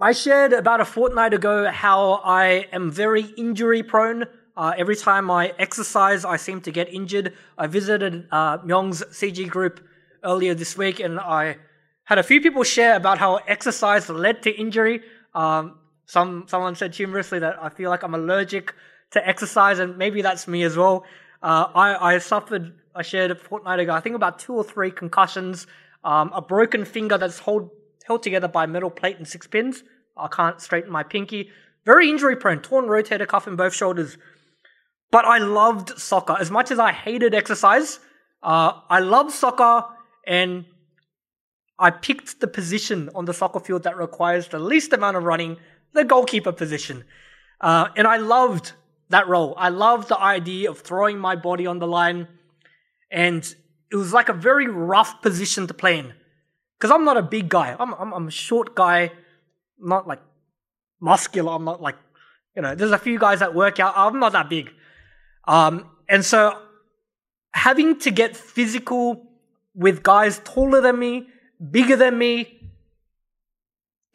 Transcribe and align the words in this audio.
I 0.00 0.10
shared 0.10 0.52
about 0.52 0.80
a 0.80 0.84
fortnight 0.84 1.34
ago 1.34 1.70
how 1.70 2.14
I 2.24 2.66
am 2.72 2.90
very 2.90 3.22
injury 3.36 3.84
prone. 3.84 4.24
Uh, 4.56 4.72
every 4.76 4.96
time 4.96 5.30
I 5.30 5.52
exercise, 5.58 6.24
I 6.24 6.36
seem 6.36 6.60
to 6.62 6.72
get 6.72 6.92
injured. 6.92 7.32
I 7.56 7.68
visited 7.68 8.26
uh, 8.32 8.58
Myung's 8.58 9.04
CG 9.12 9.48
group 9.48 9.80
earlier 10.24 10.54
this 10.54 10.76
week 10.76 10.98
and 10.98 11.20
I 11.20 11.58
had 12.04 12.18
a 12.18 12.24
few 12.24 12.40
people 12.40 12.64
share 12.64 12.96
about 12.96 13.18
how 13.18 13.36
exercise 13.46 14.08
led 14.08 14.42
to 14.42 14.50
injury. 14.50 15.02
Um, 15.32 15.78
some 16.06 16.44
someone 16.48 16.74
said 16.74 16.94
humorously 16.94 17.38
that 17.38 17.62
I 17.62 17.68
feel 17.68 17.88
like 17.88 18.02
I'm 18.02 18.14
allergic 18.14 18.74
to 19.12 19.26
exercise, 19.26 19.78
and 19.78 19.96
maybe 19.96 20.22
that's 20.22 20.46
me 20.46 20.64
as 20.64 20.76
well. 20.76 21.04
Uh, 21.42 21.66
I, 21.74 22.14
I 22.14 22.18
suffered, 22.18 22.74
I 22.94 23.02
shared 23.02 23.30
a 23.30 23.34
fortnight 23.36 23.78
ago, 23.78 23.92
I 23.92 24.00
think 24.00 24.16
about 24.16 24.38
two 24.38 24.54
or 24.54 24.64
three 24.64 24.90
concussions, 24.90 25.66
um, 26.02 26.32
a 26.34 26.42
broken 26.42 26.84
finger 26.84 27.16
that's 27.16 27.38
hold, 27.38 27.70
held 28.04 28.22
together 28.22 28.48
by 28.48 28.64
a 28.64 28.68
metal 28.68 28.90
plate 28.90 29.18
and 29.18 29.26
six 29.26 29.46
pins. 29.46 29.82
I 30.16 30.28
can't 30.28 30.60
straighten 30.60 30.90
my 30.90 31.02
pinky. 31.02 31.50
Very 31.84 32.08
injury 32.08 32.36
prone, 32.36 32.60
torn 32.60 32.86
rotator 32.86 33.26
cuff 33.26 33.46
in 33.48 33.56
both 33.56 33.74
shoulders. 33.74 34.16
But 35.10 35.24
I 35.24 35.38
loved 35.38 35.98
soccer. 35.98 36.36
As 36.38 36.50
much 36.50 36.70
as 36.70 36.78
I 36.78 36.92
hated 36.92 37.34
exercise, 37.34 38.00
uh, 38.42 38.72
I 38.88 39.00
loved 39.00 39.32
soccer 39.32 39.86
and 40.26 40.64
I 41.78 41.90
picked 41.90 42.40
the 42.40 42.46
position 42.46 43.10
on 43.14 43.24
the 43.24 43.34
soccer 43.34 43.60
field 43.60 43.82
that 43.82 43.96
requires 43.96 44.48
the 44.48 44.58
least 44.58 44.92
amount 44.92 45.16
of 45.16 45.24
running, 45.24 45.56
the 45.92 46.04
goalkeeper 46.04 46.52
position. 46.52 47.04
Uh, 47.60 47.88
and 47.96 48.06
I 48.06 48.16
loved 48.18 48.72
that 49.08 49.28
role. 49.28 49.54
I 49.56 49.68
loved 49.68 50.08
the 50.08 50.18
idea 50.18 50.70
of 50.70 50.80
throwing 50.80 51.18
my 51.18 51.36
body 51.36 51.66
on 51.66 51.78
the 51.78 51.86
line. 51.86 52.28
And 53.10 53.42
it 53.90 53.96
was 53.96 54.12
like 54.12 54.28
a 54.28 54.34
very 54.34 54.66
rough 54.66 55.22
position 55.22 55.66
to 55.66 55.74
play 55.74 55.98
in. 55.98 56.14
Because 56.78 56.90
I'm 56.90 57.04
not 57.04 57.16
a 57.16 57.22
big 57.22 57.48
guy. 57.48 57.76
I'm, 57.78 57.94
I'm, 57.94 58.12
I'm, 58.12 58.28
a 58.28 58.30
short 58.30 58.74
guy, 58.74 59.12
not 59.78 60.06
like 60.06 60.20
muscular. 61.00 61.52
I'm 61.52 61.64
not 61.64 61.80
like, 61.80 61.96
you 62.56 62.62
know, 62.62 62.74
there's 62.74 62.90
a 62.90 62.98
few 62.98 63.18
guys 63.18 63.40
that 63.40 63.54
work 63.54 63.80
out. 63.80 63.94
I'm 63.96 64.18
not 64.18 64.32
that 64.32 64.48
big. 64.48 64.70
Um, 65.46 65.88
and 66.08 66.24
so 66.24 66.58
having 67.52 67.98
to 68.00 68.10
get 68.10 68.36
physical 68.36 69.26
with 69.74 70.02
guys 70.02 70.40
taller 70.44 70.80
than 70.80 70.98
me, 70.98 71.28
bigger 71.70 71.96
than 71.96 72.18
me. 72.18 72.60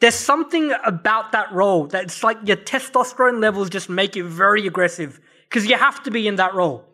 There's 0.00 0.14
something 0.14 0.72
about 0.84 1.32
that 1.32 1.52
role 1.52 1.86
that's 1.86 2.24
like 2.24 2.38
your 2.44 2.56
testosterone 2.56 3.40
levels 3.40 3.68
just 3.68 3.90
make 3.90 4.16
you 4.16 4.26
very 4.26 4.66
aggressive 4.66 5.20
because 5.48 5.66
you 5.66 5.76
have 5.76 6.02
to 6.04 6.10
be 6.10 6.26
in 6.26 6.36
that 6.36 6.54
role. 6.54 6.84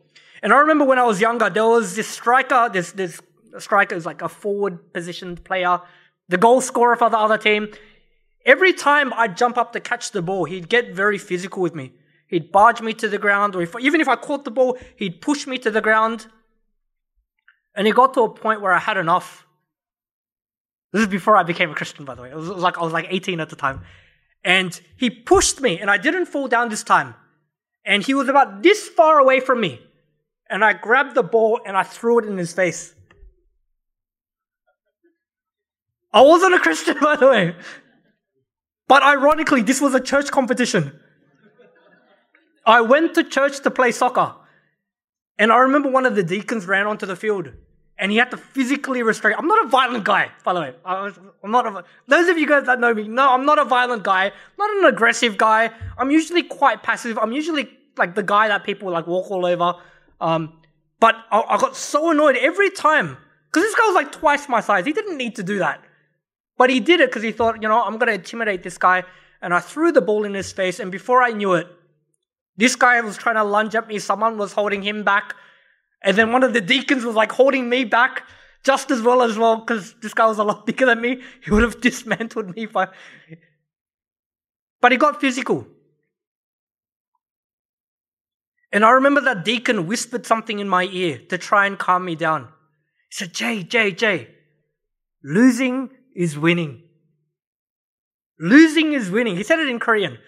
And 0.43 0.53
I 0.53 0.59
remember 0.59 0.85
when 0.85 0.99
I 0.99 1.05
was 1.05 1.21
younger, 1.21 1.49
there 1.49 1.67
was 1.67 1.95
this 1.95 2.09
striker, 2.09 2.69
this, 2.73 2.93
this 2.93 3.21
striker 3.61 3.95
is 3.95 4.07
like 4.07 4.23
a 4.23 4.29
forward 4.29 4.93
positioned 4.93 5.45
player, 5.45 5.81
the 6.29 6.37
goal 6.37 6.61
scorer 6.61 6.97
for 6.97 7.11
the 7.11 7.19
other 7.19 7.39
team. 7.39 7.69
Every 8.45 8.73
time 8.73 9.13
I'd 9.15 9.37
jump 9.37 9.59
up 9.59 9.73
to 9.73 9.81
catch 9.81 10.13
the 10.13 10.23
ball, 10.23 10.45
he'd 10.45 10.69
get 10.69 10.95
very 10.95 11.19
physical 11.19 11.63
with 11.63 11.75
me. 11.75 11.93
He'd 12.29 12.51
barge 12.51 12.81
me 12.81 12.93
to 12.95 13.09
the 13.09 13.19
ground, 13.19 13.55
or 13.55 13.63
if, 13.63 13.75
even 13.81 14.01
if 14.01 14.09
I 14.09 14.17
caught 14.17 14.45
the 14.45 14.51
ball, 14.51 14.79
he'd 14.97 15.21
push 15.21 15.47
me 15.47 15.59
to 15.59 15.71
the 15.71 15.81
ground. 15.81 16.27
And 17.75 17.87
it 17.87 17.95
got 17.95 18.15
to 18.15 18.23
a 18.23 18.29
point 18.29 18.61
where 18.61 18.73
I 18.73 18.79
had 18.79 18.97
enough. 18.97 19.47
This 20.93 21.03
is 21.03 21.09
before 21.09 21.37
I 21.37 21.43
became 21.43 21.71
a 21.71 21.75
Christian, 21.75 22.05
by 22.05 22.15
the 22.15 22.23
way. 22.23 22.31
It 22.31 22.37
was, 22.37 22.49
it 22.49 22.55
was 22.55 22.63
like 22.63 22.79
I 22.79 22.83
was 22.83 22.93
like 22.93 23.07
18 23.11 23.41
at 23.41 23.49
the 23.49 23.57
time. 23.57 23.83
And 24.43 24.81
he 24.97 25.11
pushed 25.11 25.61
me, 25.61 25.79
and 25.79 25.91
I 25.91 25.99
didn't 25.99 26.27
fall 26.27 26.49
down 26.49 26.69
this 26.69 26.83
time. 26.83 27.15
And 27.85 28.03
he 28.03 28.15
was 28.15 28.29
about 28.29 28.63
this 28.63 28.89
far 28.89 29.19
away 29.19 29.39
from 29.39 29.61
me. 29.61 29.81
And 30.51 30.65
I 30.65 30.73
grabbed 30.73 31.15
the 31.15 31.23
ball 31.23 31.61
and 31.65 31.77
I 31.77 31.85
threw 31.85 32.19
it 32.19 32.25
in 32.25 32.37
his 32.37 32.53
face. 32.53 32.95
I 36.17 36.23
wasn't 36.23 36.55
a 36.55 36.59
Christian, 36.59 36.97
by 37.09 37.17
the 37.17 37.29
way. 37.29 37.55
But 38.89 39.03
ironically, 39.03 39.63
this 39.63 39.81
was 39.81 39.95
a 39.95 40.01
church 40.01 40.31
competition. 40.31 40.99
I 42.65 42.81
went 42.81 43.15
to 43.15 43.23
church 43.23 43.61
to 43.61 43.71
play 43.71 43.93
soccer. 43.93 44.35
And 45.39 45.53
I 45.53 45.59
remember 45.59 45.91
one 45.91 46.07
of 46.07 46.15
the 46.17 46.23
deacons 46.23 46.67
ran 46.67 46.87
onto 46.87 47.05
the 47.05 47.17
field 47.17 47.53
and 47.99 48.11
he 48.11 48.19
had 48.19 48.31
to 48.31 48.39
physically 48.39 49.03
restrain. 49.03 49.35
I'm 49.39 49.47
not 49.47 49.65
a 49.67 49.69
violent 49.69 50.05
guy, 50.05 50.31
by 50.45 50.55
the 50.55 50.61
way. 50.61 50.75
I 50.85 51.11
am 51.45 51.51
not 51.51 51.67
a. 51.67 51.85
Those 52.09 52.29
of 52.29 52.39
you 52.39 52.47
guys 52.47 52.65
that 52.67 52.81
know 52.81 52.95
me, 52.95 53.09
no, 53.09 53.33
I'm 53.33 53.45
not 53.45 53.59
a 53.59 53.65
violent 53.65 54.03
guy. 54.03 54.33
Not 54.59 54.71
an 54.79 54.85
aggressive 54.87 55.37
guy. 55.37 55.71
I'm 55.99 56.11
usually 56.11 56.43
quite 56.43 56.83
passive. 56.83 57.19
I'm 57.19 57.33
usually 57.33 57.69
like 57.97 58.15
the 58.15 58.23
guy 58.23 58.49
that 58.49 58.65
people 58.65 58.91
like 58.91 59.07
walk 59.07 59.31
all 59.31 59.45
over. 59.45 59.75
Um, 60.21 60.61
but 61.01 61.15
I, 61.31 61.41
I 61.41 61.59
got 61.59 61.77
so 61.77 62.11
annoyed 62.11 62.37
every 62.37 62.71
time 62.71 63.17
because 63.47 63.63
this 63.63 63.75
guy 63.75 63.87
was 63.87 63.95
like 63.95 64.13
twice 64.13 64.49
my 64.49 64.61
size. 64.61 64.87
He 64.87 64.93
didn't 64.93 65.19
need 65.19 65.37
to 65.37 65.43
do 65.43 65.59
that, 65.59 65.83
but 66.59 66.71
he 66.71 66.81
did 66.81 67.01
it 67.01 67.11
because 67.11 67.23
he 67.23 67.33
thought, 67.33 67.63
you 67.63 67.69
know, 67.69 67.83
I'm 67.83 67.99
gonna 67.99 68.13
intimidate 68.13 68.63
this 68.63 68.79
guy. 68.79 69.05
And 69.43 69.53
I 69.53 69.61
threw 69.61 69.93
the 69.93 70.01
ball 70.01 70.25
in 70.25 70.35
his 70.35 70.51
face, 70.51 70.81
and 70.81 70.91
before 70.91 71.23
I 71.23 71.31
knew 71.31 71.55
it, 71.55 71.69
this 72.57 72.75
guy 72.75 73.01
was 73.03 73.17
trying 73.17 73.35
to 73.35 73.45
lunge 73.45 73.75
at 73.75 73.87
me. 73.87 73.99
Someone 73.99 74.39
was 74.39 74.53
holding 74.53 74.83
him 74.83 75.05
back. 75.05 75.35
And 76.03 76.17
then 76.17 76.33
one 76.33 76.43
of 76.43 76.53
the 76.53 76.61
deacons 76.61 77.05
was 77.05 77.15
like 77.15 77.33
holding 77.33 77.69
me 77.69 77.85
back 77.85 78.23
just 78.65 78.91
as 78.91 79.03
well 79.03 79.23
as 79.23 79.39
well 79.39 79.57
because 79.59 79.95
this 80.01 80.15
guy 80.15 80.27
was 80.27 80.39
a 80.39 80.45
lot 80.45 80.67
bigger 80.71 80.87
than 80.87 81.01
me. 81.01 81.23
He 81.43 81.51
would 81.51 81.63
have 81.63 81.81
dismantled 81.81 82.55
me 82.55 82.65
if 82.65 82.77
I. 82.77 82.89
But 84.81 84.93
he 84.93 84.99
got 84.99 85.21
physical. 85.21 85.67
And 88.71 88.85
I 88.85 88.91
remember 88.91 89.23
that 89.23 89.45
deacon 89.45 89.87
whispered 89.87 90.27
something 90.27 90.59
in 90.59 90.69
my 90.69 90.85
ear 90.85 91.19
to 91.31 91.39
try 91.39 91.67
and 91.67 91.79
calm 91.79 92.05
me 92.05 92.15
down. 92.15 92.43
He 93.09 93.15
said, 93.17 93.33
Jay, 93.33 93.63
Jay, 93.63 93.91
Jay, 93.91 94.29
losing 95.25 95.91
is 96.17 96.39
winning. 96.39 96.83
Losing 98.39 98.93
is 98.93 99.11
winning. 99.11 99.37
He 99.37 99.43
said 99.43 99.61
it 99.61 99.69
in 99.69 99.79
Korean. 99.79 100.19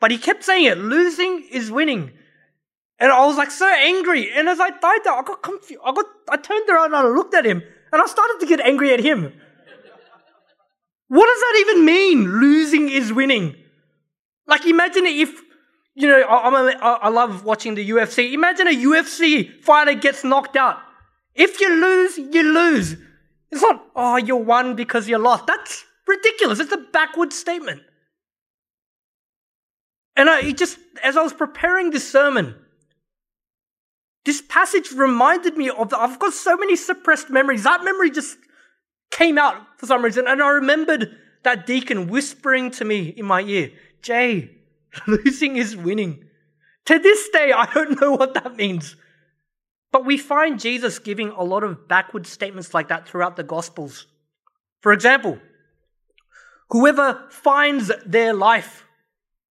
But 0.00 0.10
he 0.10 0.18
kept 0.18 0.44
saying 0.44 0.66
it 0.66 0.78
losing 0.78 1.44
is 1.50 1.70
winning. 1.70 2.12
And 3.00 3.12
I 3.12 3.26
was 3.26 3.36
like 3.36 3.50
so 3.50 3.68
angry. 3.68 4.30
And 4.32 4.48
as 4.48 4.60
I 4.60 4.70
died 4.70 5.00
there, 5.04 5.14
I 5.14 5.22
got 5.22 5.42
confused. 5.42 5.82
I 5.84 5.92
got, 5.92 6.06
I 6.28 6.36
turned 6.36 6.68
around 6.68 6.86
and 6.86 6.96
I 6.96 7.02
looked 7.04 7.34
at 7.34 7.44
him 7.44 7.62
and 7.92 8.02
I 8.02 8.06
started 8.06 8.38
to 8.40 8.46
get 8.46 8.60
angry 8.60 8.92
at 8.92 9.00
him. 9.00 9.32
What 11.08 11.26
does 11.26 11.40
that 11.40 11.64
even 11.66 11.84
mean? 11.86 12.40
Losing 12.40 12.88
is 12.90 13.12
winning. 13.12 13.56
Like 14.46 14.66
imagine 14.66 15.06
if, 15.06 15.30
you 15.94 16.06
know, 16.06 16.22
I'm 16.28 16.54
a, 16.54 16.78
I 16.80 17.08
love 17.08 17.44
watching 17.44 17.74
the 17.74 17.90
UFC. 17.90 18.32
Imagine 18.32 18.68
a 18.68 18.76
UFC 18.76 19.62
fighter 19.62 19.94
gets 19.94 20.22
knocked 20.22 20.56
out. 20.56 20.78
If 21.34 21.60
you 21.60 21.74
lose, 21.74 22.18
you 22.18 22.42
lose. 22.42 22.96
It's 23.50 23.62
not, 23.62 23.84
oh, 23.96 24.16
you 24.16 24.36
won 24.36 24.74
because 24.74 25.08
you 25.08 25.18
lost. 25.18 25.46
That's 25.46 25.84
ridiculous. 26.06 26.60
It's 26.60 26.72
a 26.72 26.78
backward 26.78 27.32
statement. 27.32 27.82
And 30.16 30.28
I 30.28 30.50
just, 30.50 30.78
as 31.02 31.16
I 31.16 31.22
was 31.22 31.32
preparing 31.32 31.90
this 31.90 32.10
sermon, 32.10 32.56
this 34.24 34.42
passage 34.42 34.92
reminded 34.92 35.56
me 35.56 35.70
of, 35.70 35.90
the, 35.90 35.98
I've 35.98 36.18
got 36.18 36.32
so 36.32 36.56
many 36.56 36.76
suppressed 36.76 37.30
memories. 37.30 37.62
That 37.62 37.84
memory 37.84 38.10
just 38.10 38.36
came 39.10 39.38
out 39.38 39.56
for 39.78 39.86
some 39.86 40.04
reason. 40.04 40.26
And 40.26 40.42
I 40.42 40.48
remembered 40.48 41.16
that 41.44 41.66
deacon 41.66 42.08
whispering 42.08 42.70
to 42.72 42.84
me 42.84 43.08
in 43.08 43.24
my 43.24 43.42
ear, 43.42 43.70
Jay, 44.02 44.50
losing 45.06 45.56
is 45.56 45.76
winning. 45.76 46.24
To 46.86 46.98
this 46.98 47.28
day, 47.30 47.52
I 47.52 47.72
don't 47.72 48.00
know 48.00 48.12
what 48.12 48.34
that 48.34 48.56
means. 48.56 48.96
But 49.90 50.04
we 50.04 50.18
find 50.18 50.60
Jesus 50.60 50.98
giving 50.98 51.30
a 51.30 51.42
lot 51.42 51.64
of 51.64 51.88
backward 51.88 52.26
statements 52.26 52.74
like 52.74 52.88
that 52.88 53.08
throughout 53.08 53.36
the 53.36 53.42
Gospels. 53.42 54.06
For 54.80 54.92
example, 54.92 55.38
whoever 56.70 57.26
finds 57.30 57.90
their 58.04 58.34
life 58.34 58.84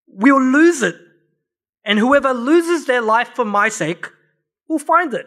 will 0.07 0.41
lose 0.41 0.83
it. 0.83 0.95
And 1.83 1.99
whoever 1.99 2.33
loses 2.33 2.85
their 2.85 3.01
life 3.01 3.29
for 3.33 3.45
my 3.45 3.69
sake 3.69 4.07
will 4.67 4.79
find 4.79 5.13
it. 5.13 5.25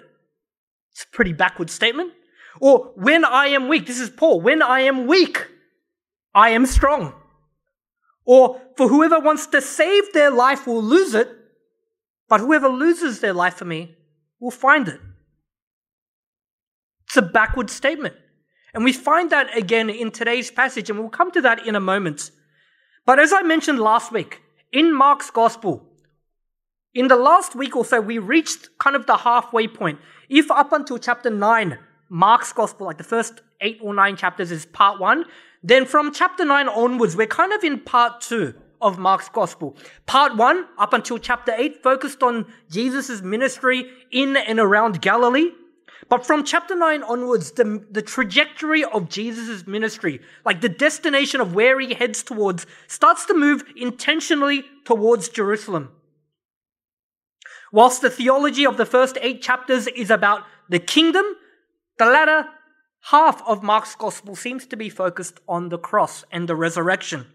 It's 0.93 1.04
a 1.04 1.09
pretty 1.09 1.32
backward 1.32 1.70
statement. 1.70 2.12
Or 2.60 2.93
when 2.97 3.25
I 3.25 3.47
am 3.47 3.69
weak, 3.69 3.87
this 3.87 4.00
is 4.00 4.10
Paul, 4.10 4.41
when 4.41 4.60
I 4.60 4.81
am 4.81 5.06
weak, 5.06 5.47
I 6.34 6.50
am 6.50 6.66
strong. 6.66 7.15
Or 8.25 8.61
for 8.76 8.88
whoever 8.88 9.19
wants 9.19 9.46
to 9.49 9.62
save 9.62 10.12
their 10.12 10.31
life 10.31 10.67
will 10.67 10.82
lose 10.82 11.14
it, 11.14 11.29
but 12.29 12.40
whoever 12.40 12.69
loses 12.69 13.20
their 13.20 13.32
life 13.32 13.55
for 13.55 13.64
me 13.64 13.96
will 14.38 14.50
find 14.50 14.88
it. 14.88 15.00
It's 17.10 17.16
a 17.16 17.22
backward 17.22 17.70
statement. 17.70 18.14
And 18.72 18.84
we 18.84 18.92
find 18.92 19.30
that 19.30 19.56
again 19.58 19.90
in 19.90 20.12
today's 20.12 20.48
passage, 20.48 20.88
and 20.88 20.96
we'll 20.96 21.08
come 21.08 21.32
to 21.32 21.40
that 21.40 21.66
in 21.66 21.74
a 21.74 21.80
moment. 21.80 22.30
But 23.04 23.18
as 23.18 23.32
I 23.32 23.42
mentioned 23.42 23.80
last 23.80 24.12
week, 24.12 24.42
in 24.72 24.94
Mark's 24.94 25.28
gospel, 25.28 25.88
in 26.94 27.08
the 27.08 27.16
last 27.16 27.56
week 27.56 27.74
or 27.74 27.84
so, 27.84 28.00
we 28.00 28.18
reached 28.18 28.68
kind 28.78 28.94
of 28.94 29.06
the 29.06 29.16
halfway 29.16 29.66
point. 29.66 29.98
If 30.28 30.52
up 30.52 30.72
until 30.72 30.98
chapter 30.98 31.30
9, 31.30 31.78
Mark's 32.10 32.52
gospel, 32.52 32.86
like 32.86 32.98
the 32.98 33.02
first 33.02 33.40
eight 33.60 33.80
or 33.82 33.92
nine 33.92 34.14
chapters, 34.14 34.52
is 34.52 34.66
part 34.66 35.00
one, 35.00 35.24
then 35.64 35.86
from 35.86 36.14
chapter 36.14 36.44
9 36.44 36.68
onwards, 36.68 37.16
we're 37.16 37.26
kind 37.26 37.52
of 37.52 37.64
in 37.64 37.80
part 37.80 38.20
two 38.20 38.54
of 38.80 38.98
Mark's 38.98 39.28
gospel. 39.28 39.76
Part 40.06 40.36
one, 40.36 40.64
up 40.78 40.92
until 40.92 41.18
chapter 41.18 41.52
8, 41.56 41.82
focused 41.82 42.22
on 42.22 42.46
Jesus' 42.70 43.20
ministry 43.20 43.90
in 44.12 44.36
and 44.36 44.60
around 44.60 45.02
Galilee. 45.02 45.50
But 46.10 46.26
from 46.26 46.42
chapter 46.42 46.74
9 46.74 47.04
onwards, 47.04 47.52
the, 47.52 47.86
the 47.88 48.02
trajectory 48.02 48.84
of 48.84 49.08
Jesus' 49.08 49.64
ministry, 49.64 50.20
like 50.44 50.60
the 50.60 50.68
destination 50.68 51.40
of 51.40 51.54
where 51.54 51.78
he 51.78 51.94
heads 51.94 52.24
towards, 52.24 52.66
starts 52.88 53.24
to 53.26 53.34
move 53.34 53.62
intentionally 53.76 54.64
towards 54.84 55.28
Jerusalem. 55.28 55.92
Whilst 57.72 58.02
the 58.02 58.10
theology 58.10 58.66
of 58.66 58.76
the 58.76 58.84
first 58.84 59.18
eight 59.22 59.40
chapters 59.40 59.86
is 59.86 60.10
about 60.10 60.42
the 60.68 60.80
kingdom, 60.80 61.24
the 61.98 62.06
latter 62.06 62.46
half 63.02 63.40
of 63.46 63.62
Mark's 63.62 63.94
gospel 63.94 64.34
seems 64.34 64.66
to 64.66 64.76
be 64.76 64.88
focused 64.88 65.38
on 65.48 65.68
the 65.68 65.78
cross 65.78 66.24
and 66.32 66.48
the 66.48 66.56
resurrection. 66.56 67.26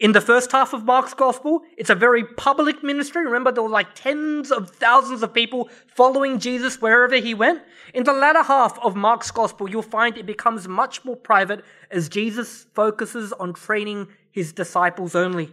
In 0.00 0.12
the 0.12 0.20
first 0.22 0.50
half 0.50 0.72
of 0.72 0.86
Mark's 0.86 1.12
gospel, 1.12 1.60
it's 1.76 1.90
a 1.90 1.94
very 1.94 2.24
public 2.24 2.82
ministry. 2.82 3.22
Remember, 3.22 3.52
there 3.52 3.62
were 3.62 3.68
like 3.68 3.94
tens 3.94 4.50
of 4.50 4.70
thousands 4.70 5.22
of 5.22 5.34
people 5.34 5.68
following 5.94 6.38
Jesus 6.38 6.80
wherever 6.80 7.16
he 7.16 7.34
went. 7.34 7.60
In 7.92 8.04
the 8.04 8.14
latter 8.14 8.42
half 8.42 8.78
of 8.78 8.96
Mark's 8.96 9.30
gospel, 9.30 9.68
you'll 9.68 9.82
find 9.82 10.16
it 10.16 10.24
becomes 10.24 10.66
much 10.66 11.04
more 11.04 11.16
private 11.16 11.62
as 11.90 12.08
Jesus 12.08 12.64
focuses 12.72 13.34
on 13.34 13.52
training 13.52 14.08
his 14.32 14.54
disciples 14.54 15.14
only. 15.14 15.52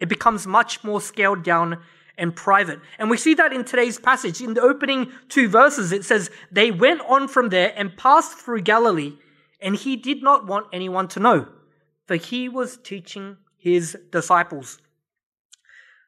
It 0.00 0.08
becomes 0.08 0.44
much 0.44 0.82
more 0.82 1.00
scaled 1.00 1.44
down 1.44 1.80
and 2.18 2.34
private. 2.34 2.80
And 2.98 3.08
we 3.08 3.18
see 3.18 3.34
that 3.34 3.52
in 3.52 3.64
today's 3.64 4.00
passage. 4.00 4.40
In 4.40 4.54
the 4.54 4.62
opening 4.62 5.12
two 5.28 5.48
verses, 5.48 5.92
it 5.92 6.04
says, 6.04 6.28
They 6.50 6.72
went 6.72 7.02
on 7.02 7.28
from 7.28 7.50
there 7.50 7.72
and 7.76 7.96
passed 7.96 8.36
through 8.36 8.62
Galilee, 8.62 9.12
and 9.60 9.76
he 9.76 9.94
did 9.94 10.24
not 10.24 10.44
want 10.44 10.66
anyone 10.72 11.06
to 11.08 11.20
know 11.20 11.46
for 12.06 12.16
he 12.16 12.48
was 12.48 12.76
teaching 12.76 13.38
his 13.56 13.96
disciples. 14.10 14.78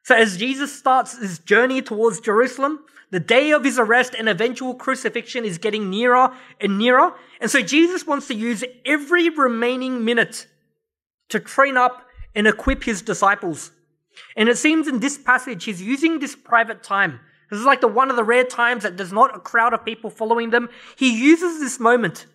So, 0.03 0.15
as 0.15 0.37
Jesus 0.37 0.71
starts 0.77 1.17
his 1.17 1.39
journey 1.39 1.81
towards 1.81 2.21
Jerusalem, 2.21 2.79
the 3.11 3.19
day 3.19 3.51
of 3.51 3.63
his 3.63 3.77
arrest 3.77 4.15
and 4.17 4.29
eventual 4.29 4.73
crucifixion 4.73 5.43
is 5.43 5.57
getting 5.57 5.89
nearer 5.89 6.31
and 6.61 6.77
nearer. 6.77 7.13
And 7.41 7.51
so, 7.51 7.61
Jesus 7.61 8.07
wants 8.07 8.27
to 8.27 8.33
use 8.33 8.63
every 8.85 9.29
remaining 9.29 10.05
minute 10.05 10.47
to 11.29 11.39
train 11.39 11.75
up 11.75 12.03
and 12.35 12.47
equip 12.47 12.83
his 12.83 13.01
disciples. 13.01 13.71
And 14.35 14.47
it 14.47 14.57
seems 14.57 14.87
in 14.87 14.99
this 14.99 15.17
passage, 15.17 15.65
he's 15.65 15.81
using 15.81 16.19
this 16.19 16.35
private 16.35 16.83
time. 16.83 17.19
This 17.49 17.59
is 17.59 17.65
like 17.65 17.81
the 17.81 17.87
one 17.87 18.09
of 18.09 18.15
the 18.15 18.23
rare 18.23 18.43
times 18.43 18.83
that 18.83 18.97
there's 18.97 19.13
not 19.13 19.35
a 19.35 19.39
crowd 19.39 19.73
of 19.73 19.83
people 19.83 20.09
following 20.09 20.51
them. 20.51 20.69
He 20.95 21.17
uses 21.17 21.59
this 21.59 21.79
moment 21.79 22.27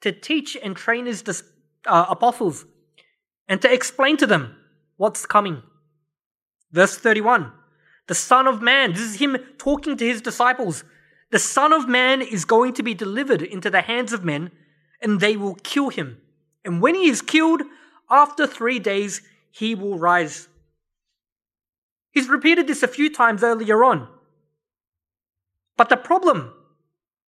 to 0.00 0.12
teach 0.12 0.56
and 0.62 0.76
train 0.76 1.06
his 1.06 1.24
uh, 1.86 2.06
apostles 2.08 2.66
and 3.48 3.62
to 3.62 3.72
explain 3.72 4.16
to 4.18 4.26
them 4.26 4.56
what's 4.96 5.26
coming. 5.26 5.62
Verse 6.72 6.96
31 6.96 7.52
The 8.06 8.14
Son 8.14 8.46
of 8.46 8.60
Man, 8.62 8.92
this 8.92 9.02
is 9.02 9.20
him 9.20 9.36
talking 9.58 9.96
to 9.96 10.06
his 10.06 10.20
disciples. 10.20 10.84
The 11.30 11.38
Son 11.38 11.72
of 11.72 11.88
Man 11.88 12.22
is 12.22 12.44
going 12.44 12.72
to 12.74 12.82
be 12.82 12.94
delivered 12.94 13.42
into 13.42 13.70
the 13.70 13.82
hands 13.82 14.12
of 14.12 14.24
men, 14.24 14.52
and 15.02 15.20
they 15.20 15.36
will 15.36 15.56
kill 15.56 15.88
him. 15.88 16.18
And 16.64 16.80
when 16.80 16.94
he 16.94 17.08
is 17.08 17.20
killed, 17.22 17.62
after 18.08 18.46
three 18.46 18.78
days, 18.78 19.22
he 19.50 19.74
will 19.74 19.98
rise. 19.98 20.48
He's 22.12 22.28
repeated 22.28 22.66
this 22.66 22.82
a 22.82 22.88
few 22.88 23.12
times 23.12 23.42
earlier 23.42 23.84
on. 23.84 24.08
But 25.76 25.88
the 25.88 25.96
problem, 25.96 26.52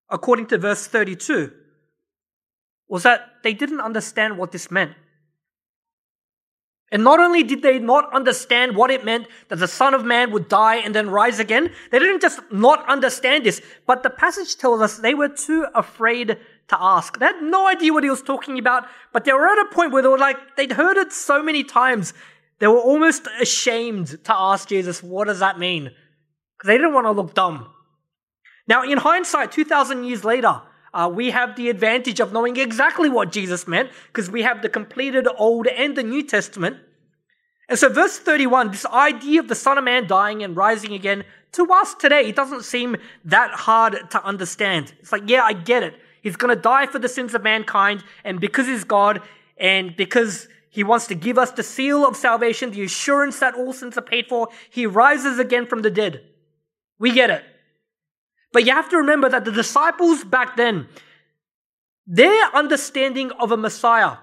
according 0.09 0.47
to 0.47 0.59
verse 0.59 0.87
32, 0.87 1.53
was 2.88 3.03
that 3.03 3.21
they 3.43 3.53
didn't 3.53 3.81
understand 3.81 4.38
what 4.38 4.53
this 4.53 4.71
meant. 4.71 4.94
And 6.90 7.05
not 7.05 7.20
only 7.20 7.43
did 7.43 7.61
they 7.61 7.79
not 7.79 8.12
understand 8.14 8.75
what 8.75 8.90
it 8.90 9.05
meant 9.05 9.26
that 9.49 9.58
the 9.58 9.69
Son 9.69 9.93
of 9.93 10.05
Man 10.05 10.31
would 10.31 10.49
die 10.49 10.76
and 10.76 10.94
then 10.94 11.11
rise 11.11 11.38
again, 11.38 11.70
they 11.90 11.99
didn't 11.99 12.23
just 12.23 12.40
not 12.50 12.88
understand 12.88 13.44
this, 13.44 13.61
but 13.87 14.02
the 14.02 14.11
passage 14.11 14.56
tells 14.56 14.81
us 14.81 14.96
they 14.96 15.12
were 15.12 15.29
too 15.29 15.67
afraid 15.75 16.38
to 16.69 16.82
ask. 16.82 17.19
They 17.19 17.26
had 17.26 17.43
no 17.43 17.69
idea 17.69 17.93
what 17.93 18.05
he 18.05 18.11
was 18.11 18.23
talking 18.23 18.58
about, 18.58 18.87
but 19.12 19.25
they 19.25 19.32
were 19.32 19.46
at 19.46 19.67
a 19.67 19.75
point 19.75 19.93
where 19.93 20.02
they 20.02 20.08
were 20.08 20.19
like, 20.19 20.56
they'd 20.56 20.73
heard 20.73 20.96
it 20.96 21.12
so 21.12 21.43
many 21.43 21.62
times, 21.62 22.14
they 22.58 22.67
were 22.67 22.79
almost 22.79 23.29
ashamed 23.40 24.25
to 24.25 24.35
ask 24.35 24.69
Jesus, 24.69 25.02
what 25.02 25.26
does 25.26 25.40
that 25.40 25.58
mean? 25.58 25.90
Because 26.56 26.69
they 26.69 26.76
didn't 26.76 26.94
want 26.94 27.06
to 27.06 27.12
look 27.12 27.35
dumb. 27.35 27.70
Now, 28.67 28.82
in 28.82 28.99
hindsight, 28.99 29.52
2,000 29.52 30.05
years 30.05 30.25
later, 30.25 30.61
uh, 30.99 31.09
we 31.09 31.31
have 31.31 31.55
the 31.55 31.71
advantage 31.71 32.19
of 32.19 32.33
knowing 32.33 32.56
exactly 32.56 33.09
what 33.09 33.31
Jesus 33.31 33.69
meant 33.69 33.91
because 34.09 34.29
we 34.29 34.43
have 34.43 34.62
the 34.62 34.69
completed 34.69 35.29
Old 35.37 35.69
and 35.69 35.97
the 35.97 36.03
New 36.03 36.25
Testament. 36.25 36.79
And 37.69 37.79
so, 37.79 37.89
verse 37.89 38.19
31, 38.19 38.73
this 38.73 38.85
idea 38.87 39.39
of 39.39 39.47
the 39.47 39.55
Son 39.55 39.79
of 39.79 39.85
Man 39.85 40.09
dying 40.09 40.43
and 40.43 40.56
rising 40.56 40.93
again, 40.93 41.23
to 41.53 41.71
us 41.73 41.95
today, 41.95 42.23
it 42.23 42.35
doesn't 42.35 42.65
seem 42.65 42.97
that 43.25 43.53
hard 43.53 44.11
to 44.11 44.25
understand. 44.25 44.93
It's 44.99 45.12
like, 45.12 45.23
yeah, 45.27 45.45
I 45.45 45.53
get 45.53 45.85
it. 45.85 45.95
He's 46.21 46.35
going 46.35 46.55
to 46.55 46.61
die 46.61 46.87
for 46.87 46.99
the 46.99 47.09
sins 47.09 47.33
of 47.33 47.45
mankind, 47.45 48.03
and 48.25 48.41
because 48.41 48.67
he's 48.67 48.83
God, 48.83 49.23
and 49.56 49.97
because 49.97 50.49
he 50.69 50.83
wants 50.83 51.06
to 51.06 51.15
give 51.15 51.39
us 51.39 51.53
the 51.53 51.62
seal 51.62 52.05
of 52.05 52.17
salvation, 52.17 52.73
the 52.73 52.83
assurance 52.83 53.39
that 53.39 53.55
all 53.55 53.73
sins 53.73 53.97
are 53.97 54.03
paid 54.03 54.27
for, 54.27 54.49
he 54.69 54.85
rises 54.85 55.39
again 55.39 55.67
from 55.67 55.83
the 55.83 55.91
dead. 55.91 56.25
We 56.99 57.12
get 57.12 57.31
it. 57.31 57.45
But 58.53 58.65
you 58.67 58.73
have 58.73 58.89
to 58.91 58.97
remember 58.97 59.29
that 59.29 59.45
the 59.45 59.53
disciples 59.53 60.25
back 60.25 60.56
then, 60.56 60.89
their 62.06 62.45
understanding 62.55 63.31
of 63.33 63.53
a 63.53 63.56
Messiah 63.56 64.17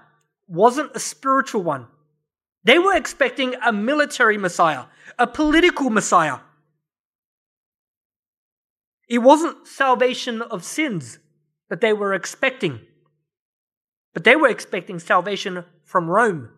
wasn't 0.48 0.94
a 0.94 1.00
spiritual 1.00 1.62
one. 1.62 1.86
They 2.64 2.78
were 2.78 2.96
expecting 2.96 3.54
a 3.64 3.72
military 3.72 4.36
Messiah, 4.38 4.86
a 5.18 5.26
political 5.26 5.90
Messiah. 5.90 6.38
It 9.08 9.18
wasn't 9.18 9.68
salvation 9.68 10.42
of 10.42 10.64
sins 10.64 11.20
that 11.68 11.80
they 11.80 11.92
were 11.92 12.12
expecting, 12.12 12.80
but 14.12 14.24
they 14.24 14.34
were 14.34 14.48
expecting 14.48 14.98
salvation 14.98 15.64
from 15.84 16.08
Rome. 16.08 16.50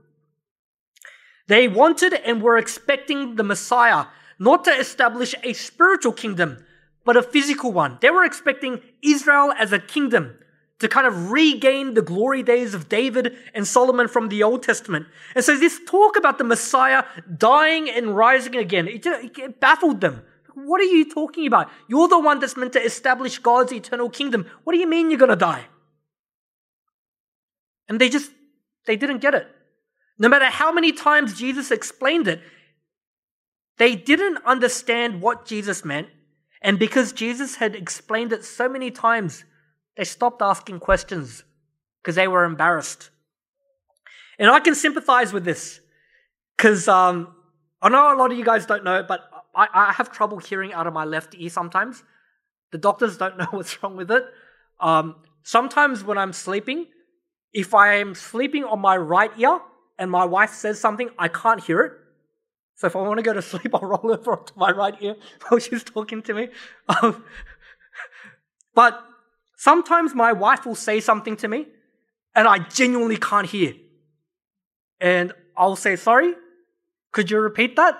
They 1.47 1.69
wanted 1.69 2.15
and 2.15 2.41
were 2.41 2.57
expecting 2.57 3.37
the 3.37 3.43
Messiah 3.43 4.07
not 4.39 4.65
to 4.65 4.71
establish 4.71 5.35
a 5.43 5.53
spiritual 5.53 6.13
kingdom, 6.13 6.65
but 7.09 7.17
a 7.17 7.23
physical 7.23 7.73
one. 7.73 7.97
They 8.03 8.11
were 8.11 8.27
expecting 8.27 8.83
Israel 9.01 9.51
as 9.59 9.73
a 9.73 9.79
kingdom 9.79 10.37
to 10.79 10.89
kind 10.89 11.07
of 11.07 11.31
regain 11.31 11.95
the 11.95 12.03
glory 12.03 12.43
days 12.43 12.75
of 12.75 12.91
David 12.91 13.35
and 13.55 13.67
Solomon 13.67 14.09
from 14.09 14.29
the 14.29 14.43
Old 14.43 14.63
Testament. 14.63 15.07
And 15.35 15.43
so 15.43 15.57
this 15.57 15.81
talk 15.87 16.19
about 16.19 16.37
the 16.37 16.45
Messiah 16.45 17.05
dying 17.35 17.89
and 17.89 18.15
rising 18.15 18.57
again, 18.57 18.87
it, 18.89 19.07
it 19.07 19.59
baffled 19.59 20.03
them. 20.03 20.23
What 20.53 20.83
are 20.83 20.85
you 20.85 21.11
talking 21.11 21.47
about? 21.47 21.71
You're 21.89 22.09
the 22.09 22.19
one 22.19 22.41
that's 22.41 22.59
meant 22.59 22.75
to 22.75 22.83
establish 22.83 23.39
God's 23.39 23.73
eternal 23.73 24.11
kingdom. 24.11 24.45
What 24.65 24.75
do 24.75 24.79
you 24.79 24.87
mean 24.87 25.11
you're 25.11 25.19
going 25.19 25.31
to 25.31 25.37
die? 25.37 25.65
And 27.89 27.99
they 27.99 28.11
just, 28.11 28.31
they 28.85 28.97
didn't 28.97 29.23
get 29.23 29.35
it. 29.35 29.47
No 30.19 30.29
matter 30.29 30.51
how 30.51 30.73
many 30.73 30.93
times 30.93 31.39
Jesus 31.39 31.71
explained 31.71 32.29
it, 32.29 32.43
they 33.79 33.97
didn't 33.97 34.45
understand 34.45 35.23
what 35.23 35.47
Jesus 35.47 35.87
meant 35.87 36.09
and 36.63 36.79
because 36.79 37.13
Jesus 37.13 37.57
had 37.57 37.75
explained 37.77 38.33
it 38.33 38.45
so 38.45 38.69
many 38.69 38.91
times, 38.91 39.45
they 39.97 40.05
stopped 40.05 40.43
asking 40.43 40.81
questions 40.81 41.45
because 42.03 42.17
they 42.17 42.29
were 42.29 42.45
embarrassed. 42.45 43.11
And 44.39 44.51
I 44.51 44.61
can 44.61 44.75
sympathize 44.75 45.33
with 45.33 45.45
this 45.45 45.81
because 46.57 46.89
um, 46.89 47.35
I 47.83 47.89
know 47.89 48.15
a 48.15 48.17
lot 48.17 48.33
of 48.33 48.39
you 48.39 48.45
guys 48.45 48.67
don't 48.67 48.85
know, 48.85 49.05
but 49.07 49.29
I, 49.55 49.69
I, 49.73 49.93
have 49.93 50.13
trouble 50.13 50.39
hearing 50.39 50.73
out 50.73 50.87
of 50.87 50.93
my 50.93 51.05
left 51.05 51.35
ear 51.37 51.51
sometimes. 51.51 52.03
The 52.71 52.79
doctors 52.79 53.17
don't 53.17 53.37
know 53.39 53.49
what's 53.51 53.83
wrong 53.83 53.97
with 53.97 54.11
it. 54.11 54.25
Um, 54.81 55.17
sometimes 55.43 56.05
when 56.05 56.19
I'm 56.19 56.33
sleeping, 56.33 56.87
if 57.53 57.75
I 57.75 57.95
am 57.95 58.15
sleeping 58.15 58.65
on 58.65 58.81
my 58.81 58.97
right 58.97 59.31
ear 59.39 59.61
and 59.99 60.11
my 60.11 60.25
wife 60.25 60.51
says 60.51 60.81
something, 60.81 61.11
I 61.19 61.29
can't 61.29 61.63
hear 61.63 61.81
it 61.81 61.93
so 62.79 62.87
if 62.87 62.95
I 62.95 63.01
want 63.01 63.19
to 63.19 63.23
go 63.25 63.33
to 63.33 63.43
sleep, 63.43 63.75
I'll 63.75 63.81
roll 63.81 64.13
over 64.13 64.37
to 64.37 64.53
my 64.57 64.71
right 64.71 64.95
ear 65.01 65.17
while 65.49 65.59
she's 65.59 65.83
talking 65.83 66.23
to 66.23 66.33
me. 66.33 66.49
Um, 66.89 67.25
but 68.75 69.05
sometimes 69.57 70.15
my 70.15 70.33
wife 70.33 70.65
will 70.65 70.77
say 70.77 71.01
something 71.01 71.37
to 71.39 71.49
me 71.49 71.67
and 72.37 72.47
I 72.47 72.61
genuinely 72.61 73.17
can't 73.17 73.49
hear. 73.49 73.75
And 75.01 75.33
I'll 75.57 75.75
say, 75.75 75.97
sorry, 75.97 76.35
could 77.11 77.33
you 77.33 77.41
repeat 77.41 77.75
that? 77.77 77.99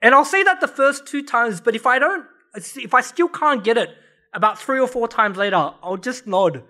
And 0.00 0.14
I'll 0.14 0.24
say 0.24 0.42
that 0.42 0.62
the 0.62 0.68
first 0.68 1.06
two 1.06 1.22
times, 1.22 1.60
but 1.60 1.76
if 1.76 1.86
I 1.86 1.98
don't, 1.98 2.24
if 2.54 2.94
I 2.94 3.02
still 3.02 3.28
can't 3.28 3.62
get 3.62 3.76
it, 3.76 3.90
about 4.32 4.58
three 4.58 4.80
or 4.80 4.88
four 4.88 5.06
times 5.06 5.36
later, 5.36 5.56
I'll 5.82 5.98
just 5.98 6.26
nod. 6.26 6.62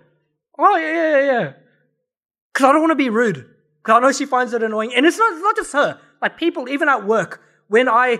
Oh, 0.59 0.75
yeah, 0.75 0.91
yeah, 0.91 1.17
yeah. 1.17 1.25
Yeah. 1.25 1.53
Because 2.53 2.65
I 2.65 2.71
don't 2.73 2.81
want 2.81 2.91
to 2.91 2.95
be 2.95 3.09
rude. 3.09 3.49
Because 3.81 3.97
I 3.97 3.99
know 4.01 4.11
she 4.11 4.25
finds 4.25 4.51
it 4.53 4.61
annoying. 4.61 4.93
And 4.93 5.05
it's 5.05 5.17
not, 5.17 5.33
it's 5.33 5.41
not 5.41 5.55
just 5.55 5.73
her. 5.73 5.99
Like 6.21 6.37
people, 6.37 6.69
even 6.69 6.89
at 6.89 7.05
work, 7.05 7.41
when 7.67 7.87
I 7.89 8.19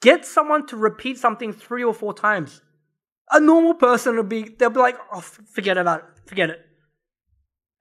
get 0.00 0.24
someone 0.24 0.66
to 0.66 0.76
repeat 0.76 1.18
something 1.18 1.52
three 1.52 1.82
or 1.82 1.94
four 1.94 2.14
times, 2.14 2.60
a 3.30 3.40
normal 3.40 3.74
person 3.74 4.16
would 4.16 4.28
be, 4.28 4.42
they'll 4.42 4.70
be 4.70 4.80
like, 4.80 4.96
oh, 5.12 5.20
forget 5.20 5.78
about 5.78 6.00
it, 6.00 6.04
forget 6.26 6.50
it. 6.50 6.60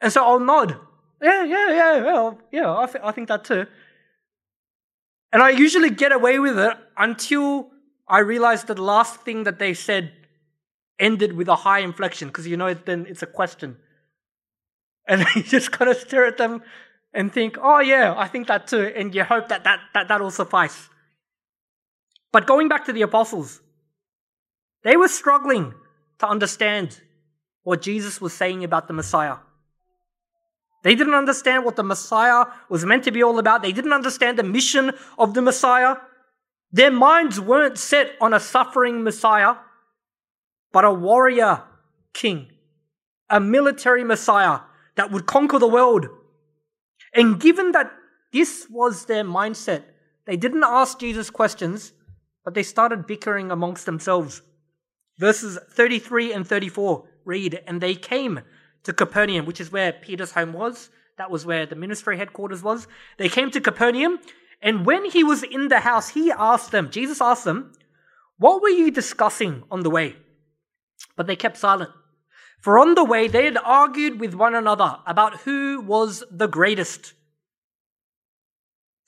And 0.01 0.11
so 0.11 0.23
I'll 0.23 0.39
nod. 0.39 0.77
Yeah, 1.21 1.43
yeah, 1.45 1.69
yeah, 1.69 2.03
yeah, 2.03 2.31
yeah, 2.51 2.69
I, 2.69 3.09
I 3.09 3.11
think 3.11 3.29
that 3.29 3.45
too. 3.45 3.65
And 5.31 5.41
I 5.41 5.49
usually 5.49 5.89
get 5.89 6.11
away 6.11 6.39
with 6.39 6.59
it 6.59 6.77
until 6.97 7.71
I 8.07 8.19
realize 8.19 8.65
that 8.65 8.75
the 8.75 8.83
last 8.83 9.21
thing 9.21 9.45
that 9.45 9.57
they 9.59 9.73
said 9.73 10.11
ended 10.99 11.33
with 11.33 11.47
a 11.47 11.55
high 11.55 11.79
inflection 11.79 12.27
because 12.27 12.47
you 12.47 12.55
know 12.55 12.73
then 12.73 13.05
it's 13.09 13.23
a 13.23 13.27
question. 13.27 13.77
And 15.07 15.25
you 15.35 15.43
just 15.43 15.71
kind 15.71 15.89
of 15.89 15.97
stare 15.97 16.25
at 16.25 16.37
them 16.37 16.61
and 17.13 17.31
think, 17.31 17.57
oh 17.61 17.79
yeah, 17.79 18.13
I 18.17 18.27
think 18.27 18.47
that 18.47 18.67
too. 18.67 18.91
And 18.95 19.13
you 19.13 19.23
hope 19.23 19.49
that 19.49 19.63
that, 19.63 19.79
that, 19.93 20.07
that 20.07 20.21
will 20.21 20.31
suffice. 20.31 20.89
But 22.31 22.47
going 22.47 22.67
back 22.67 22.85
to 22.85 22.93
the 22.93 23.03
apostles, 23.03 23.61
they 24.83 24.97
were 24.97 25.07
struggling 25.07 25.73
to 26.19 26.27
understand 26.27 26.99
what 27.63 27.81
Jesus 27.81 28.19
was 28.19 28.33
saying 28.33 28.63
about 28.63 28.87
the 28.87 28.93
Messiah. 28.93 29.37
They 30.83 30.95
didn't 30.95 31.13
understand 31.13 31.63
what 31.63 31.77
the 31.77 31.83
Messiah 31.83 32.45
was 32.69 32.85
meant 32.85 33.05
to 33.05 33.11
be 33.11 33.23
all 33.23 33.39
about. 33.39 33.61
They 33.61 33.71
didn't 33.71 33.93
understand 33.93 34.37
the 34.37 34.43
mission 34.43 34.91
of 35.17 35.33
the 35.33 35.41
Messiah. 35.41 35.95
Their 36.71 36.91
minds 36.91 37.39
weren't 37.39 37.77
set 37.77 38.15
on 38.19 38.33
a 38.33 38.39
suffering 38.39 39.03
Messiah, 39.03 39.55
but 40.73 40.83
a 40.83 40.91
warrior 40.91 41.63
king, 42.13 42.47
a 43.29 43.39
military 43.39 44.03
Messiah 44.03 44.59
that 44.95 45.11
would 45.11 45.25
conquer 45.25 45.59
the 45.59 45.67
world. 45.67 46.07
And 47.13 47.39
given 47.39 47.71
that 47.71 47.91
this 48.31 48.67
was 48.69 49.05
their 49.05 49.23
mindset, 49.23 49.83
they 50.25 50.37
didn't 50.37 50.63
ask 50.63 50.99
Jesus 50.99 51.29
questions, 51.29 51.93
but 52.43 52.53
they 52.53 52.63
started 52.63 53.07
bickering 53.07 53.51
amongst 53.51 53.85
themselves. 53.85 54.41
Verses 55.17 55.59
33 55.71 56.33
and 56.33 56.47
34 56.47 57.07
read, 57.25 57.61
And 57.67 57.79
they 57.79 57.95
came 57.95 58.41
to 58.83 58.93
Capernaum, 58.93 59.45
which 59.45 59.61
is 59.61 59.71
where 59.71 59.93
Peter's 59.93 60.31
home 60.31 60.53
was. 60.53 60.89
That 61.17 61.29
was 61.29 61.45
where 61.45 61.65
the 61.65 61.75
ministry 61.75 62.17
headquarters 62.17 62.63
was. 62.63 62.87
They 63.17 63.29
came 63.29 63.51
to 63.51 63.61
Capernaum, 63.61 64.19
and 64.61 64.85
when 64.85 65.05
he 65.05 65.23
was 65.23 65.43
in 65.43 65.67
the 65.67 65.81
house, 65.81 66.09
he 66.09 66.31
asked 66.31 66.71
them, 66.71 66.89
Jesus 66.89 67.21
asked 67.21 67.43
them, 67.43 67.73
What 68.37 68.61
were 68.61 68.69
you 68.69 68.89
discussing 68.89 69.63
on 69.69 69.81
the 69.81 69.89
way? 69.89 70.15
But 71.15 71.27
they 71.27 71.35
kept 71.35 71.57
silent. 71.57 71.91
For 72.63 72.79
on 72.79 72.95
the 72.95 73.03
way, 73.03 73.27
they 73.27 73.43
had 73.43 73.57
argued 73.57 74.21
with 74.21 74.33
one 74.33 74.55
another 74.55 74.95
about 75.05 75.41
who 75.41 75.81
was 75.81 76.23
the 76.31 76.47
greatest. 76.47 77.11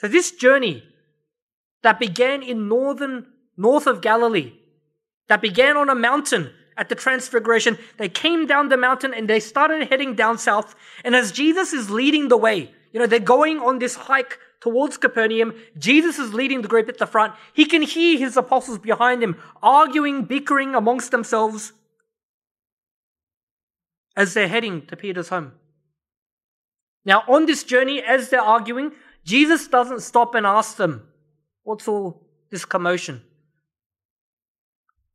So 0.01 0.09
this 0.09 0.31
journey 0.31 0.83
that 1.81 1.97
began 1.97 2.43
in 2.43 2.67
northern, 2.67 3.27
north 3.55 3.88
of 3.88 4.01
Galilee, 4.01 4.51
that 5.29 5.41
began 5.41 5.77
on 5.77 5.89
a 5.89 5.95
mountain 5.95 6.51
at 6.75 6.89
the 6.89 6.95
Transfiguration, 6.95 7.77
they 7.97 8.09
came 8.09 8.45
down 8.45 8.67
the 8.67 8.75
mountain 8.75 9.13
and 9.13 9.29
they 9.29 9.39
started 9.39 9.88
heading 9.88 10.15
down 10.15 10.38
south. 10.38 10.75
And 11.05 11.15
as 11.15 11.31
Jesus 11.31 11.71
is 11.71 11.89
leading 11.89 12.27
the 12.27 12.35
way, 12.35 12.74
you 12.91 13.00
know, 13.00 13.07
they're 13.07 13.19
going 13.21 13.59
on 13.59 13.79
this 13.79 13.95
hike 13.95 14.38
towards 14.59 14.97
Capernaum. 14.97 15.53
Jesus 15.77 16.19
is 16.19 16.33
leading 16.33 16.62
the 16.62 16.67
group 16.67 16.89
at 16.89 16.97
the 16.97 17.07
front. 17.07 17.33
He 17.53 17.63
can 17.63 17.83
hear 17.83 18.19
his 18.19 18.35
apostles 18.35 18.79
behind 18.79 19.24
him 19.24 19.38
arguing, 19.63 20.25
bickering 20.25 20.75
amongst 20.75 21.12
themselves 21.12 21.71
as 24.15 24.34
they're 24.34 24.48
heading 24.48 24.86
to 24.88 24.95
Peter's 24.95 25.29
home. 25.29 25.53
Now, 27.03 27.24
on 27.27 27.45
this 27.45 27.63
journey, 27.63 28.01
as 28.01 28.29
they're 28.29 28.41
arguing, 28.41 28.91
Jesus 29.24 29.67
doesn't 29.67 30.01
stop 30.01 30.36
and 30.36 30.45
ask 30.45 30.77
them, 30.77 31.07
What's 31.63 31.88
all 31.88 32.22
this 32.51 32.63
commotion? 32.63 33.22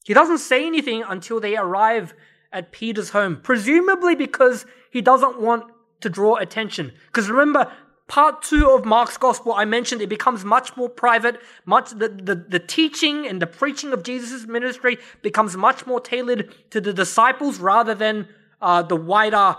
He 0.04 0.14
doesn't 0.14 0.38
say 0.38 0.66
anything 0.66 1.04
until 1.08 1.38
they 1.38 1.56
arrive 1.56 2.14
at 2.52 2.72
Peter's 2.72 3.10
home, 3.10 3.38
presumably 3.40 4.16
because 4.16 4.66
he 4.90 5.00
doesn't 5.00 5.40
want 5.40 5.70
to 6.00 6.08
draw 6.08 6.36
attention. 6.36 6.92
Because 7.06 7.30
remember, 7.30 7.70
part 8.08 8.42
two 8.42 8.68
of 8.70 8.84
Mark's 8.84 9.16
gospel, 9.16 9.52
I 9.52 9.64
mentioned 9.64 10.02
it 10.02 10.08
becomes 10.08 10.44
much 10.44 10.76
more 10.76 10.88
private, 10.88 11.40
much 11.64 11.90
the, 11.90 12.08
the, 12.08 12.34
the 12.34 12.58
teaching 12.58 13.28
and 13.28 13.40
the 13.40 13.46
preaching 13.46 13.92
of 13.92 14.02
Jesus' 14.02 14.46
ministry 14.46 14.98
becomes 15.22 15.56
much 15.56 15.86
more 15.86 16.00
tailored 16.00 16.52
to 16.70 16.80
the 16.80 16.92
disciples 16.92 17.60
rather 17.60 17.94
than 17.94 18.26
uh, 18.60 18.82
the 18.82 18.96
wider 18.96 19.56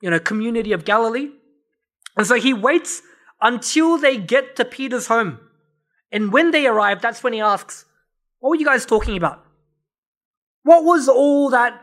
you 0.00 0.10
know, 0.10 0.18
community 0.18 0.72
of 0.72 0.84
Galilee. 0.84 1.30
And 2.16 2.26
so 2.26 2.34
he 2.34 2.52
waits 2.52 3.02
until 3.40 3.98
they 3.98 4.16
get 4.16 4.56
to 4.56 4.64
Peter's 4.64 5.06
home. 5.06 5.38
And 6.12 6.32
when 6.32 6.50
they 6.50 6.66
arrive, 6.66 7.00
that's 7.00 7.22
when 7.22 7.32
he 7.32 7.40
asks, 7.40 7.84
What 8.40 8.50
were 8.50 8.56
you 8.56 8.64
guys 8.64 8.84
talking 8.84 9.16
about? 9.16 9.44
What 10.62 10.84
was 10.84 11.08
all 11.08 11.50
that 11.50 11.80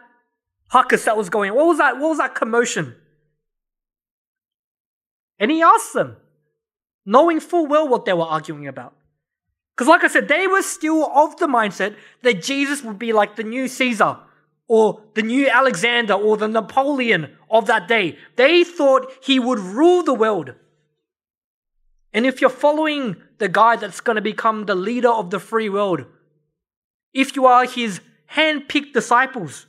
huckus 0.71 1.05
that 1.05 1.17
was 1.17 1.29
going 1.29 1.51
on? 1.51 1.57
What 1.57 1.67
was 1.67 1.77
that, 1.77 1.97
what 1.97 2.09
was 2.09 2.17
that 2.17 2.35
commotion? 2.35 2.95
And 5.39 5.51
he 5.51 5.61
asks 5.61 5.93
them, 5.93 6.17
knowing 7.05 7.39
full 7.39 7.67
well 7.67 7.87
what 7.87 8.05
they 8.05 8.13
were 8.13 8.23
arguing 8.23 8.67
about. 8.67 8.93
Because, 9.75 9.87
like 9.87 10.03
I 10.03 10.07
said, 10.07 10.27
they 10.27 10.47
were 10.47 10.63
still 10.63 11.05
of 11.05 11.37
the 11.37 11.45
mindset 11.45 11.95
that 12.23 12.41
Jesus 12.41 12.83
would 12.83 12.97
be 12.97 13.13
like 13.13 13.35
the 13.35 13.43
new 13.43 13.67
Caesar 13.67 14.17
or 14.67 15.01
the 15.13 15.21
new 15.21 15.49
Alexander 15.49 16.13
or 16.13 16.37
the 16.37 16.47
Napoleon 16.47 17.29
of 17.49 17.67
that 17.67 17.87
day. 17.87 18.17
They 18.35 18.63
thought 18.63 19.11
he 19.23 19.39
would 19.39 19.59
rule 19.59 20.03
the 20.03 20.13
world. 20.13 20.53
And 22.13 22.25
if 22.25 22.41
you're 22.41 22.49
following 22.49 23.15
the 23.37 23.47
guy 23.47 23.75
that's 23.75 24.01
going 24.01 24.15
to 24.15 24.21
become 24.21 24.65
the 24.65 24.75
leader 24.75 25.09
of 25.09 25.29
the 25.29 25.39
free 25.39 25.69
world, 25.69 26.05
if 27.13 27.35
you 27.35 27.45
are 27.45 27.65
his 27.65 28.01
hand-picked 28.27 28.93
disciples, 28.93 29.67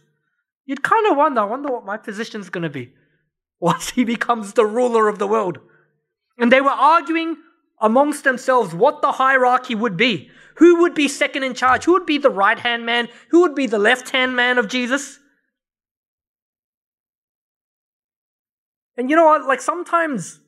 you'd 0.67 0.83
kind 0.83 1.07
of 1.07 1.17
wonder, 1.17 1.41
I 1.41 1.45
wonder 1.45 1.73
what 1.73 1.85
my 1.85 1.97
position's 1.97 2.51
going 2.51 2.63
to 2.63 2.71
be 2.71 2.93
once 3.61 3.91
he 3.91 4.05
becomes 4.05 4.53
the 4.53 4.67
ruler 4.67 5.09
of 5.09 5.19
the 5.19 5.27
world. 5.27 5.59
And 6.39 6.53
they 6.53 6.61
were 6.61 6.71
arguing 6.71 7.37
amongst 7.81 8.25
themselves 8.25 8.75
what 8.75 9.03
the 9.03 9.13
hierarchy 9.13 9.75
would 9.75 9.97
be. 9.97 10.31
Who 10.57 10.81
would 10.81 10.95
be 10.95 11.07
second 11.07 11.45
in 11.45 11.55
charge? 11.55 11.85
Who 11.85 11.93
would 11.93 12.07
be 12.07 12.19
the 12.19 12.31
right 12.31 12.59
hand 12.59 12.85
man? 12.85 13.09
Who 13.31 13.43
would 13.43 13.55
be 13.55 13.67
the 13.67 13.79
left 13.79 14.11
hand 14.11 14.35
man 14.35 14.59
of 14.59 14.69
Jesus? 14.69 15.19
And 18.97 19.09
you 19.09 19.15
know 19.15 19.27
what? 19.27 19.47
Like 19.47 19.61
sometimes 19.61 20.41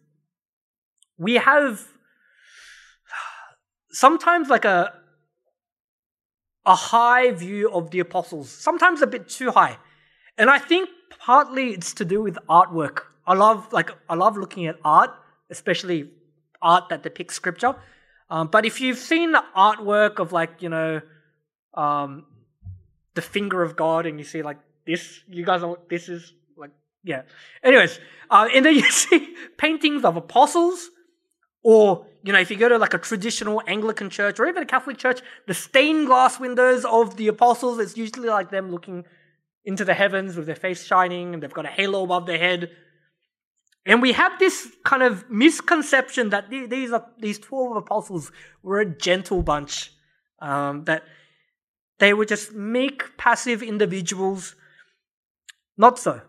we 1.17 1.35
have 1.35 1.87
sometimes 3.91 4.49
like 4.49 4.65
a 4.65 4.93
a 6.67 6.75
high 6.75 7.31
view 7.31 7.71
of 7.73 7.91
the 7.91 8.01
apostles, 8.01 8.51
sometimes 8.51 9.01
a 9.03 9.07
bit 9.07 9.29
too 9.29 9.51
high. 9.51 9.79
And 10.37 10.51
I 10.51 10.59
think 10.59 10.89
partly 11.19 11.71
it's 11.71 11.95
to 11.95 12.05
do 12.05 12.23
with 12.23 12.37
artwork. 12.49 13.03
I 13.27 13.35
love 13.35 13.73
like 13.73 13.91
I 14.09 14.15
love 14.15 14.37
looking 14.37 14.67
at 14.67 14.77
art, 14.85 15.11
especially 15.51 16.11
art 16.62 16.88
that 16.90 17.02
depicts 17.02 17.35
scripture. 17.35 17.75
Um, 18.29 18.49
but 18.49 18.64
if 18.64 18.81
you've 18.81 18.99
seen 18.99 19.33
the 19.33 19.43
artwork 19.57 20.19
of 20.19 20.33
like 20.33 20.62
you 20.62 20.69
know 20.69 21.00
um, 21.75 22.26
the 23.14 23.23
finger 23.23 23.62
of 23.62 23.76
God, 23.76 24.07
and 24.07 24.19
you 24.19 24.25
see 24.25 24.43
like 24.43 24.59
this, 24.87 25.21
you 25.29 25.45
guys 25.45 25.62
know 25.62 25.79
this 25.88 26.09
is 26.09 26.33
like. 26.57 26.71
Yeah. 27.02 27.23
Anyways, 27.62 27.99
uh, 28.31 28.49
and 28.55 28.64
then 28.64 28.75
you 28.83 28.90
see 28.90 29.35
paintings 29.57 30.05
of 30.05 30.17
apostles, 30.17 30.90
or 31.62 32.07
you 32.23 32.33
know, 32.33 32.40
if 32.40 32.50
you 32.50 32.57
go 32.57 32.69
to 32.69 32.79
like 32.79 32.95
a 32.95 32.99
traditional 32.99 33.62
Anglican 33.67 34.11
church 34.11 34.38
or 34.38 34.47
even 34.47 34.62
a 34.62 34.67
Catholic 34.67 34.99
church, 34.99 35.21
the 35.47 35.55
stained 35.55 36.07
glass 36.07 36.38
windows 36.38 36.85
of 36.85 37.17
the 37.17 37.29
apostles, 37.29 37.79
it's 37.79 37.97
usually 37.97 38.29
like 38.29 38.50
them 38.50 38.71
looking 38.71 39.05
into 39.64 39.85
the 39.85 39.95
heavens 39.95 40.37
with 40.37 40.47
their 40.47 40.55
face 40.55 40.85
shining 40.85 41.35
and 41.35 41.43
they've 41.43 41.52
got 41.52 41.64
a 41.64 41.71
halo 41.71 42.05
above 42.05 42.26
their 42.26 42.38
head. 42.38 42.71
And 43.91 44.01
we 44.01 44.13
have 44.13 44.39
this 44.39 44.69
kind 44.85 45.03
of 45.03 45.29
misconception 45.29 46.31
that 46.31 46.49
these 46.49 46.93
are 46.93 47.05
these 47.19 47.41
twelve 47.41 47.77
apostles 47.77 48.31
were 48.63 48.79
a 48.79 48.87
gentle 48.87 49.43
bunch, 49.43 49.91
um, 50.39 50.85
that 50.85 51.03
they 51.99 52.15
were 52.15 52.25
just 52.25 52.53
meek, 52.53 53.17
passive 53.17 53.65
individuals. 53.65 54.55
Not 55.77 55.99
so. 55.99 56.21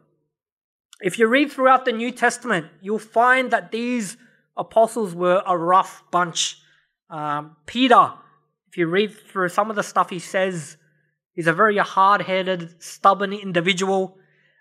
If 1.02 1.20
you 1.20 1.28
read 1.28 1.52
throughout 1.52 1.86
the 1.86 1.92
New 1.92 2.12
Testament, 2.12 2.66
you'll 2.82 2.98
find 2.98 3.52
that 3.52 3.72
these 3.72 4.18
apostles 4.58 5.14
were 5.14 5.44
a 5.46 5.56
rough 5.56 6.02
bunch. 6.10 6.58
Um, 7.12 7.58
Peter, 7.68 8.14
if 8.70 8.78
you 8.78 8.88
read 8.88 9.16
through 9.16 9.50
some 9.50 9.70
of 9.70 9.76
the 9.76 9.84
stuff 9.84 10.10
he 10.10 10.18
says, 10.18 10.78
he's 11.34 11.46
a 11.46 11.54
very 11.54 11.78
hard 11.78 12.24
headed, 12.24 12.82
stubborn 12.82 13.34
individual. 13.34 14.18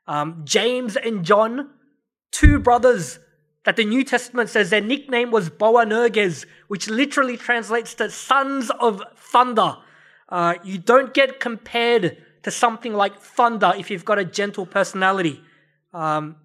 Um, 0.06 0.42
James 0.44 0.96
and 0.96 1.24
John, 1.24 1.70
two 2.30 2.58
brothers 2.58 3.18
that 3.64 3.76
the 3.76 3.84
New 3.84 4.04
Testament 4.04 4.48
says 4.48 4.70
their 4.70 4.80
nickname 4.80 5.30
was 5.30 5.50
Boanerges, 5.50 6.46
which 6.68 6.88
literally 6.88 7.36
translates 7.36 7.94
to 7.94 8.10
sons 8.10 8.70
of 8.80 9.02
thunder. 9.16 9.76
Uh, 10.28 10.54
you 10.64 10.78
don't 10.78 11.12
get 11.12 11.40
compared 11.40 12.16
to 12.42 12.50
something 12.50 12.94
like 12.94 13.20
thunder 13.20 13.72
if 13.76 13.90
you've 13.90 14.04
got 14.04 14.18
a 14.18 14.24
gentle 14.24 14.64
personality. 14.64 15.40
Um, 15.92 16.36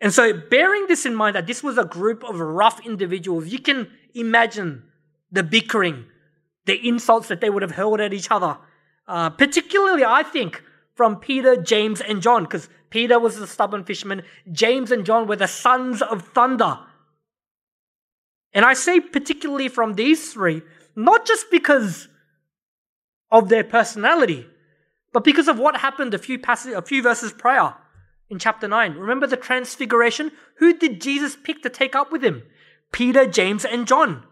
and 0.00 0.12
so, 0.12 0.32
bearing 0.32 0.86
this 0.86 1.06
in 1.06 1.14
mind 1.14 1.36
that 1.36 1.46
this 1.46 1.62
was 1.62 1.78
a 1.78 1.84
group 1.84 2.22
of 2.24 2.38
rough 2.38 2.84
individuals, 2.86 3.48
you 3.48 3.58
can 3.58 3.90
imagine 4.14 4.84
the 5.32 5.42
bickering, 5.42 6.04
the 6.66 6.86
insults 6.86 7.28
that 7.28 7.40
they 7.40 7.50
would 7.50 7.62
have 7.62 7.72
hurled 7.72 8.00
at 8.00 8.12
each 8.12 8.30
other. 8.30 8.58
Uh, 9.08 9.30
particularly, 9.30 10.04
I 10.04 10.22
think, 10.22 10.62
from 10.96 11.16
Peter, 11.20 11.56
James, 11.56 12.00
and 12.00 12.20
John, 12.20 12.44
because 12.44 12.68
Peter 12.90 13.20
was 13.20 13.38
the 13.38 13.46
stubborn 13.46 13.84
fisherman, 13.84 14.22
James 14.50 14.90
and 14.90 15.06
John 15.06 15.28
were 15.28 15.36
the 15.36 15.46
sons 15.46 16.02
of 16.02 16.26
thunder. 16.28 16.78
And 18.52 18.64
I 18.64 18.72
say 18.72 18.98
particularly 18.98 19.68
from 19.68 19.94
these 19.94 20.32
three, 20.32 20.62
not 20.96 21.26
just 21.26 21.50
because 21.50 22.08
of 23.30 23.50
their 23.50 23.64
personality, 23.64 24.46
but 25.12 25.24
because 25.24 25.48
of 25.48 25.58
what 25.58 25.76
happened 25.76 26.14
a 26.14 26.18
few 26.18 26.38
passages, 26.38 26.76
a 26.76 26.82
few 26.82 27.02
verses 27.02 27.32
prior 27.32 27.74
in 28.30 28.38
chapter 28.38 28.66
9. 28.66 28.94
Remember 28.94 29.26
the 29.26 29.36
transfiguration? 29.36 30.32
Who 30.56 30.76
did 30.76 31.00
Jesus 31.00 31.36
pick 31.36 31.62
to 31.62 31.70
take 31.70 31.94
up 31.94 32.10
with 32.10 32.24
him? 32.24 32.42
Peter, 32.92 33.26
James, 33.26 33.64
and 33.64 33.86
John. 33.86 34.24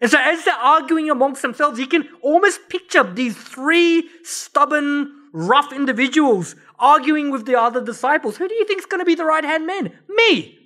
And 0.00 0.10
so 0.10 0.18
as 0.20 0.44
they're 0.44 0.54
arguing 0.54 1.10
amongst 1.10 1.42
themselves, 1.42 1.80
you 1.80 1.86
can 1.86 2.08
almost 2.22 2.68
picture 2.68 3.02
these 3.02 3.36
three 3.36 4.08
stubborn, 4.22 5.12
rough 5.32 5.72
individuals 5.72 6.56
arguing 6.78 7.30
with 7.30 7.46
the 7.46 7.58
other 7.58 7.84
disciples. 7.84 8.36
Who 8.36 8.48
do 8.48 8.54
you 8.54 8.64
think 8.64 8.80
is 8.80 8.86
going 8.86 9.00
to 9.00 9.04
be 9.04 9.14
the 9.14 9.24
right 9.24 9.44
hand 9.44 9.66
man? 9.66 9.92
Me. 10.08 10.58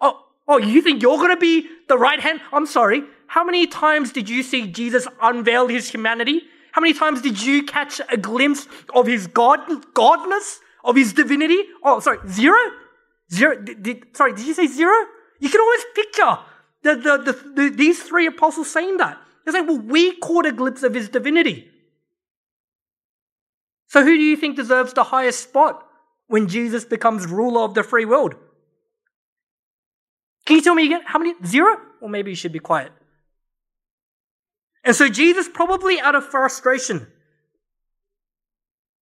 Oh, 0.00 0.24
oh, 0.48 0.58
you 0.58 0.82
think 0.82 1.02
you're 1.02 1.18
going 1.18 1.30
to 1.30 1.36
be 1.36 1.68
the 1.88 1.98
right 1.98 2.20
hand? 2.20 2.40
I'm 2.52 2.66
sorry. 2.66 3.02
How 3.26 3.44
many 3.44 3.66
times 3.66 4.12
did 4.12 4.28
you 4.28 4.42
see 4.42 4.66
Jesus 4.66 5.08
unveil 5.20 5.68
his 5.68 5.88
humanity? 5.90 6.42
How 6.72 6.80
many 6.80 6.94
times 6.94 7.22
did 7.22 7.42
you 7.42 7.62
catch 7.62 8.00
a 8.10 8.16
glimpse 8.16 8.66
of 8.94 9.06
his 9.06 9.26
God, 9.26 9.60
godness, 9.94 10.58
of 10.84 10.96
his 10.96 11.12
divinity? 11.12 11.62
Oh, 11.82 12.00
sorry, 12.00 12.18
zero? 12.28 12.58
Zero? 13.32 13.60
Did, 13.60 13.82
did, 13.82 14.16
sorry, 14.16 14.34
did 14.34 14.46
you 14.46 14.54
say 14.54 14.66
zero? 14.66 14.94
You 15.40 15.48
can 15.48 15.60
always 15.60 15.84
picture 15.94 16.38
the, 16.82 16.94
the, 16.96 17.18
the, 17.18 17.62
the, 17.62 17.68
these 17.70 18.02
three 18.02 18.26
apostles 18.26 18.70
saying 18.70 18.98
that. 18.98 19.18
They're 19.44 19.52
saying, 19.52 19.66
well, 19.66 19.78
we 19.78 20.16
caught 20.16 20.46
a 20.46 20.52
glimpse 20.52 20.82
of 20.82 20.94
his 20.94 21.08
divinity. 21.08 21.70
So 23.94 24.02
who 24.02 24.16
do 24.16 24.22
you 24.24 24.36
think 24.36 24.56
deserves 24.56 24.92
the 24.92 25.04
highest 25.04 25.44
spot 25.44 25.86
when 26.26 26.48
Jesus 26.48 26.84
becomes 26.84 27.28
ruler 27.28 27.60
of 27.60 27.74
the 27.74 27.84
free 27.84 28.04
world? 28.04 28.34
Can 30.46 30.56
you 30.56 30.62
tell 30.62 30.74
me 30.74 30.86
again? 30.86 31.02
How 31.04 31.20
many? 31.20 31.34
Zero? 31.46 31.76
Or 32.00 32.08
maybe 32.08 32.32
you 32.32 32.34
should 32.34 32.50
be 32.50 32.58
quiet. 32.58 32.90
And 34.82 34.96
so 34.96 35.08
Jesus, 35.08 35.48
probably 35.48 36.00
out 36.00 36.16
of 36.16 36.26
frustration, 36.26 37.06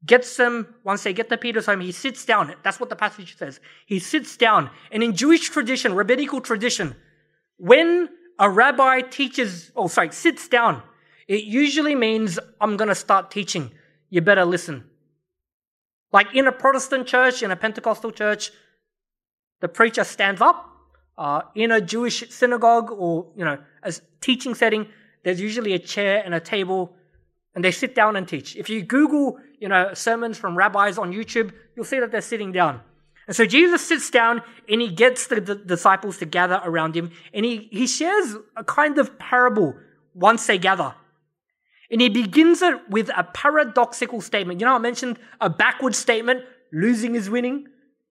gets 0.05 0.37
them, 0.37 0.75
once 0.85 1.05
they 1.05 1.15
get 1.15 1.31
to 1.31 1.39
Peter's 1.39 1.65
home, 1.65 1.81
he 1.81 1.91
sits 1.91 2.27
down. 2.27 2.55
That's 2.63 2.79
what 2.79 2.91
the 2.91 2.97
passage 2.97 3.39
says. 3.39 3.61
He 3.87 3.99
sits 3.99 4.37
down. 4.37 4.69
And 4.91 5.03
in 5.03 5.17
Jewish 5.17 5.49
tradition, 5.49 5.95
rabbinical 5.95 6.43
tradition, 6.43 6.97
when 7.57 8.11
a 8.39 8.51
rabbi 8.51 9.01
teaches, 9.01 9.73
oh, 9.75 9.89
sorry, 9.89 10.13
sits 10.13 10.49
down, 10.49 10.83
it 11.29 11.45
usually 11.45 11.95
means, 11.95 12.39
I'm 12.61 12.77
going 12.77 12.89
to 12.89 12.95
start 12.95 13.31
teaching. 13.31 13.73
You 14.13 14.21
better 14.21 14.45
listen. 14.45 14.85
Like 16.13 16.35
in 16.35 16.47
a 16.47 16.53
Protestant 16.53 17.07
church, 17.07 17.43
in 17.43 17.51
a 17.51 17.57
Pentecostal 17.57 18.11
church, 18.11 18.51
the 19.63 19.69
preacher 19.69 20.05
stands 20.05 20.43
up. 20.43 20.69
Uh, 21.17 21.43
in 21.55 21.73
a 21.73 21.81
Jewish 21.81 22.29
synagogue 22.31 22.91
or, 22.91 23.33
you 23.37 23.45
know, 23.45 23.59
a 23.83 23.93
teaching 24.21 24.55
setting, 24.55 24.87
there's 25.25 25.41
usually 25.41 25.73
a 25.73 25.79
chair 25.79 26.23
and 26.25 26.35
a 26.35 26.41
table, 26.41 26.95
and 27.55 27.65
they 27.65 27.71
sit 27.71 27.95
down 27.95 28.17
and 28.17 28.29
teach. 28.29 28.55
If 28.55 28.69
you 28.69 28.83
Google, 28.83 29.39
you 29.59 29.69
know, 29.69 29.95
sermons 29.95 30.37
from 30.37 30.57
rabbis 30.57 30.99
on 30.99 31.13
YouTube, 31.13 31.53
you'll 31.75 31.87
see 31.87 32.01
that 32.01 32.11
they're 32.11 32.21
sitting 32.21 32.53
down. 32.53 32.81
And 33.27 33.35
so 33.35 33.47
Jesus 33.47 33.81
sits 33.81 34.11
down 34.11 34.43
and 34.69 34.81
he 34.83 34.91
gets 34.91 35.27
the, 35.29 35.41
the 35.41 35.55
disciples 35.55 36.19
to 36.19 36.27
gather 36.27 36.61
around 36.65 36.95
him, 36.95 37.13
and 37.33 37.47
he, 37.47 37.69
he 37.73 37.87
shares 37.87 38.37
a 38.57 38.65
kind 38.65 38.99
of 38.99 39.19
parable 39.19 39.75
once 40.13 40.47
they 40.47 40.59
gather. 40.59 40.95
And 41.93 42.01
he 42.01 42.09
begins 42.09 42.63
it 42.63 42.89
with 42.89 43.11
a 43.15 43.23
paradoxical 43.23 44.23
statement. 44.23 44.59
You 44.59 44.67
know, 44.67 44.75
I 44.75 44.79
mentioned 44.79 45.19
a 45.43 45.51
backward 45.51 45.95
statement, 45.95 46.43
losing 46.73 47.15
is 47.15 47.29
winning. 47.29 47.67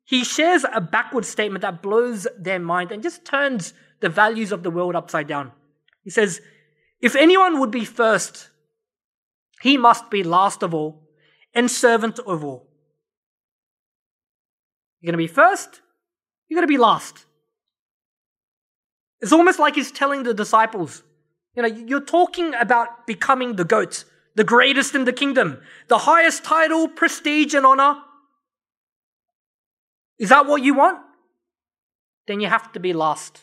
He 0.05 0.23
shares 0.23 0.63
a 0.71 0.79
backward 0.79 1.25
statement 1.25 1.63
that 1.63 1.81
blows 1.81 2.27
their 2.37 2.59
mind 2.59 2.91
and 2.91 3.01
just 3.01 3.25
turns 3.25 3.73
the 3.99 4.09
values 4.09 4.51
of 4.51 4.61
the 4.61 4.69
world 4.69 4.95
upside 4.95 5.27
down. 5.27 5.51
He 6.03 6.11
says, 6.11 6.41
if 7.01 7.15
anyone 7.15 7.59
would 7.59 7.71
be 7.71 7.83
first, 7.83 8.49
he 9.61 9.77
must 9.77 10.11
be 10.11 10.23
last 10.23 10.61
of 10.61 10.75
all 10.75 11.09
and 11.55 11.69
servant 11.69 12.19
of 12.19 12.43
all. 12.43 12.67
You're 14.99 15.11
going 15.11 15.19
to 15.19 15.29
be 15.29 15.33
first, 15.33 15.81
you're 16.47 16.57
going 16.57 16.67
to 16.67 16.71
be 16.71 16.77
last. 16.77 17.25
It's 19.21 19.31
almost 19.31 19.57
like 19.57 19.73
he's 19.73 19.91
telling 19.91 20.21
the 20.21 20.35
disciples, 20.35 21.01
you 21.55 21.61
know, 21.61 21.67
you're 21.67 22.01
talking 22.01 22.53
about 22.53 23.05
becoming 23.05 23.55
the 23.55 23.65
goat, 23.65 24.05
the 24.35 24.43
greatest 24.43 24.95
in 24.95 25.05
the 25.05 25.13
kingdom, 25.13 25.61
the 25.87 25.99
highest 25.99 26.43
title, 26.43 26.87
prestige, 26.87 27.53
and 27.53 27.65
honor. 27.65 27.95
Is 30.17 30.29
that 30.29 30.45
what 30.45 30.63
you 30.63 30.73
want? 30.73 30.99
Then 32.27 32.39
you 32.39 32.47
have 32.47 32.71
to 32.73 32.79
be 32.79 32.93
last. 32.93 33.41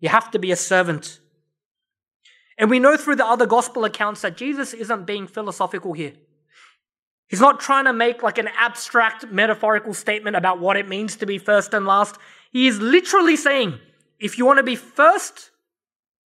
You 0.00 0.08
have 0.08 0.30
to 0.32 0.38
be 0.38 0.50
a 0.50 0.56
servant. 0.56 1.20
And 2.58 2.68
we 2.68 2.80
know 2.80 2.96
through 2.96 3.16
the 3.16 3.24
other 3.24 3.46
gospel 3.46 3.84
accounts 3.84 4.20
that 4.22 4.36
Jesus 4.36 4.74
isn't 4.74 5.06
being 5.06 5.26
philosophical 5.26 5.92
here. 5.92 6.12
He's 7.28 7.40
not 7.40 7.60
trying 7.60 7.86
to 7.86 7.94
make 7.94 8.22
like 8.22 8.36
an 8.36 8.48
abstract 8.58 9.30
metaphorical 9.30 9.94
statement 9.94 10.36
about 10.36 10.60
what 10.60 10.76
it 10.76 10.86
means 10.86 11.16
to 11.16 11.26
be 11.26 11.38
first 11.38 11.72
and 11.72 11.86
last. 11.86 12.18
He 12.50 12.66
is 12.66 12.78
literally 12.78 13.36
saying, 13.36 13.78
if 14.20 14.36
you 14.36 14.44
want 14.44 14.58
to 14.58 14.64
be 14.64 14.76
first, 14.76 15.51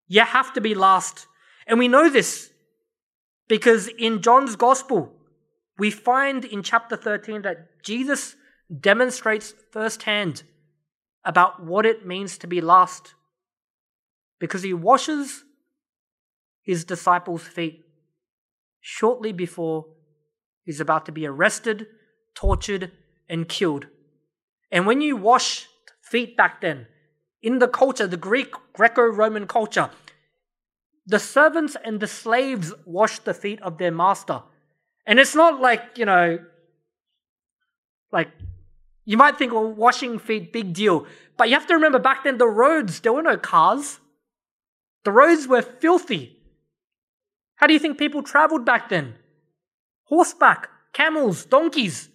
you 0.08 0.22
have 0.22 0.52
to 0.54 0.60
be 0.60 0.74
last. 0.74 1.26
And 1.66 1.78
we 1.78 1.88
know 1.88 2.08
this 2.08 2.50
because 3.48 3.88
in 3.88 4.22
John's 4.22 4.56
gospel, 4.56 5.12
we 5.78 5.90
find 5.90 6.44
in 6.44 6.62
chapter 6.62 6.96
13 6.96 7.42
that 7.42 7.82
Jesus 7.82 8.36
demonstrates 8.80 9.54
firsthand 9.72 10.42
about 11.24 11.64
what 11.64 11.86
it 11.86 12.06
means 12.06 12.38
to 12.38 12.46
be 12.46 12.60
last 12.60 13.14
because 14.38 14.62
he 14.62 14.72
washes 14.72 15.44
his 16.62 16.84
disciples' 16.84 17.42
feet 17.42 17.84
shortly 18.80 19.32
before 19.32 19.86
he's 20.64 20.80
about 20.80 21.06
to 21.06 21.12
be 21.12 21.26
arrested, 21.26 21.86
tortured, 22.34 22.92
and 23.28 23.48
killed. 23.48 23.86
And 24.70 24.86
when 24.86 25.00
you 25.00 25.16
wash 25.16 25.66
feet 26.02 26.36
back 26.36 26.60
then, 26.60 26.86
in 27.46 27.60
the 27.60 27.68
culture, 27.68 28.08
the 28.08 28.16
Greek 28.16 28.52
Greco 28.72 29.02
Roman 29.02 29.46
culture, 29.46 29.88
the 31.06 31.20
servants 31.20 31.76
and 31.84 32.00
the 32.00 32.08
slaves 32.08 32.74
washed 32.84 33.24
the 33.24 33.32
feet 33.32 33.62
of 33.62 33.78
their 33.78 33.92
master. 33.92 34.42
And 35.06 35.20
it's 35.20 35.36
not 35.36 35.60
like, 35.60 35.96
you 35.96 36.06
know, 36.06 36.40
like 38.10 38.30
you 39.04 39.16
might 39.16 39.38
think, 39.38 39.52
well, 39.52 39.72
washing 39.72 40.18
feet, 40.18 40.52
big 40.52 40.72
deal. 40.72 41.06
But 41.36 41.48
you 41.48 41.54
have 41.54 41.68
to 41.68 41.74
remember 41.74 42.00
back 42.00 42.24
then, 42.24 42.38
the 42.38 42.48
roads, 42.48 42.98
there 42.98 43.12
were 43.12 43.22
no 43.22 43.36
cars. 43.36 44.00
The 45.04 45.12
roads 45.12 45.46
were 45.46 45.62
filthy. 45.62 46.36
How 47.54 47.68
do 47.68 47.74
you 47.74 47.78
think 47.78 47.96
people 47.96 48.24
traveled 48.24 48.64
back 48.64 48.88
then? 48.88 49.14
Horseback, 50.06 50.68
camels, 50.92 51.44
donkeys. 51.44 52.08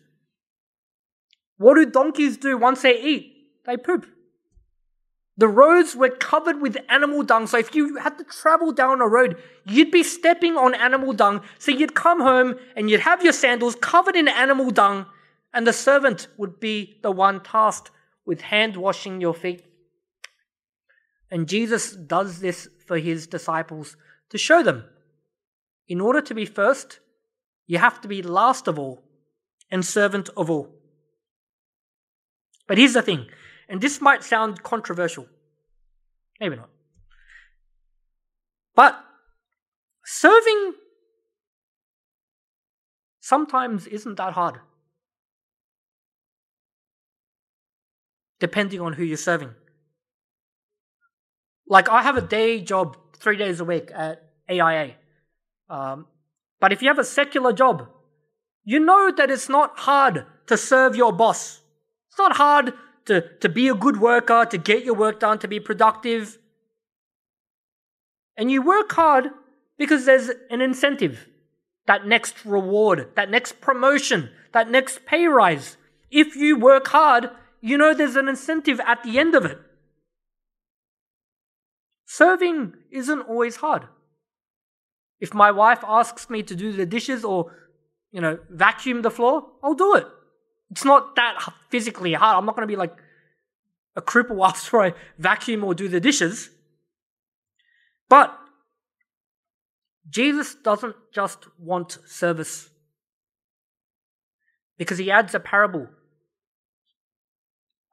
What 1.56 1.76
do 1.76 1.86
donkeys 1.86 2.36
do 2.36 2.58
once 2.58 2.82
they 2.82 3.02
eat? 3.02 3.34
They 3.66 3.78
poop. 3.78 4.06
The 5.42 5.48
roads 5.48 5.96
were 5.96 6.12
covered 6.12 6.62
with 6.62 6.78
animal 6.88 7.24
dung, 7.24 7.48
so 7.48 7.58
if 7.58 7.74
you 7.74 7.98
had 7.98 8.16
to 8.20 8.24
travel 8.24 8.72
down 8.72 9.02
a 9.02 9.08
road, 9.08 9.42
you'd 9.66 9.90
be 9.90 10.04
stepping 10.04 10.56
on 10.56 10.76
animal 10.76 11.14
dung. 11.14 11.42
So 11.58 11.72
you'd 11.72 11.96
come 11.96 12.22
home 12.22 12.60
and 12.76 12.92
you'd 12.92 13.00
have 13.00 13.24
your 13.24 13.34
sandals 13.34 13.74
covered 13.74 14.16
in 14.16 14.28
animal 14.28 14.70
dung, 14.70 15.08
and 15.52 15.66
the 15.66 15.74
servant 15.74 16.28
would 16.38 16.60
be 16.60 17.00
the 17.02 17.10
one 17.10 17.42
tasked 17.42 17.90
with 18.24 18.42
hand 18.42 18.78
washing 18.78 19.20
your 19.20 19.34
feet. 19.34 19.64
And 21.32 21.50
Jesus 21.50 21.96
does 21.96 22.40
this 22.42 22.70
for 22.86 23.00
his 23.00 23.26
disciples 23.26 23.98
to 24.30 24.38
show 24.38 24.62
them 24.62 24.84
in 25.88 26.00
order 26.00 26.22
to 26.22 26.36
be 26.36 26.46
first, 26.46 27.00
you 27.66 27.80
have 27.80 28.00
to 28.02 28.08
be 28.08 28.22
last 28.22 28.68
of 28.68 28.78
all 28.78 29.02
and 29.72 29.84
servant 29.84 30.30
of 30.38 30.52
all. 30.52 30.70
But 32.68 32.78
here's 32.78 32.94
the 32.94 33.02
thing, 33.02 33.26
and 33.72 33.80
this 33.80 34.02
might 34.02 34.22
sound 34.22 34.62
controversial. 34.62 35.26
Maybe 36.42 36.58
not. 36.58 36.70
But 38.76 39.02
serving 40.06 40.74
sometimes 43.22 43.88
isn't 43.88 44.18
that 44.18 44.34
hard. 44.34 44.60
Depending 48.42 48.82
on 48.82 48.92
who 48.92 49.06
you're 49.06 49.16
serving. 49.16 49.52
Like, 51.66 51.88
I 51.88 52.04
have 52.04 52.18
a 52.18 52.22
day 52.22 52.60
job 52.60 52.98
three 53.16 53.38
days 53.38 53.62
a 53.62 53.66
week 53.66 53.90
at 53.96 54.22
AIA. 54.50 54.96
Um, 55.70 56.08
but 56.60 56.74
if 56.74 56.82
you 56.82 56.90
have 56.90 57.00
a 57.00 57.06
secular 57.06 57.54
job, 57.54 57.88
you 58.66 58.82
know 58.82 59.14
that 59.16 59.32
it's 59.32 59.48
not 59.48 59.80
hard 59.80 60.26
to 60.48 60.58
serve 60.58 60.98
your 60.98 61.14
boss. 61.14 61.62
It's 62.10 62.18
not 62.18 62.36
hard 62.36 62.74
to, 63.06 63.22
to 63.38 63.50
be 63.50 63.68
a 63.68 63.74
good 63.74 64.00
worker, 64.00 64.46
to 64.46 64.58
get 64.58 64.84
your 64.84 64.96
work 64.96 65.20
done, 65.20 65.40
to 65.40 65.48
be 65.48 65.60
productive. 65.60 66.38
And 68.38 68.52
you 68.52 68.62
work 68.62 68.92
hard 68.92 69.30
because 69.78 70.06
there's 70.06 70.30
an 70.50 70.62
incentive, 70.62 71.28
that 71.88 72.06
next 72.06 72.46
reward, 72.46 73.10
that 73.16 73.30
next 73.30 73.62
promotion, 73.62 74.30
that 74.54 74.70
next 74.70 75.06
pay 75.06 75.26
rise. 75.28 75.78
If 76.10 76.36
you 76.36 76.58
work 76.58 76.88
hard, 76.88 77.30
you 77.62 77.78
know 77.78 77.94
there's 77.94 78.16
an 78.16 78.28
incentive 78.28 78.80
at 78.82 79.04
the 79.04 79.18
end 79.20 79.36
of 79.36 79.46
it. 79.46 79.60
Serving 82.06 82.74
isn't 82.92 83.22
always 83.22 83.58
hard. 83.58 83.88
If 85.20 85.34
my 85.34 85.52
wife 85.52 85.84
asks 85.88 86.30
me 86.30 86.44
to 86.44 86.56
do 86.56 86.72
the 86.72 86.86
dishes 86.86 87.24
or, 87.24 87.56
you 88.12 88.20
know, 88.20 88.40
vacuum 88.50 89.02
the 89.02 89.12
floor, 89.12 89.46
I'll 89.64 89.76
do 89.76 89.96
it. 89.96 90.08
It's 90.72 90.86
not 90.86 91.16
that 91.18 91.38
physically 91.70 92.14
hard. 92.14 92.38
I'm 92.38 92.46
not 92.46 92.56
going 92.56 92.68
to 92.68 92.72
be 92.72 92.78
like 92.78 92.98
a 93.96 94.02
cripple 94.02 94.46
after 94.48 94.82
I 94.82 94.94
vacuum 95.18 95.64
or 95.64 95.76
do 95.76 95.88
the 95.88 96.00
dishes. 96.00 96.50
But 98.10 98.38
Jesus 100.10 100.56
doesn't 100.56 100.96
just 101.14 101.46
want 101.60 101.98
service 102.06 102.70
because 104.78 104.98
he 104.98 105.12
adds 105.12 105.36
a 105.36 105.40
parable, 105.40 105.88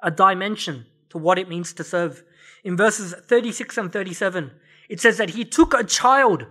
a 0.02 0.10
dimension 0.10 0.86
to 1.10 1.18
what 1.18 1.38
it 1.38 1.48
means 1.48 1.72
to 1.74 1.84
serve. 1.84 2.24
In 2.64 2.76
verses 2.76 3.14
36 3.14 3.78
and 3.78 3.92
37, 3.92 4.50
it 4.88 5.00
says 5.00 5.18
that 5.18 5.30
he 5.30 5.44
took 5.44 5.74
a 5.74 5.84
child, 5.84 6.46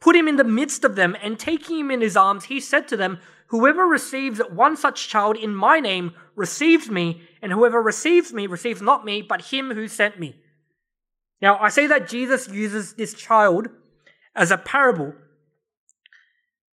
put 0.00 0.16
him 0.16 0.28
in 0.28 0.36
the 0.36 0.44
midst 0.44 0.84
of 0.84 0.96
them, 0.96 1.16
and 1.22 1.38
taking 1.38 1.78
him 1.78 1.90
in 1.90 2.00
his 2.00 2.16
arms, 2.16 2.44
he 2.44 2.60
said 2.60 2.88
to 2.88 2.96
them, 2.96 3.18
Whoever 3.48 3.84
receives 3.86 4.40
one 4.50 4.76
such 4.76 5.08
child 5.08 5.36
in 5.36 5.54
my 5.54 5.80
name 5.80 6.12
receives 6.34 6.90
me, 6.90 7.22
and 7.40 7.52
whoever 7.52 7.80
receives 7.80 8.32
me 8.32 8.46
receives 8.46 8.82
not 8.82 9.04
me, 9.04 9.22
but 9.22 9.46
him 9.46 9.72
who 9.72 9.88
sent 9.88 10.18
me. 10.18 10.36
Now, 11.40 11.58
I 11.58 11.68
say 11.68 11.86
that 11.86 12.08
Jesus 12.08 12.48
uses 12.48 12.94
this 12.94 13.14
child 13.14 13.68
as 14.34 14.50
a 14.50 14.58
parable. 14.58 15.14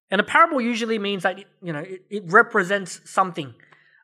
And 0.10 0.22
a 0.22 0.24
parable 0.24 0.62
usually 0.62 1.00
means 1.00 1.24
that, 1.24 1.40
you 1.62 1.74
know, 1.74 1.80
it, 1.80 2.06
it 2.10 2.24
represents 2.28 3.02
something. 3.06 3.54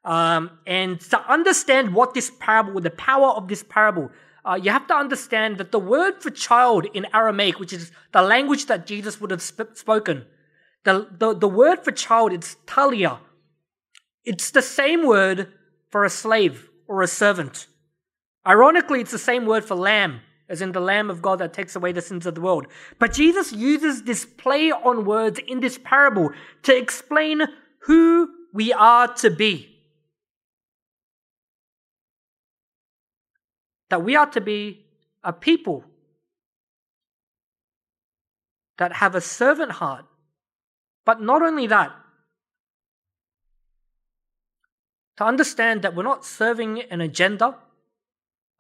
Um, 0.06 0.52
and 0.66 1.00
to 1.02 1.20
understand 1.32 1.94
what 1.94 2.14
this 2.14 2.32
parable, 2.40 2.80
the 2.82 2.90
power 2.90 3.30
of 3.30 3.48
this 3.48 3.64
parable, 3.64 4.10
uh, 4.46 4.56
you 4.56 4.72
have 4.72 4.88
to 4.88 4.96
understand 4.96 5.58
that 5.58 5.72
the 5.72 5.80
word 5.80 6.22
for 6.22 6.30
child 6.30 6.88
in 6.94 7.06
Aramaic, 7.14 7.60
which 7.60 7.74
is 7.74 7.92
the 8.12 8.22
language 8.22 8.66
that 8.68 8.86
Jesus 8.86 9.20
would 9.20 9.32
have 9.32 9.42
sp- 9.44 9.76
spoken, 9.76 10.26
the, 10.84 11.08
the, 11.12 11.34
the 11.34 11.48
word 11.48 11.84
for 11.84 11.92
child, 11.92 12.34
it's 12.34 12.58
talia. 12.66 13.20
It's 14.24 14.52
the 14.52 14.62
same 14.62 15.06
word 15.06 15.52
for 15.90 16.04
a 16.04 16.10
slave 16.10 16.70
or 16.88 17.02
a 17.02 17.08
servant. 17.08 17.68
Ironically, 18.48 19.02
it's 19.02 19.12
the 19.12 19.20
same 19.20 19.46
word 19.46 19.66
for 19.66 19.76
lamb, 19.76 20.22
as 20.48 20.62
in 20.62 20.72
the 20.72 20.80
Lamb 20.80 21.10
of 21.10 21.22
God 21.22 21.40
that 21.40 21.54
takes 21.54 21.76
away 21.76 21.92
the 21.92 22.02
sins 22.02 22.26
of 22.26 22.36
the 22.36 22.42
world. 22.42 22.68
But 22.98 23.14
Jesus 23.14 23.52
uses 23.52 24.04
this 24.04 24.26
play 24.26 24.72
on 24.72 25.06
words 25.06 25.40
in 25.48 25.60
this 25.60 25.78
parable 25.78 26.32
to 26.64 26.76
explain 26.76 27.44
who 27.82 28.30
we 28.54 28.74
are 28.74 29.14
to 29.16 29.30
be. 29.30 29.76
That 33.90 34.04
we 34.04 34.16
are 34.16 34.30
to 34.32 34.42
be 34.42 34.86
a 35.24 35.34
people 35.34 35.84
that 38.78 38.94
have 38.94 39.14
a 39.14 39.22
servant 39.22 39.74
heart. 39.74 40.06
But 41.06 41.22
not 41.22 41.42
only 41.42 41.68
that, 41.68 41.92
to 45.18 45.26
understand 45.26 45.82
that 45.82 45.96
we're 45.96 46.04
not 46.04 46.24
serving 46.24 46.82
an 46.84 47.02
agenda, 47.02 47.58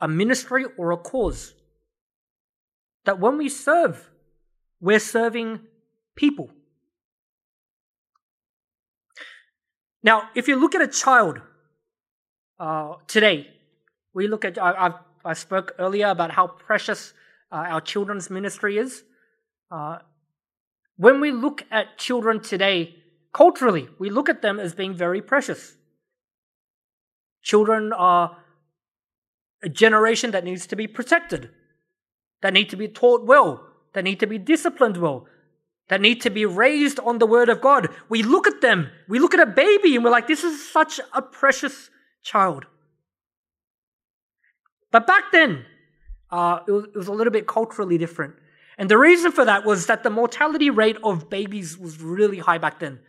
a 0.01 0.07
ministry, 0.07 0.65
or 0.77 0.91
a 0.91 0.97
cause. 0.97 1.53
That 3.05 3.19
when 3.19 3.37
we 3.37 3.47
serve, 3.47 4.09
we're 4.81 4.99
serving 4.99 5.61
people. 6.15 6.49
Now, 10.03 10.29
if 10.35 10.47
you 10.47 10.59
look 10.59 10.75
at 10.75 10.81
a 10.81 10.87
child 10.87 11.41
uh, 12.59 12.95
today, 13.07 13.47
we 14.13 14.27
look 14.27 14.43
at, 14.43 14.61
I, 14.61 14.73
I've, 14.87 14.93
I 15.23 15.33
spoke 15.33 15.75
earlier 15.79 16.07
about 16.07 16.31
how 16.31 16.47
precious 16.47 17.13
uh, 17.51 17.55
our 17.55 17.81
children's 17.81 18.29
ministry 18.29 18.77
is. 18.77 19.03
Uh, 19.71 19.99
when 20.99 21.21
we 21.21 21.31
look 21.31 21.63
at 21.71 21.97
children 21.97 22.41
today, 22.41 22.93
culturally, 23.33 23.87
we 23.99 24.09
look 24.09 24.27
at 24.27 24.41
them 24.41 24.59
as 24.59 24.73
being 24.75 24.93
very 24.93 25.21
precious. 25.21 25.77
Children 27.41 27.93
are 27.93 28.35
a 29.63 29.69
generation 29.69 30.31
that 30.31 30.43
needs 30.43 30.67
to 30.67 30.75
be 30.75 30.87
protected, 30.87 31.51
that 32.41 32.51
need 32.51 32.69
to 32.71 32.75
be 32.75 32.89
taught 32.89 33.25
well, 33.25 33.65
that 33.93 34.03
need 34.03 34.19
to 34.19 34.27
be 34.27 34.37
disciplined 34.37 34.97
well, 34.97 35.25
that 35.87 36.01
need 36.01 36.19
to 36.19 36.29
be 36.29 36.45
raised 36.45 36.99
on 36.99 37.19
the 37.19 37.25
Word 37.25 37.47
of 37.47 37.61
God. 37.61 37.87
We 38.09 38.21
look 38.21 38.45
at 38.45 38.59
them, 38.59 38.89
we 39.07 39.19
look 39.19 39.33
at 39.33 39.39
a 39.39 39.45
baby, 39.45 39.95
and 39.95 40.03
we're 40.03 40.11
like, 40.11 40.27
this 40.27 40.43
is 40.43 40.69
such 40.69 40.99
a 41.13 41.21
precious 41.21 41.89
child. 42.23 42.65
But 44.91 45.07
back 45.07 45.31
then, 45.31 45.63
uh, 46.29 46.59
it, 46.67 46.71
was, 46.71 46.83
it 46.93 46.97
was 46.97 47.07
a 47.07 47.13
little 47.13 47.31
bit 47.31 47.47
culturally 47.47 47.97
different. 47.97 48.35
And 48.79 48.89
the 48.89 48.97
reason 48.97 49.33
for 49.33 49.43
that 49.43 49.65
was 49.65 49.87
that 49.87 50.03
the 50.03 50.09
mortality 50.09 50.69
rate 50.69 50.97
of 51.03 51.29
babies 51.29 51.77
was 51.77 52.01
really 52.01 52.39
high 52.39 52.57
back 52.57 52.79
then. 52.79 52.99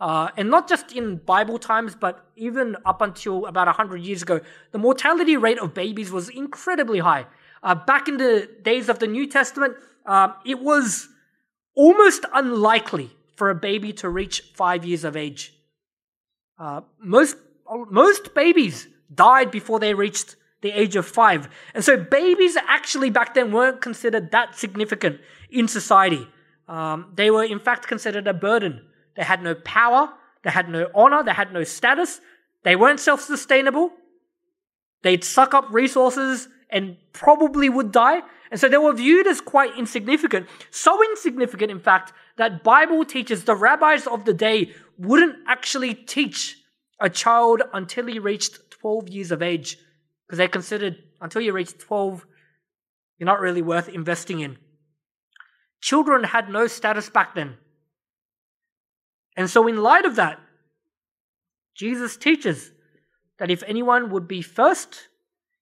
Uh, 0.00 0.28
and 0.36 0.50
not 0.50 0.68
just 0.68 0.90
in 0.90 1.18
Bible 1.18 1.56
times, 1.56 1.94
but 1.94 2.26
even 2.34 2.76
up 2.84 3.00
until 3.00 3.46
about 3.46 3.68
100 3.68 3.98
years 3.98 4.22
ago, 4.22 4.40
the 4.72 4.78
mortality 4.78 5.36
rate 5.36 5.60
of 5.60 5.72
babies 5.72 6.10
was 6.10 6.28
incredibly 6.30 6.98
high. 6.98 7.26
Uh, 7.62 7.76
back 7.76 8.08
in 8.08 8.16
the 8.16 8.48
days 8.62 8.88
of 8.88 8.98
the 8.98 9.06
New 9.06 9.28
Testament, 9.28 9.76
uh, 10.04 10.32
it 10.44 10.58
was 10.58 11.08
almost 11.76 12.24
unlikely 12.34 13.10
for 13.36 13.50
a 13.50 13.54
baby 13.54 13.92
to 13.92 14.08
reach 14.08 14.40
five 14.56 14.84
years 14.84 15.04
of 15.04 15.16
age. 15.16 15.54
Uh, 16.58 16.80
most, 16.98 17.36
most 17.88 18.34
babies 18.34 18.88
died 19.14 19.52
before 19.52 19.78
they 19.78 19.94
reached 19.94 20.34
the 20.62 20.70
age 20.70 20.96
of 20.96 21.06
five. 21.06 21.48
And 21.74 21.84
so 21.84 21.96
babies 21.96 22.56
actually 22.68 23.10
back 23.10 23.34
then 23.34 23.52
weren't 23.52 23.80
considered 23.80 24.30
that 24.32 24.58
significant 24.58 25.20
in 25.50 25.68
society. 25.68 26.28
Um, 26.68 27.12
they 27.14 27.30
were 27.30 27.44
in 27.44 27.58
fact 27.58 27.88
considered 27.88 28.26
a 28.26 28.34
burden 28.34 28.82
they 29.16 29.22
had 29.22 29.42
no 29.42 29.54
power. 29.54 30.12
They 30.42 30.50
had 30.50 30.68
no 30.68 30.88
honor. 30.94 31.22
They 31.22 31.32
had 31.32 31.52
no 31.52 31.64
status. 31.64 32.20
They 32.62 32.76
weren't 32.76 33.00
self 33.00 33.20
sustainable. 33.20 33.92
They'd 35.02 35.24
suck 35.24 35.54
up 35.54 35.66
resources 35.70 36.48
and 36.70 36.96
probably 37.12 37.68
would 37.68 37.92
die. 37.92 38.22
And 38.50 38.58
so 38.58 38.68
they 38.68 38.78
were 38.78 38.92
viewed 38.92 39.26
as 39.26 39.40
quite 39.40 39.76
insignificant. 39.78 40.48
So 40.70 41.02
insignificant, 41.10 41.70
in 41.70 41.80
fact, 41.80 42.12
that 42.36 42.64
Bible 42.64 43.04
teachers, 43.04 43.44
the 43.44 43.54
rabbis 43.54 44.06
of 44.06 44.24
the 44.24 44.34
day, 44.34 44.72
wouldn't 44.98 45.36
actually 45.46 45.94
teach 45.94 46.56
a 46.98 47.08
child 47.08 47.62
until 47.72 48.06
he 48.06 48.18
reached 48.18 48.70
12 48.70 49.08
years 49.08 49.30
of 49.30 49.42
age. 49.42 49.78
Because 50.30 50.38
they 50.38 50.46
considered 50.46 50.96
until 51.20 51.42
you 51.42 51.52
reach 51.52 51.76
12, 51.76 52.24
you're 53.18 53.26
not 53.26 53.40
really 53.40 53.62
worth 53.62 53.88
investing 53.88 54.38
in. 54.38 54.58
Children 55.80 56.22
had 56.22 56.48
no 56.48 56.68
status 56.68 57.10
back 57.10 57.34
then. 57.34 57.56
And 59.36 59.50
so, 59.50 59.66
in 59.66 59.78
light 59.78 60.04
of 60.04 60.14
that, 60.14 60.38
Jesus 61.74 62.16
teaches 62.16 62.70
that 63.40 63.50
if 63.50 63.64
anyone 63.66 64.08
would 64.10 64.28
be 64.28 64.40
first, 64.40 65.08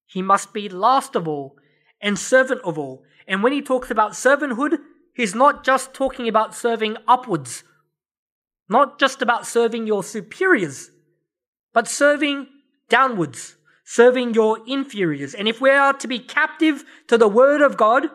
he 0.04 0.20
must 0.20 0.52
be 0.52 0.68
last 0.68 1.16
of 1.16 1.26
all 1.26 1.56
and 2.02 2.18
servant 2.18 2.60
of 2.62 2.76
all. 2.78 3.04
And 3.26 3.42
when 3.42 3.54
he 3.54 3.62
talks 3.62 3.90
about 3.90 4.12
servanthood, 4.12 4.80
he's 5.14 5.34
not 5.34 5.64
just 5.64 5.94
talking 5.94 6.28
about 6.28 6.54
serving 6.54 6.98
upwards, 7.06 7.64
not 8.68 8.98
just 8.98 9.22
about 9.22 9.46
serving 9.46 9.86
your 9.86 10.04
superiors, 10.04 10.90
but 11.72 11.88
serving 11.88 12.48
downwards, 12.90 13.56
serving 13.90 14.34
your 14.34 14.58
inferiors. 14.66 15.34
And 15.34 15.48
if 15.48 15.62
we 15.62 15.70
are 15.70 15.94
to 15.94 16.06
be 16.06 16.18
captive 16.18 16.84
to 17.06 17.16
the 17.16 17.26
word 17.26 17.62
of 17.62 17.78
God, 17.78 18.08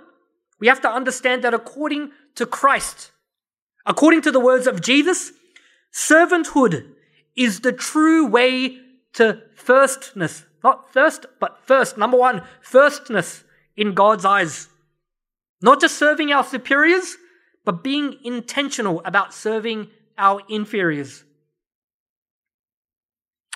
we 0.59 0.67
have 0.67 0.81
to 0.81 0.87
understand 0.87 1.43
that 1.43 1.55
according 1.55 2.11
to 2.35 2.45
Christ, 2.45 3.11
according 3.83 4.21
to 4.21 4.31
the 4.31 4.39
words 4.39 4.67
of 4.67 4.81
Jesus, 4.81 5.31
Servanthood 5.91 6.91
is 7.35 7.61
the 7.61 7.71
true 7.71 8.27
way 8.27 8.77
to 9.13 9.41
firstness. 9.55 10.45
Not 10.63 10.93
first, 10.93 11.25
but 11.39 11.57
first. 11.65 11.97
Number 11.97 12.17
one, 12.17 12.43
firstness 12.61 13.43
in 13.75 13.95
God's 13.95 14.25
eyes. 14.25 14.67
Not 15.59 15.81
just 15.81 15.97
serving 15.97 16.31
our 16.31 16.43
superiors, 16.43 17.17
but 17.65 17.83
being 17.83 18.17
intentional 18.23 19.01
about 19.05 19.33
serving 19.33 19.87
our 20.19 20.43
inferiors. 20.47 21.23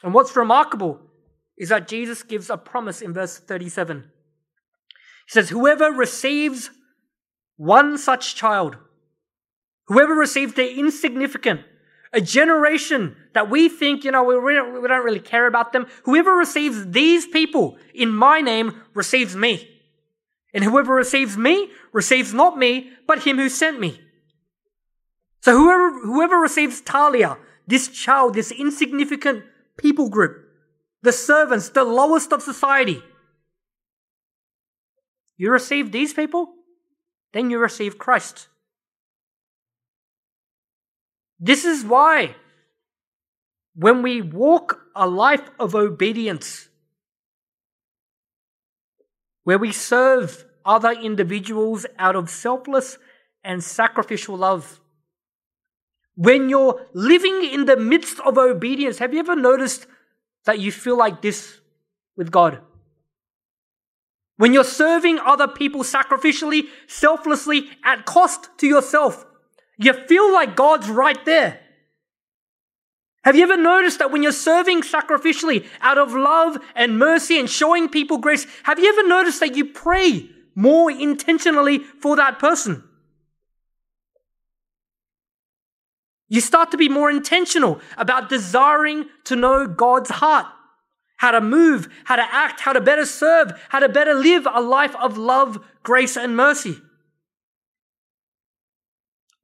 And 0.01 0.15
what's 0.15 0.35
remarkable 0.35 0.99
is 1.57 1.69
that 1.69 1.87
Jesus 1.87 2.23
gives 2.23 2.49
a 2.49 2.57
promise 2.57 3.01
in 3.01 3.13
verse 3.13 3.37
37. 3.37 4.03
He 4.03 5.31
says, 5.31 5.49
Whoever 5.49 5.91
receives 5.91 6.69
one 7.55 7.97
such 7.97 8.35
child, 8.35 8.77
whoever 9.87 10.13
receives 10.13 10.53
the 10.53 10.77
insignificant, 10.77 11.61
a 12.13 12.21
generation 12.21 13.15
that 13.33 13.49
we 13.49 13.67
think, 13.67 14.03
you 14.03 14.11
know, 14.11 14.23
we, 14.23 14.39
we 14.39 14.53
don't 14.53 15.03
really 15.03 15.19
care 15.19 15.47
about 15.47 15.73
them. 15.73 15.87
Whoever 16.03 16.31
receives 16.31 16.87
these 16.87 17.25
people 17.27 17.77
in 17.93 18.15
my 18.15 18.39
name 18.39 18.81
receives 18.93 19.35
me. 19.35 19.69
And 20.53 20.63
whoever 20.63 20.93
receives 20.93 21.37
me 21.37 21.69
receives 21.91 22.33
not 22.33 22.57
me, 22.57 22.91
but 23.05 23.23
him 23.23 23.37
who 23.37 23.49
sent 23.49 23.79
me. 23.79 23.99
So 25.41 25.55
whoever, 25.55 25.99
whoever 26.05 26.37
receives 26.37 26.81
Talia, 26.81 27.37
this 27.67 27.89
child, 27.89 28.33
this 28.33 28.51
insignificant 28.51 29.43
people 29.77 30.09
group, 30.09 30.46
the 31.01 31.11
servants, 31.11 31.69
the 31.69 31.83
lowest 31.83 32.33
of 32.33 32.41
society, 32.41 33.03
you 35.37 35.51
receive 35.51 35.91
these 35.91 36.13
people, 36.13 36.53
then 37.33 37.49
you 37.49 37.59
receive 37.59 37.97
Christ. 37.97 38.47
This 41.39 41.65
is 41.65 41.83
why 41.85 42.35
when 43.75 44.01
we 44.01 44.21
walk 44.23 44.81
a 44.95 45.07
life 45.07 45.51
of 45.59 45.75
obedience, 45.75 46.67
where 49.43 49.59
we 49.59 49.71
serve 49.71 50.45
other 50.65 50.91
individuals 50.91 51.85
out 51.99 52.15
of 52.15 52.29
selfless 52.29 52.97
and 53.43 53.63
sacrificial 53.63 54.35
love, 54.35 54.79
when 56.15 56.49
you're 56.49 56.87
living 56.95 57.43
in 57.43 57.65
the 57.65 57.77
midst 57.77 58.19
of 58.21 58.39
obedience, 58.39 58.97
have 58.97 59.13
you 59.13 59.19
ever 59.19 59.35
noticed 59.35 59.85
that 60.47 60.59
you 60.59 60.71
feel 60.71 60.97
like 60.97 61.21
this 61.21 61.59
with 62.17 62.31
God? 62.31 62.59
When 64.37 64.53
you're 64.53 64.63
serving 64.63 65.19
other 65.19 65.47
people 65.47 65.83
sacrificially, 65.83 66.63
selflessly, 66.87 67.69
at 67.83 68.05
cost 68.05 68.49
to 68.57 68.67
yourself, 68.67 69.25
you 69.77 69.93
feel 69.93 70.31
like 70.33 70.55
God's 70.55 70.89
right 70.89 71.23
there. 71.25 71.59
Have 73.23 73.35
you 73.35 73.43
ever 73.43 73.57
noticed 73.57 73.99
that 73.99 74.11
when 74.11 74.23
you're 74.23 74.31
serving 74.31 74.83
sacrificially 74.83 75.67
out 75.81 75.97
of 75.97 76.13
love 76.13 76.57
and 76.75 76.97
mercy 76.97 77.39
and 77.39 77.49
showing 77.49 77.89
people 77.89 78.19
grace, 78.19 78.47
have 78.63 78.79
you 78.79 78.87
ever 78.87 79.07
noticed 79.07 79.41
that 79.41 79.55
you 79.55 79.65
pray 79.65 80.29
more 80.55 80.89
intentionally 80.89 81.79
for 81.79 82.15
that 82.15 82.39
person? 82.39 82.86
You 86.29 86.41
start 86.41 86.71
to 86.71 86.77
be 86.77 86.89
more 86.89 87.09
intentional 87.09 87.79
about 87.97 88.29
desiring 88.29 89.05
to 89.25 89.35
know 89.35 89.65
God's 89.67 90.09
heart, 90.09 90.45
how 91.17 91.31
to 91.31 91.41
move, 91.41 91.87
how 92.03 92.17
to 92.17 92.25
act, 92.29 92.59
how 92.59 92.73
to 92.73 92.81
better 92.81 93.05
serve, 93.05 93.51
how 93.69 93.79
to 93.79 93.89
better 93.89 94.13
live 94.13 94.47
a 94.51 94.61
life 94.61 94.95
of 94.97 95.17
love, 95.17 95.63
grace, 95.83 96.17
and 96.17 96.35
mercy. 96.35 96.77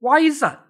Why 0.00 0.20
is 0.20 0.40
that? 0.40 0.60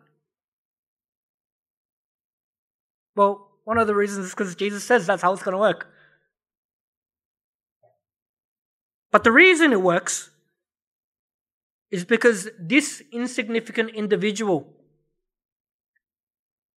Well, 3.16 3.50
one 3.64 3.78
of 3.78 3.86
the 3.86 3.94
reasons 3.94 4.26
is 4.26 4.30
because 4.32 4.54
Jesus 4.54 4.84
says 4.84 5.06
that's 5.06 5.22
how 5.22 5.32
it's 5.32 5.42
going 5.42 5.54
to 5.54 5.58
work. 5.58 5.88
But 9.10 9.24
the 9.24 9.32
reason 9.32 9.72
it 9.72 9.80
works 9.80 10.30
is 11.90 12.04
because 12.04 12.48
this 12.58 13.02
insignificant 13.12 13.90
individual 13.90 14.66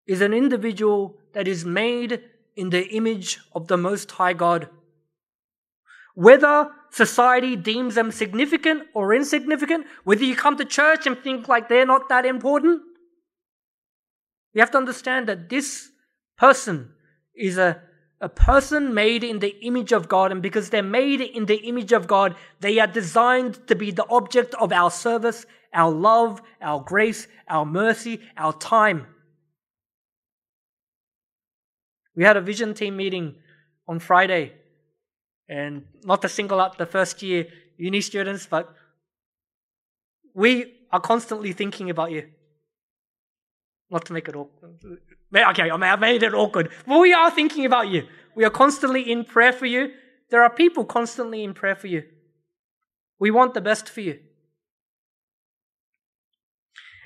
is 0.07 0.21
an 0.21 0.33
individual 0.33 1.16
that 1.33 1.49
is 1.49 1.64
made 1.64 2.23
in 2.55 2.71
the 2.71 2.87
image 2.88 3.38
of 3.53 3.69
the 3.69 3.77
Most 3.77 4.11
High 4.12 4.33
God. 4.33 4.69
Whether 6.14 6.71
society 6.90 7.57
deems 7.57 7.95
them 7.95 8.11
significant 8.11 8.85
or 8.95 9.12
insignificant, 9.12 9.87
whether 10.05 10.25
you 10.25 10.35
come 10.35 10.57
to 10.57 10.64
church 10.64 11.07
and 11.07 11.19
think 11.19 11.47
like 11.47 11.69
they're 11.69 11.85
not 11.85 12.09
that 12.09 12.25
important, 12.25 12.81
you 14.55 14.61
have 14.62 14.71
to 14.71 14.79
understand 14.79 15.29
that 15.29 15.51
this 15.51 15.90
person 16.38 16.92
is 17.35 17.59
a, 17.59 17.83
a 18.23 18.31
person 18.31 18.95
made 18.95 19.23
in 19.23 19.40
the 19.40 19.55
image 19.62 19.92
of 19.92 20.09
God, 20.09 20.33
and 20.33 20.40
because 20.40 20.71
they're 20.71 20.83
made 20.83 21.21
in 21.21 21.45
the 21.45 21.57
image 21.57 21.92
of 21.92 22.07
God, 22.07 22.35
they 22.61 22.79
are 22.79 22.87
designed 22.87 23.66
to 23.66 23.75
be 23.75 23.90
the 23.90 24.07
object 24.09 24.55
of 24.55 24.73
our 24.73 24.90
service, 24.90 25.45
our 25.75 25.90
love, 25.90 26.40
our 26.62 26.81
grace, 26.81 27.29
our 27.49 27.66
mercy, 27.66 28.23
our 28.38 28.55
time. 28.55 29.07
We 32.16 32.24
had 32.24 32.37
a 32.37 32.40
vision 32.40 32.74
team 32.74 32.96
meeting 32.96 33.35
on 33.87 33.98
Friday, 34.00 34.52
and 35.48 35.85
not 36.02 36.22
to 36.22 36.29
single 36.29 36.61
out 36.61 36.79
the 36.79 36.87
first 36.87 37.22
year 37.22 37.46
uni 37.76 38.00
students, 38.00 38.46
but 38.46 38.74
we 40.35 40.72
are 40.90 41.00
constantly 41.00 41.52
thinking 41.52 41.90
about 41.90 42.11
you. 42.11 42.29
Not 43.90 44.07
to 44.07 44.12
make 44.12 44.29
it 44.29 44.35
awkward. 44.35 44.81
Okay, 45.35 45.70
I 45.70 45.96
made 45.96 46.22
it 46.22 46.35
awkward. 46.35 46.70
But 46.87 46.98
we 46.98 47.12
are 47.12 47.31
thinking 47.31 47.66
about 47.66 47.88
you. 47.88 48.09
We 48.35 48.44
are 48.44 48.50
constantly 48.50 49.12
in 49.12 49.24
prayer 49.24 49.52
for 49.52 49.66
you. 49.66 49.92
There 50.31 50.42
are 50.42 50.50
people 50.50 50.85
constantly 50.85 51.44
in 51.44 51.55
prayer 51.55 51.76
for 51.76 51.87
you. 51.87 52.02
We 53.20 53.31
want 53.31 53.55
the 53.55 53.61
best 53.61 53.88
for 53.88 54.00
you. 54.00 54.18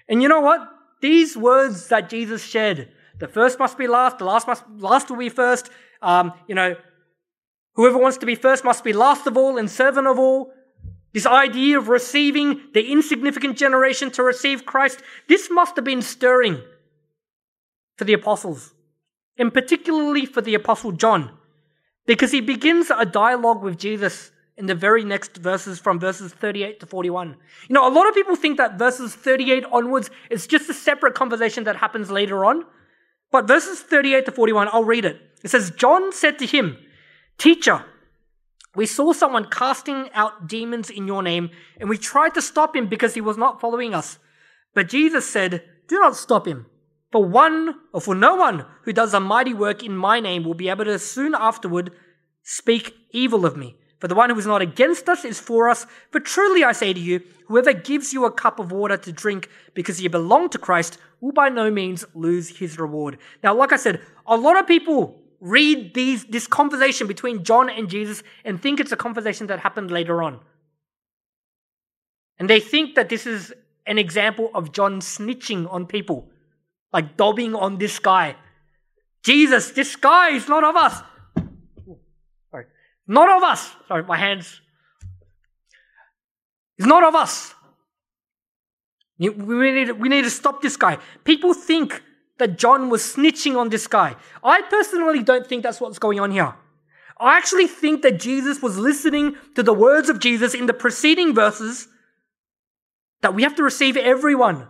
And 0.08 0.22
you 0.22 0.28
know 0.28 0.40
what? 0.40 0.66
These 1.02 1.36
words 1.36 1.88
that 1.88 2.08
Jesus 2.08 2.44
shared 2.44 2.88
the 3.20 3.28
first 3.28 3.58
must 3.58 3.78
be 3.78 3.86
last, 3.86 4.18
the 4.18 4.24
last 4.24 4.46
must 4.46 4.64
last 4.78 5.10
will 5.10 5.18
be 5.18 5.28
first. 5.28 5.70
Um, 6.02 6.32
you 6.48 6.54
know, 6.54 6.74
whoever 7.74 7.98
wants 7.98 8.16
to 8.18 8.26
be 8.26 8.34
first 8.34 8.64
must 8.64 8.82
be 8.82 8.92
last 8.92 9.26
of 9.26 9.36
all 9.36 9.58
and 9.58 9.70
servant 9.70 10.06
of 10.06 10.18
all. 10.18 10.52
This 11.12 11.26
idea 11.26 11.76
of 11.76 11.88
receiving 11.88 12.60
the 12.72 12.90
insignificant 12.90 13.58
generation 13.58 14.10
to 14.12 14.22
receive 14.22 14.64
Christ, 14.64 15.02
this 15.28 15.50
must 15.50 15.76
have 15.76 15.84
been 15.84 16.02
stirring 16.02 16.62
for 17.96 18.04
the 18.04 18.12
apostles, 18.14 18.72
and 19.36 19.52
particularly 19.52 20.24
for 20.24 20.40
the 20.40 20.54
apostle 20.54 20.92
John, 20.92 21.30
because 22.06 22.32
he 22.32 22.40
begins 22.40 22.90
a 22.96 23.04
dialogue 23.04 23.62
with 23.62 23.76
Jesus 23.76 24.30
in 24.56 24.66
the 24.66 24.74
very 24.74 25.04
next 25.04 25.36
verses 25.36 25.78
from 25.78 25.98
verses 25.98 26.32
38 26.32 26.80
to 26.80 26.86
41. 26.86 27.36
You 27.68 27.74
know, 27.74 27.86
a 27.86 27.92
lot 27.92 28.08
of 28.08 28.14
people 28.14 28.36
think 28.36 28.56
that 28.58 28.78
verses 28.78 29.14
38 29.14 29.64
onwards 29.72 30.10
is 30.30 30.46
just 30.46 30.70
a 30.70 30.74
separate 30.74 31.14
conversation 31.14 31.64
that 31.64 31.76
happens 31.76 32.10
later 32.10 32.44
on. 32.44 32.64
But 33.30 33.46
verses 33.46 33.80
38 33.80 34.26
to 34.26 34.32
41, 34.32 34.68
I'll 34.72 34.84
read 34.84 35.04
it. 35.04 35.20
It 35.42 35.50
says, 35.50 35.70
John 35.70 36.12
said 36.12 36.38
to 36.38 36.46
him, 36.46 36.76
Teacher, 37.38 37.84
we 38.74 38.86
saw 38.86 39.12
someone 39.12 39.50
casting 39.50 40.10
out 40.14 40.46
demons 40.46 40.90
in 40.90 41.06
your 41.06 41.22
name, 41.22 41.50
and 41.78 41.88
we 41.88 41.98
tried 41.98 42.34
to 42.34 42.42
stop 42.42 42.76
him 42.76 42.86
because 42.86 43.14
he 43.14 43.20
was 43.20 43.36
not 43.36 43.60
following 43.60 43.94
us. 43.94 44.18
But 44.74 44.88
Jesus 44.88 45.28
said, 45.28 45.62
Do 45.88 45.98
not 45.98 46.16
stop 46.16 46.46
him. 46.46 46.66
For 47.10 47.24
one, 47.24 47.74
or 47.92 48.00
for 48.00 48.14
no 48.14 48.36
one 48.36 48.66
who 48.84 48.92
does 48.92 49.14
a 49.14 49.20
mighty 49.20 49.54
work 49.54 49.82
in 49.82 49.96
my 49.96 50.20
name 50.20 50.44
will 50.44 50.54
be 50.54 50.68
able 50.68 50.84
to 50.84 50.98
soon 50.98 51.34
afterward 51.34 51.90
speak 52.44 52.94
evil 53.10 53.44
of 53.44 53.56
me. 53.56 53.76
For 54.00 54.08
the 54.08 54.14
one 54.14 54.30
who 54.30 54.38
is 54.38 54.46
not 54.46 54.62
against 54.62 55.08
us 55.08 55.24
is 55.24 55.38
for 55.38 55.68
us. 55.68 55.86
For 56.10 56.20
truly 56.20 56.64
I 56.64 56.72
say 56.72 56.92
to 56.92 56.98
you, 57.00 57.20
whoever 57.46 57.74
gives 57.74 58.12
you 58.12 58.24
a 58.24 58.32
cup 58.32 58.58
of 58.58 58.72
water 58.72 58.96
to 58.96 59.12
drink 59.12 59.48
because 59.74 60.00
you 60.00 60.08
belong 60.08 60.48
to 60.50 60.58
Christ 60.58 60.98
will 61.20 61.32
by 61.32 61.50
no 61.50 61.70
means 61.70 62.04
lose 62.14 62.58
his 62.58 62.78
reward. 62.78 63.18
Now, 63.44 63.54
like 63.54 63.72
I 63.72 63.76
said, 63.76 64.00
a 64.26 64.36
lot 64.36 64.58
of 64.58 64.66
people 64.66 65.20
read 65.40 65.92
these, 65.92 66.24
this 66.24 66.46
conversation 66.46 67.06
between 67.06 67.44
John 67.44 67.68
and 67.68 67.90
Jesus 67.90 68.22
and 68.44 68.60
think 68.60 68.80
it's 68.80 68.92
a 68.92 68.96
conversation 68.96 69.48
that 69.48 69.60
happened 69.60 69.90
later 69.90 70.22
on. 70.22 70.40
And 72.38 72.48
they 72.48 72.60
think 72.60 72.94
that 72.94 73.10
this 73.10 73.26
is 73.26 73.52
an 73.86 73.98
example 73.98 74.50
of 74.54 74.72
John 74.72 75.00
snitching 75.00 75.70
on 75.70 75.86
people, 75.86 76.30
like 76.90 77.18
dobbing 77.18 77.54
on 77.54 77.76
this 77.76 77.98
guy. 77.98 78.36
Jesus, 79.22 79.72
this 79.72 79.94
guy 79.96 80.30
is 80.30 80.48
not 80.48 80.64
of 80.64 80.74
us. 80.74 81.02
Not 83.06 83.28
of 83.36 83.42
us. 83.42 83.70
Sorry, 83.88 84.02
my 84.04 84.16
hands. 84.16 84.60
It's 86.78 86.86
not 86.86 87.04
of 87.04 87.14
us. 87.14 87.54
We 89.18 89.28
need, 89.28 89.92
we 89.92 90.08
need 90.08 90.24
to 90.24 90.30
stop 90.30 90.62
this 90.62 90.76
guy. 90.76 90.98
People 91.24 91.52
think 91.52 92.02
that 92.38 92.56
John 92.56 92.88
was 92.88 93.02
snitching 93.02 93.56
on 93.56 93.68
this 93.68 93.86
guy. 93.86 94.16
I 94.42 94.62
personally 94.62 95.22
don't 95.22 95.46
think 95.46 95.62
that's 95.62 95.80
what's 95.80 95.98
going 95.98 96.20
on 96.20 96.30
here. 96.30 96.54
I 97.20 97.36
actually 97.36 97.66
think 97.66 98.00
that 98.00 98.18
Jesus 98.18 98.62
was 98.62 98.78
listening 98.78 99.36
to 99.54 99.62
the 99.62 99.74
words 99.74 100.08
of 100.08 100.20
Jesus 100.20 100.54
in 100.54 100.64
the 100.64 100.72
preceding 100.72 101.34
verses 101.34 101.86
that 103.20 103.34
we 103.34 103.42
have 103.42 103.54
to 103.56 103.62
receive 103.62 103.98
everyone 103.98 104.68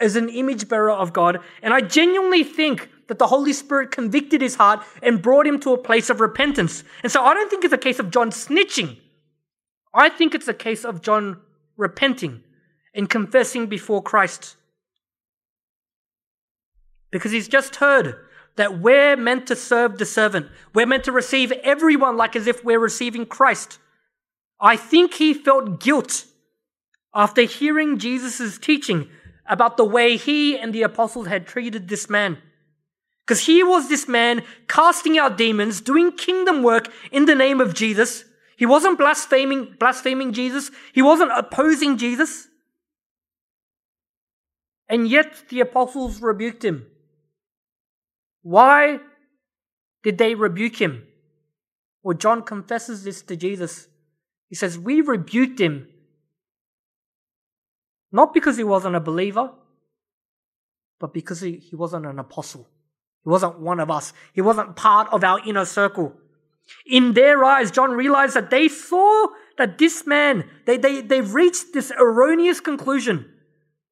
as 0.00 0.16
an 0.16 0.28
image 0.28 0.68
bearer 0.68 0.90
of 0.90 1.12
God. 1.12 1.38
And 1.62 1.72
I 1.72 1.82
genuinely 1.82 2.42
think 2.42 2.90
that 3.08 3.18
the 3.18 3.28
Holy 3.28 3.52
Spirit 3.52 3.90
convicted 3.90 4.40
his 4.40 4.56
heart 4.56 4.84
and 5.02 5.22
brought 5.22 5.46
him 5.46 5.60
to 5.60 5.72
a 5.72 5.78
place 5.78 6.10
of 6.10 6.20
repentance. 6.20 6.84
And 7.02 7.12
so 7.12 7.22
I 7.22 7.34
don't 7.34 7.48
think 7.50 7.64
it's 7.64 7.72
a 7.72 7.78
case 7.78 7.98
of 7.98 8.10
John 8.10 8.30
snitching. 8.30 8.98
I 9.94 10.08
think 10.08 10.34
it's 10.34 10.48
a 10.48 10.54
case 10.54 10.84
of 10.84 11.02
John 11.02 11.40
repenting 11.76 12.42
and 12.94 13.08
confessing 13.08 13.66
before 13.66 14.02
Christ. 14.02 14.56
Because 17.10 17.32
he's 17.32 17.48
just 17.48 17.76
heard 17.76 18.16
that 18.56 18.80
we're 18.80 19.16
meant 19.16 19.46
to 19.46 19.56
serve 19.56 19.98
the 19.98 20.06
servant. 20.06 20.48
We're 20.74 20.86
meant 20.86 21.04
to 21.04 21.12
receive 21.12 21.52
everyone 21.52 22.16
like 22.16 22.34
as 22.34 22.46
if 22.46 22.64
we're 22.64 22.78
receiving 22.78 23.26
Christ. 23.26 23.78
I 24.60 24.76
think 24.76 25.14
he 25.14 25.34
felt 25.34 25.80
guilt 25.80 26.24
after 27.14 27.42
hearing 27.42 27.98
Jesus' 27.98 28.58
teaching 28.58 29.08
about 29.46 29.76
the 29.76 29.84
way 29.84 30.16
he 30.16 30.58
and 30.58 30.74
the 30.74 30.82
apostles 30.82 31.26
had 31.26 31.46
treated 31.46 31.88
this 31.88 32.10
man. 32.10 32.38
Because 33.26 33.46
he 33.46 33.64
was 33.64 33.88
this 33.88 34.06
man 34.06 34.44
casting 34.68 35.18
out 35.18 35.36
demons, 35.36 35.80
doing 35.80 36.12
kingdom 36.12 36.62
work 36.62 36.92
in 37.10 37.24
the 37.24 37.34
name 37.34 37.60
of 37.60 37.74
Jesus. 37.74 38.24
He 38.56 38.64
wasn't 38.64 38.98
blaspheming, 38.98 39.74
blaspheming 39.80 40.32
Jesus. 40.32 40.70
He 40.92 41.02
wasn't 41.02 41.32
opposing 41.36 41.98
Jesus. 41.98 42.46
And 44.88 45.08
yet 45.08 45.48
the 45.48 45.60
apostles 45.60 46.22
rebuked 46.22 46.64
him. 46.64 46.86
Why 48.42 49.00
did 50.04 50.18
they 50.18 50.36
rebuke 50.36 50.80
him? 50.80 51.02
Well, 52.04 52.16
John 52.16 52.42
confesses 52.42 53.02
this 53.02 53.22
to 53.22 53.34
Jesus. 53.34 53.88
He 54.48 54.54
says, 54.54 54.78
We 54.78 55.00
rebuked 55.00 55.60
him 55.60 55.88
not 58.12 58.32
because 58.32 58.56
he 58.56 58.64
wasn't 58.64 58.94
a 58.94 59.00
believer, 59.00 59.50
but 61.00 61.12
because 61.12 61.40
he, 61.40 61.56
he 61.56 61.74
wasn't 61.74 62.06
an 62.06 62.20
apostle. 62.20 62.68
He 63.26 63.28
wasn't 63.28 63.58
one 63.58 63.80
of 63.80 63.90
us. 63.90 64.12
He 64.34 64.40
wasn't 64.40 64.76
part 64.76 65.08
of 65.12 65.24
our 65.24 65.40
inner 65.44 65.64
circle. 65.64 66.14
In 66.86 67.14
their 67.14 67.44
eyes, 67.44 67.72
John 67.72 67.90
realized 67.90 68.34
that 68.34 68.50
they 68.50 68.68
saw 68.68 69.26
that 69.58 69.78
this 69.78 70.06
man, 70.06 70.48
they, 70.64 70.76
they, 70.76 71.00
they 71.00 71.22
reached 71.22 71.72
this 71.72 71.90
erroneous 71.98 72.60
conclusion 72.60 73.28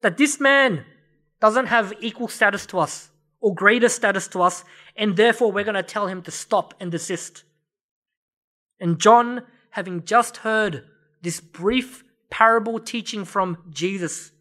that 0.01 0.15
this 0.17 0.39
man 0.39 0.85
doesn't 1.41 1.65
have 1.65 1.93
equal 1.99 2.29
status 2.29 2.65
to 2.67 2.79
us 2.79 3.09
or 3.41 3.53
greater 3.53 3.89
status 3.89 4.29
to 4.29 4.41
us, 4.41 4.63
and 4.95 5.17
therefore 5.17 5.51
we're 5.51 5.65
going 5.65 5.75
to 5.75 5.83
tell 5.83 6.07
him 6.07 6.21
to 6.21 6.31
stop 6.31 6.73
and 6.79 6.89
desist. 6.89 7.43
And 8.79 8.99
John, 9.01 9.41
having 9.71 10.05
just 10.05 10.37
heard 10.37 10.85
this 11.21 11.41
brief 11.41 12.05
parable 12.29 12.79
teaching 12.79 13.25
from 13.25 13.57
Jesus, 13.69 14.31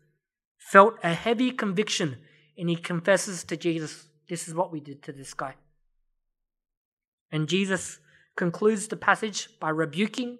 felt 0.56 0.94
a 1.02 1.14
heavy 1.14 1.50
conviction 1.50 2.18
and 2.56 2.68
he 2.68 2.76
confesses 2.76 3.42
to 3.42 3.56
Jesus, 3.56 4.06
This 4.28 4.48
is 4.48 4.54
what 4.54 4.72
we 4.72 4.80
did 4.80 5.02
to 5.04 5.12
this 5.12 5.34
guy. 5.34 5.54
And 7.30 7.48
Jesus 7.48 7.98
concludes 8.36 8.88
the 8.88 8.96
passage 8.96 9.48
by 9.60 9.70
rebuking, 9.70 10.38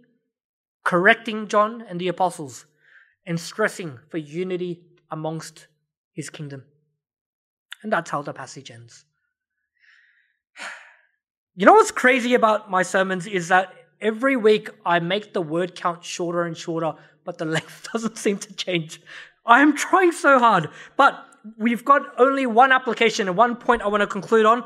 correcting 0.84 1.48
John 1.48 1.82
and 1.88 2.00
the 2.00 2.08
apostles, 2.08 2.66
and 3.26 3.38
stressing 3.38 3.98
for 4.10 4.18
unity 4.18 4.82
amongst 5.10 5.66
his 6.12 6.30
kingdom. 6.30 6.64
And 7.82 7.92
that's 7.92 8.10
how 8.10 8.22
the 8.22 8.32
passage 8.32 8.70
ends. 8.70 9.04
You 11.56 11.66
know 11.66 11.74
what's 11.74 11.92
crazy 11.92 12.34
about 12.34 12.68
my 12.68 12.82
sermons 12.82 13.28
is 13.28 13.46
that 13.46 13.72
every 14.00 14.34
week 14.34 14.70
I 14.84 14.98
make 14.98 15.32
the 15.32 15.40
word 15.40 15.76
count 15.76 16.02
shorter 16.02 16.42
and 16.42 16.56
shorter, 16.56 16.94
but 17.24 17.38
the 17.38 17.44
length 17.56 17.86
doesn't 17.92 18.18
seem 18.18 18.38
to 18.38 18.52
change. 18.54 19.00
I 19.46 19.60
am 19.60 19.76
trying 19.76 20.10
so 20.10 20.40
hard, 20.40 20.68
but 20.96 21.24
we've 21.58 21.84
got 21.84 22.02
only 22.18 22.46
one 22.46 22.72
application 22.72 23.28
and 23.28 23.36
one 23.36 23.56
point 23.56 23.82
I 23.82 23.88
want 23.88 24.00
to 24.00 24.06
conclude 24.06 24.46
on, 24.46 24.64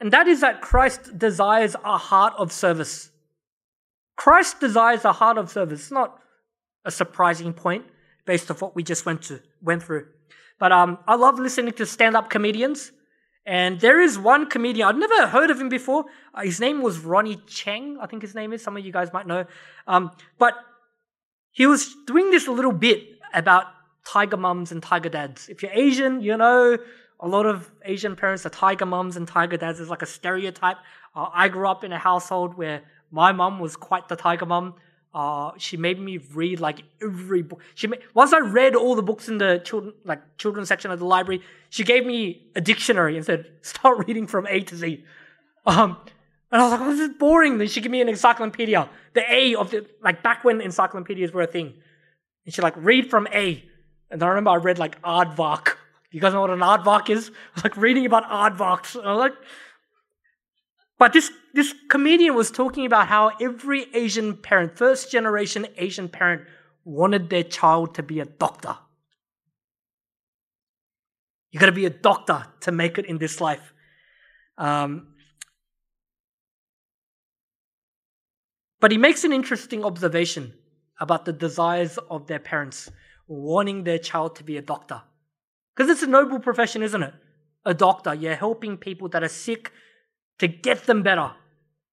and 0.00 0.12
that 0.12 0.28
is 0.28 0.40
that 0.40 0.60
Christ 0.60 1.18
desires 1.18 1.74
a 1.84 1.96
heart 1.96 2.34
of 2.38 2.52
service. 2.52 3.10
Christ 4.16 4.60
desires 4.60 5.04
a 5.04 5.12
heart 5.12 5.38
of 5.38 5.50
service. 5.50 5.80
It's 5.80 5.92
not 5.92 6.18
a 6.84 6.90
surprising 6.90 7.52
point 7.52 7.84
based 8.24 8.50
off 8.50 8.62
what 8.62 8.74
we 8.74 8.82
just 8.82 9.06
went 9.06 9.22
to 9.22 9.40
went 9.62 9.82
through. 9.82 10.06
But 10.58 10.72
um, 10.72 10.98
I 11.06 11.14
love 11.14 11.38
listening 11.38 11.72
to 11.74 11.86
stand-up 11.86 12.30
comedians. 12.30 12.92
And 13.46 13.80
there 13.80 13.98
is 13.98 14.18
one 14.18 14.50
comedian, 14.50 14.86
I'd 14.86 14.96
never 14.96 15.26
heard 15.26 15.50
of 15.50 15.58
him 15.58 15.70
before. 15.70 16.04
Uh, 16.34 16.42
his 16.42 16.60
name 16.60 16.82
was 16.82 16.98
Ronnie 16.98 17.36
Chieng, 17.46 17.96
I 17.98 18.06
think 18.06 18.20
his 18.20 18.34
name 18.34 18.52
is. 18.52 18.62
Some 18.62 18.76
of 18.76 18.84
you 18.84 18.92
guys 18.92 19.10
might 19.10 19.26
know. 19.26 19.46
Um, 19.86 20.10
but 20.38 20.54
he 21.52 21.66
was 21.66 21.96
doing 22.06 22.30
this 22.30 22.46
little 22.46 22.72
bit 22.72 23.04
about 23.32 23.64
tiger 24.08 24.38
mums 24.38 24.72
and 24.72 24.82
tiger 24.82 25.10
dads. 25.10 25.48
If 25.48 25.62
you're 25.62 25.72
Asian, 25.72 26.22
you 26.22 26.36
know 26.36 26.78
a 27.20 27.28
lot 27.28 27.46
of 27.46 27.70
Asian 27.84 28.16
parents 28.16 28.46
are 28.46 28.50
tiger 28.50 28.86
mums 28.86 29.16
and 29.16 29.26
tiger 29.26 29.56
dads. 29.56 29.80
It's 29.80 29.90
like 29.90 30.02
a 30.02 30.06
stereotype. 30.06 30.78
Uh, 31.14 31.26
I 31.32 31.48
grew 31.48 31.68
up 31.68 31.84
in 31.84 31.92
a 31.92 31.98
household 31.98 32.54
where 32.54 32.82
my 33.10 33.32
mum 33.32 33.58
was 33.58 33.76
quite 33.76 34.08
the 34.08 34.16
tiger 34.16 34.46
mum. 34.46 34.74
Uh, 35.14 35.50
she 35.58 35.76
made 35.76 35.98
me 35.98 36.18
read 36.32 36.60
like 36.60 36.82
every 37.02 37.42
book. 37.42 37.60
She 37.74 37.86
made, 37.86 38.00
once 38.14 38.32
I 38.32 38.38
read 38.38 38.74
all 38.76 38.94
the 38.94 39.02
books 39.02 39.28
in 39.28 39.38
the 39.38 39.60
children 39.64 39.94
like 40.04 40.20
children's 40.38 40.68
section 40.68 40.90
of 40.90 40.98
the 40.98 41.06
library, 41.06 41.42
she 41.70 41.82
gave 41.82 42.06
me 42.06 42.46
a 42.54 42.60
dictionary 42.60 43.16
and 43.16 43.24
said, 43.26 43.50
"Start 43.62 44.06
reading 44.06 44.26
from 44.26 44.46
A 44.46 44.60
to 44.60 44.76
Z." 44.76 45.04
Um, 45.66 45.96
and 46.52 46.62
I 46.62 46.64
was 46.64 46.72
like, 46.72 46.80
"Oh, 46.80 46.90
this 46.90 47.00
is 47.10 47.16
boring." 47.18 47.58
Then 47.58 47.68
she 47.68 47.80
gave 47.80 47.90
me 47.90 48.00
an 48.00 48.08
encyclopedia, 48.08 48.88
the 49.14 49.24
A 49.32 49.54
of 49.56 49.70
the 49.70 49.86
like 50.02 50.22
back 50.22 50.44
when 50.44 50.60
encyclopedias 50.60 51.32
were 51.32 51.42
a 51.42 51.46
thing, 51.46 51.74
and 52.44 52.54
she 52.54 52.62
like 52.62 52.74
read 52.76 53.10
from 53.10 53.26
A. 53.32 53.67
And 54.10 54.22
I 54.22 54.28
remember 54.28 54.50
I 54.50 54.56
read 54.56 54.78
like 54.78 55.00
aardvark. 55.02 55.76
You 56.10 56.20
guys 56.20 56.32
know 56.32 56.40
what 56.40 56.50
an 56.50 56.60
aardvark 56.60 57.10
is? 57.10 57.28
I 57.28 57.32
was 57.54 57.64
like 57.64 57.76
reading 57.76 58.06
about 58.06 58.24
aardvarks. 58.24 58.96
I 59.02 59.12
was 59.12 59.18
like, 59.18 59.34
but 60.98 61.12
this, 61.12 61.30
this 61.54 61.74
comedian 61.88 62.34
was 62.34 62.50
talking 62.50 62.84
about 62.86 63.06
how 63.06 63.30
every 63.40 63.86
Asian 63.94 64.36
parent, 64.36 64.76
first 64.76 65.10
generation 65.10 65.66
Asian 65.76 66.08
parent, 66.08 66.42
wanted 66.84 67.30
their 67.30 67.44
child 67.44 67.94
to 67.94 68.02
be 68.02 68.20
a 68.20 68.24
doctor. 68.24 68.76
You 71.50 71.60
gotta 71.60 71.72
be 71.72 71.86
a 71.86 71.90
doctor 71.90 72.46
to 72.60 72.72
make 72.72 72.98
it 72.98 73.06
in 73.06 73.18
this 73.18 73.40
life. 73.40 73.72
Um, 74.56 75.14
but 78.80 78.90
he 78.90 78.98
makes 78.98 79.24
an 79.24 79.32
interesting 79.32 79.84
observation 79.84 80.54
about 81.00 81.24
the 81.24 81.32
desires 81.32 81.98
of 82.10 82.26
their 82.26 82.38
parents 82.38 82.90
wanting 83.28 83.84
their 83.84 83.98
child 83.98 84.36
to 84.36 84.44
be 84.44 84.56
a 84.56 84.62
doctor. 84.62 85.02
Because 85.76 85.90
it's 85.90 86.02
a 86.02 86.08
noble 86.08 86.40
profession, 86.40 86.82
isn't 86.82 87.02
it? 87.02 87.14
A 87.64 87.74
doctor. 87.74 88.14
You're 88.14 88.34
helping 88.34 88.76
people 88.76 89.08
that 89.10 89.22
are 89.22 89.28
sick 89.28 89.72
to 90.38 90.48
get 90.48 90.86
them 90.86 91.02
better. 91.02 91.32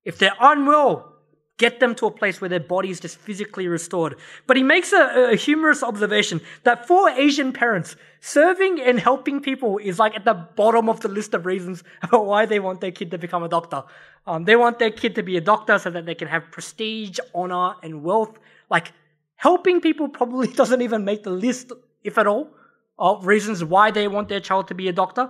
If 0.03 0.17
they're 0.17 0.35
unwell, 0.39 1.15
get 1.57 1.79
them 1.79 1.95
to 1.95 2.07
a 2.07 2.11
place 2.11 2.41
where 2.41 2.49
their 2.49 2.59
body 2.59 2.89
is 2.89 2.99
just 2.99 3.17
physically 3.17 3.67
restored. 3.67 4.15
But 4.47 4.57
he 4.57 4.63
makes 4.63 4.91
a, 4.91 5.31
a, 5.31 5.35
humorous 5.35 5.83
observation 5.83 6.41
that 6.63 6.87
for 6.87 7.09
Asian 7.09 7.53
parents, 7.53 7.95
serving 8.19 8.81
and 8.81 8.99
helping 8.99 9.39
people 9.39 9.77
is 9.77 9.99
like 9.99 10.15
at 10.15 10.25
the 10.25 10.33
bottom 10.33 10.89
of 10.89 10.99
the 11.01 11.07
list 11.07 11.33
of 11.33 11.45
reasons 11.45 11.83
why 12.09 12.45
they 12.45 12.59
want 12.59 12.81
their 12.81 12.91
kid 12.91 13.11
to 13.11 13.17
become 13.17 13.43
a 13.43 13.49
doctor. 13.49 13.83
Um, 14.27 14.43
they 14.45 14.55
want 14.55 14.79
their 14.79 14.91
kid 14.91 15.15
to 15.15 15.23
be 15.23 15.37
a 15.37 15.41
doctor 15.41 15.79
so 15.79 15.89
that 15.91 16.05
they 16.05 16.15
can 16.15 16.27
have 16.27 16.51
prestige, 16.51 17.19
honor, 17.33 17.75
and 17.83 18.03
wealth. 18.03 18.37
Like 18.69 18.91
helping 19.35 19.81
people 19.81 20.07
probably 20.07 20.47
doesn't 20.61 20.81
even 20.81 21.05
make 21.05 21.23
the 21.23 21.29
list, 21.29 21.71
if 22.03 22.17
at 22.17 22.27
all, 22.27 22.49
of 22.97 23.27
reasons 23.27 23.63
why 23.63 23.91
they 23.91 24.07
want 24.07 24.29
their 24.29 24.39
child 24.39 24.67
to 24.69 24.75
be 24.75 24.87
a 24.87 24.93
doctor. 24.93 25.29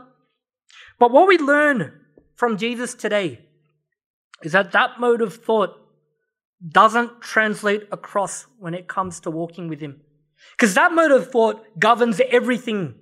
But 0.99 1.11
what 1.11 1.27
we 1.27 1.37
learn 1.37 1.93
from 2.35 2.57
Jesus 2.57 2.93
today 2.93 3.39
is 4.43 4.51
that 4.51 4.71
that 4.73 4.99
mode 4.99 5.21
of 5.21 5.35
thought 5.35 5.75
doesn't 6.67 7.21
translate 7.21 7.87
across 7.91 8.45
when 8.59 8.73
it 8.73 8.87
comes 8.87 9.19
to 9.21 9.31
walking 9.31 9.67
with 9.67 9.79
Him. 9.79 10.01
Because 10.51 10.73
that 10.75 10.93
mode 10.93 11.11
of 11.11 11.31
thought 11.31 11.79
governs 11.79 12.21
everything 12.29 12.95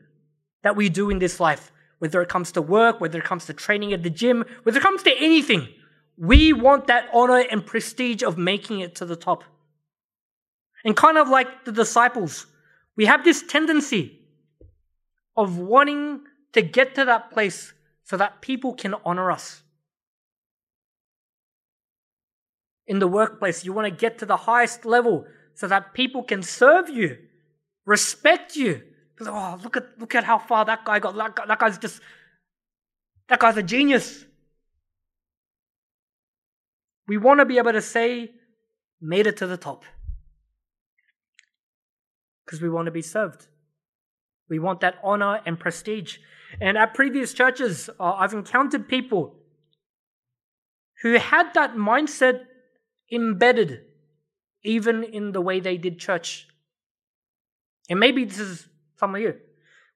that 0.64 0.76
we 0.76 0.90
do 0.90 1.10
in 1.10 1.20
this 1.20 1.40
life, 1.40 1.72
whether 2.00 2.22
it 2.22 2.30
comes 2.30 2.52
to 2.54 2.62
work, 2.62 3.00
whether 3.00 3.20
it 3.20 3.26
comes 3.26 3.46
to 3.46 3.54
training 3.54 3.94
at 3.94 4.04
the 4.04 4.10
gym, 4.10 4.46
whether 4.64 4.80
it 4.80 4.84
comes 4.84 5.04
to 5.04 5.14
anything. 5.18 5.68
We 6.18 6.54
want 6.54 6.88
that 6.88 7.10
honor 7.14 7.44
and 7.52 7.66
prestige 7.66 8.24
of 8.24 8.38
making 8.38 8.80
it 8.80 8.96
to 8.96 9.06
the 9.06 9.16
top. 9.16 9.44
And 10.84 10.96
kind 10.96 11.18
of 11.18 11.30
like 11.30 11.66
the 11.66 11.72
disciples, 11.72 12.46
we 12.96 13.06
have 13.06 13.24
this 13.24 13.44
tendency 13.44 14.20
of 15.36 15.58
wanting 15.58 16.22
to 16.54 16.62
get 16.62 16.96
to 16.96 17.06
that 17.06 17.32
place 17.32 17.74
so 18.04 18.18
that 18.18 18.42
people 18.42 18.74
can 18.74 18.96
honor 19.06 19.32
us. 19.32 19.64
In 22.86 23.00
the 23.00 23.08
workplace, 23.08 23.64
you 23.64 23.72
want 23.72 23.88
to 23.88 23.96
get 23.96 24.20
to 24.20 24.26
the 24.26 24.36
highest 24.36 24.86
level 24.86 25.26
so 25.56 25.68
that 25.68 25.94
people 25.94 26.22
can 26.22 26.44
serve 26.44 26.90
you, 26.90 27.18
respect 27.86 28.56
you. 28.56 28.82
Because, 29.16 29.28
oh, 29.30 29.60
look 29.64 29.78
at, 29.78 29.86
look 30.00 30.16
at 30.16 30.26
how 30.26 30.38
far 30.38 30.66
that 30.66 30.84
guy 30.84 31.00
got. 31.00 31.16
That, 31.16 31.36
guy, 31.36 31.46
that 31.46 31.60
guy's 31.60 31.78
just, 31.78 32.02
that 33.30 33.40
guy's 33.40 33.56
a 33.56 33.64
genius. 33.64 34.26
We 37.08 37.18
want 37.18 37.40
to 37.40 37.46
be 37.46 37.58
able 37.58 37.72
to 37.72 37.82
say, 37.82 38.32
made 39.00 39.28
it 39.28 39.38
to 39.38 39.48
the 39.48 39.58
top 39.58 39.86
because 42.46 42.62
we 42.62 42.70
want 42.70 42.86
to 42.86 42.92
be 42.92 43.02
served. 43.02 43.48
We 44.50 44.60
want 44.60 44.82
that 44.82 44.96
honor 45.04 45.42
and 45.46 45.60
prestige. 45.60 46.18
And 46.62 46.78
at 46.78 46.94
previous 46.94 47.34
churches, 47.34 47.90
uh, 48.00 48.14
I've 48.14 48.34
encountered 48.34 48.88
people 48.88 49.36
who 51.02 51.18
had 51.18 51.54
that 51.54 51.76
mindset 51.76 52.42
embedded 53.12 53.82
even 54.64 55.04
in 55.04 55.32
the 55.32 55.42
way 55.42 55.60
they 55.60 55.78
did 55.78 56.00
church. 56.00 56.48
And 57.90 58.00
maybe 58.00 58.26
this 58.26 58.40
is 58.40 58.68
some 58.98 59.16
of 59.16 59.22
you, 59.22 59.36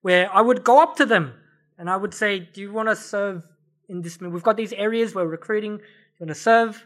where 0.01 0.33
I 0.33 0.41
would 0.41 0.63
go 0.63 0.81
up 0.81 0.97
to 0.97 1.05
them 1.05 1.33
and 1.77 1.89
I 1.89 1.95
would 1.95 2.13
say, 2.13 2.39
Do 2.39 2.61
you 2.61 2.73
want 2.73 2.89
to 2.89 2.95
serve 2.95 3.47
in 3.87 4.01
this? 4.01 4.19
We've 4.19 4.43
got 4.43 4.57
these 4.57 4.73
areas 4.73 5.15
where 5.15 5.23
we're 5.23 5.31
recruiting, 5.31 5.73
you 5.73 6.25
want 6.25 6.29
to 6.29 6.35
serve? 6.35 6.85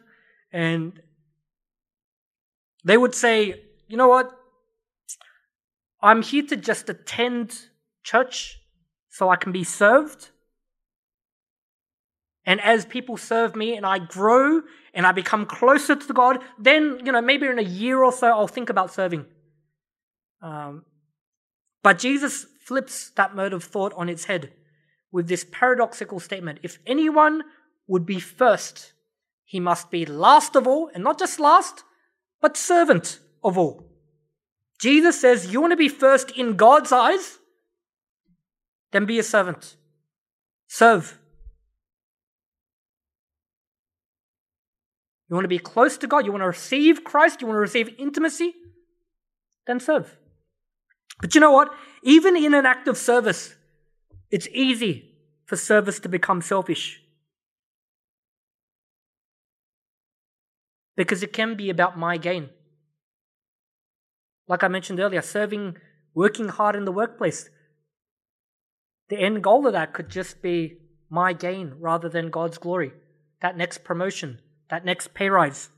And 0.54 1.02
they 2.84 2.98
would 2.98 3.16
say, 3.16 3.64
You 3.88 3.98
know 3.98 4.08
what? 4.08 4.32
I'm 6.02 6.22
here 6.22 6.46
to 6.48 6.58
just 6.58 6.90
attend 6.90 7.68
church 8.04 8.60
so 9.10 9.30
I 9.30 9.36
can 9.36 9.52
be 9.52 9.64
served. 9.64 10.30
And 12.46 12.60
as 12.62 12.86
people 12.86 13.18
serve 13.18 13.56
me 13.56 13.76
and 13.76 13.86
I 13.86 14.00
grow 14.00 14.62
and 14.94 15.06
I 15.06 15.12
become 15.12 15.46
closer 15.46 15.96
to 15.96 16.14
God, 16.14 16.40
then, 16.58 17.00
you 17.06 17.12
know, 17.12 17.22
maybe 17.22 17.46
in 17.46 17.60
a 17.60 17.64
year 17.64 18.04
or 18.04 18.12
so, 18.12 18.28
I'll 18.28 18.48
think 18.48 18.70
about 18.70 18.92
serving. 18.92 19.26
Um, 20.42 20.86
but 21.84 22.00
Jesus 22.00 22.46
flips 22.66 23.12
that 23.12 23.36
mode 23.36 23.54
of 23.54 23.64
thought 23.64 23.94
on 23.96 24.10
its 24.10 24.26
head 24.26 24.54
with 25.12 25.28
this 25.28 25.46
paradoxical 25.52 26.20
statement 26.20 26.60
if 26.64 26.80
anyone 26.88 27.44
would 27.88 28.06
be 28.06 28.20
first, 28.20 28.94
he 29.44 29.60
must 29.60 29.92
be 29.92 30.06
last 30.06 30.56
of 30.56 30.66
all, 30.66 30.90
and 30.94 31.04
not 31.04 31.20
just 31.20 31.40
last, 31.40 31.84
but 32.42 32.56
servant 32.56 33.20
of 33.44 33.58
all. 33.58 33.91
Jesus 34.82 35.22
says, 35.22 35.54
You 35.54 35.62
want 35.62 35.72
to 35.72 35.78
be 35.78 35.88
first 35.88 36.32
in 36.32 36.56
God's 36.56 36.92
eyes? 36.92 37.38
Then 38.92 39.06
be 39.06 39.20
a 39.20 39.24
servant. 39.24 39.76
Serve. 40.68 41.20
You 45.30 45.36
want 45.36 45.46
to 45.46 45.50
be 45.50 45.60
close 45.60 45.98
to 46.00 46.08
God? 46.08 46.26
You 46.26 46.32
want 46.32 46.42
to 46.42 46.48
receive 46.48 47.04
Christ? 47.04 47.42
You 47.42 47.48
want 47.48 47.58
to 47.58 47.62
receive 47.62 47.90
intimacy? 48.00 48.56
Then 49.68 49.80
serve. 49.80 50.18
But 51.22 51.36
you 51.36 51.42
know 51.42 51.52
what? 51.52 51.70
Even 52.02 52.36
in 52.36 52.56
an 52.56 52.66
act 52.66 52.88
of 52.88 52.98
service, 52.98 53.54
it's 54.32 54.48
easy 54.52 55.14
for 55.46 55.56
service 55.56 56.00
to 56.00 56.10
become 56.10 56.42
selfish. 56.42 57.02
Because 60.98 61.22
it 61.22 61.32
can 61.32 61.56
be 61.56 61.70
about 61.70 61.98
my 61.98 62.18
gain. 62.18 62.50
Like 64.48 64.64
I 64.64 64.68
mentioned 64.68 65.00
earlier, 65.00 65.22
serving, 65.22 65.78
working 66.14 66.50
hard 66.50 66.76
in 66.76 66.86
the 66.86 66.92
workplace. 66.92 67.50
The 69.10 69.20
end 69.20 69.44
goal 69.44 69.68
of 69.68 69.74
that 69.74 69.94
could 69.94 70.10
just 70.10 70.42
be 70.42 70.78
my 71.10 71.34
gain 71.34 71.74
rather 71.80 72.10
than 72.10 72.30
God's 72.30 72.58
glory. 72.58 72.94
That 73.42 73.58
next 73.58 73.84
promotion, 73.84 74.40
that 74.70 74.86
next 74.86 75.14
pay 75.14 75.30
rise. 75.30 75.70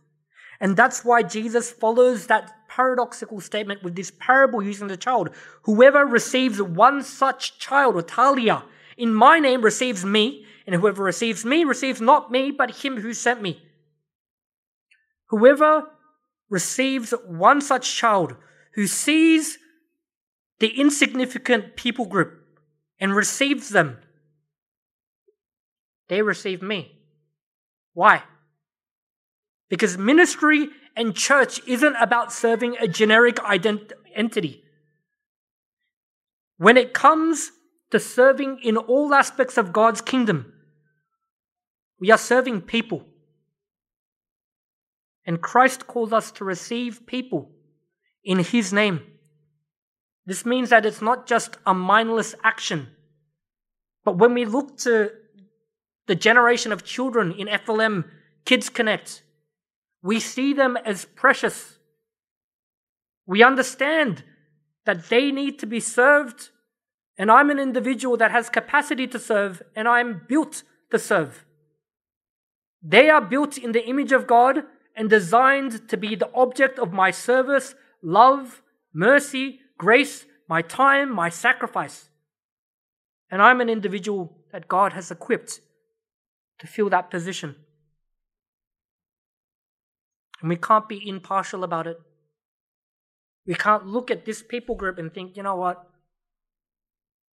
And 0.59 0.77
that's 0.77 1.03
why 1.03 1.23
Jesus 1.23 1.71
follows 1.71 2.27
that 2.27 2.51
paradoxical 2.69 3.41
statement 3.41 3.83
with 3.83 3.95
this 3.95 4.11
parable 4.19 4.63
using 4.63 4.87
the 4.87 4.97
child. 4.97 5.29
Whoever 5.63 6.05
receives 6.05 6.61
one 6.61 7.03
such 7.03 7.59
child, 7.59 7.95
or 7.95 8.01
talia, 8.01 8.63
in 8.97 9.13
my 9.13 9.39
name 9.39 9.61
receives 9.61 10.05
me, 10.05 10.45
and 10.65 10.75
whoever 10.75 11.03
receives 11.03 11.43
me 11.43 11.63
receives 11.63 11.99
not 11.99 12.31
me, 12.31 12.51
but 12.51 12.83
him 12.83 13.01
who 13.01 13.13
sent 13.13 13.41
me. 13.41 13.61
Whoever 15.29 15.87
receives 16.49 17.13
one 17.27 17.59
such 17.59 17.95
child 17.95 18.35
who 18.73 18.87
sees 18.87 19.57
the 20.59 20.79
insignificant 20.79 21.75
people 21.75 22.05
group 22.05 22.43
and 22.99 23.15
receives 23.15 23.69
them, 23.69 23.97
they 26.09 26.21
receive 26.21 26.61
me. 26.61 26.91
Why? 27.93 28.23
Because 29.69 29.97
ministry 29.97 30.69
and 30.95 31.15
church 31.15 31.61
isn't 31.67 31.95
about 31.95 32.31
serving 32.31 32.77
a 32.79 32.87
generic 32.87 33.35
ident- 33.37 33.93
entity. 34.15 34.63
When 36.57 36.77
it 36.77 36.93
comes 36.93 37.51
to 37.91 37.99
serving 37.99 38.59
in 38.63 38.77
all 38.77 39.13
aspects 39.13 39.57
of 39.57 39.73
God's 39.73 40.01
kingdom, 40.01 40.53
we 41.99 42.11
are 42.11 42.17
serving 42.17 42.61
people. 42.61 43.05
And 45.25 45.41
Christ 45.41 45.87
calls 45.87 46.11
us 46.11 46.31
to 46.33 46.43
receive 46.43 47.05
people 47.05 47.51
in 48.23 48.39
His 48.39 48.71
name. 48.71 49.01
This 50.25 50.45
means 50.45 50.69
that 50.69 50.85
it's 50.85 51.01
not 51.01 51.27
just 51.27 51.57
a 51.65 51.73
mindless 51.73 52.33
action. 52.43 52.87
But 54.05 54.17
when 54.17 54.33
we 54.33 54.45
look 54.45 54.77
to 54.79 55.11
the 56.07 56.15
generation 56.15 56.71
of 56.71 56.83
children 56.83 57.31
in 57.31 57.47
FLM 57.47 58.09
Kids 58.45 58.69
Connect, 58.69 59.23
we 60.01 60.19
see 60.19 60.53
them 60.53 60.77
as 60.77 61.05
precious. 61.05 61.77
We 63.25 63.41
understand 63.43 64.23
that 64.85 65.09
they 65.09 65.31
need 65.31 65.59
to 65.59 65.65
be 65.65 65.79
served, 65.79 66.49
and 67.17 67.31
I'm 67.31 67.49
an 67.49 67.59
individual 67.59 68.17
that 68.17 68.31
has 68.31 68.49
capacity 68.49 69.07
to 69.07 69.19
serve, 69.19 69.61
and 69.75 69.87
I'm 69.87 70.23
built 70.27 70.63
to 70.91 70.99
serve. 70.99 71.45
They 72.81 73.09
are 73.09 73.21
built 73.21 73.57
in 73.57 73.71
the 73.71 73.87
image 73.87 74.11
of 74.11 74.27
God 74.27 74.63
and 74.95 75.09
designed 75.09 75.87
to 75.87 75.95
be 75.95 76.15
the 76.15 76.29
object 76.33 76.77
of 76.77 76.91
my 76.91 77.11
service, 77.11 77.75
love, 78.03 78.61
mercy, 78.93 79.59
grace, 79.77 80.25
my 80.47 80.61
time, 80.61 81.13
my 81.13 81.29
sacrifice. 81.29 82.09
And 83.31 83.41
I'm 83.41 83.61
an 83.61 83.69
individual 83.69 84.37
that 84.51 84.67
God 84.67 84.93
has 84.93 85.09
equipped 85.09 85.61
to 86.59 86.67
fill 86.67 86.89
that 86.89 87.09
position. 87.09 87.55
And 90.41 90.49
we 90.49 90.57
can't 90.57 90.87
be 90.87 91.07
impartial 91.07 91.63
about 91.63 91.87
it. 91.87 91.97
We 93.47 93.55
can't 93.55 93.87
look 93.87 94.11
at 94.11 94.25
this 94.25 94.43
people 94.43 94.75
group 94.75 94.97
and 94.99 95.11
think, 95.11 95.35
you 95.35 95.43
know 95.43 95.55
what? 95.55 95.83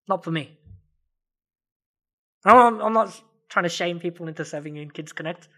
Not 0.08 0.22
for 0.22 0.30
me. 0.30 0.58
I'm, 2.44 2.92
not 2.92 3.20
trying 3.48 3.64
to 3.64 3.68
shame 3.68 3.98
people 3.98 4.28
into 4.28 4.44
serving 4.44 4.76
in 4.76 4.90
Kids 4.90 5.12
Connect. 5.12 5.48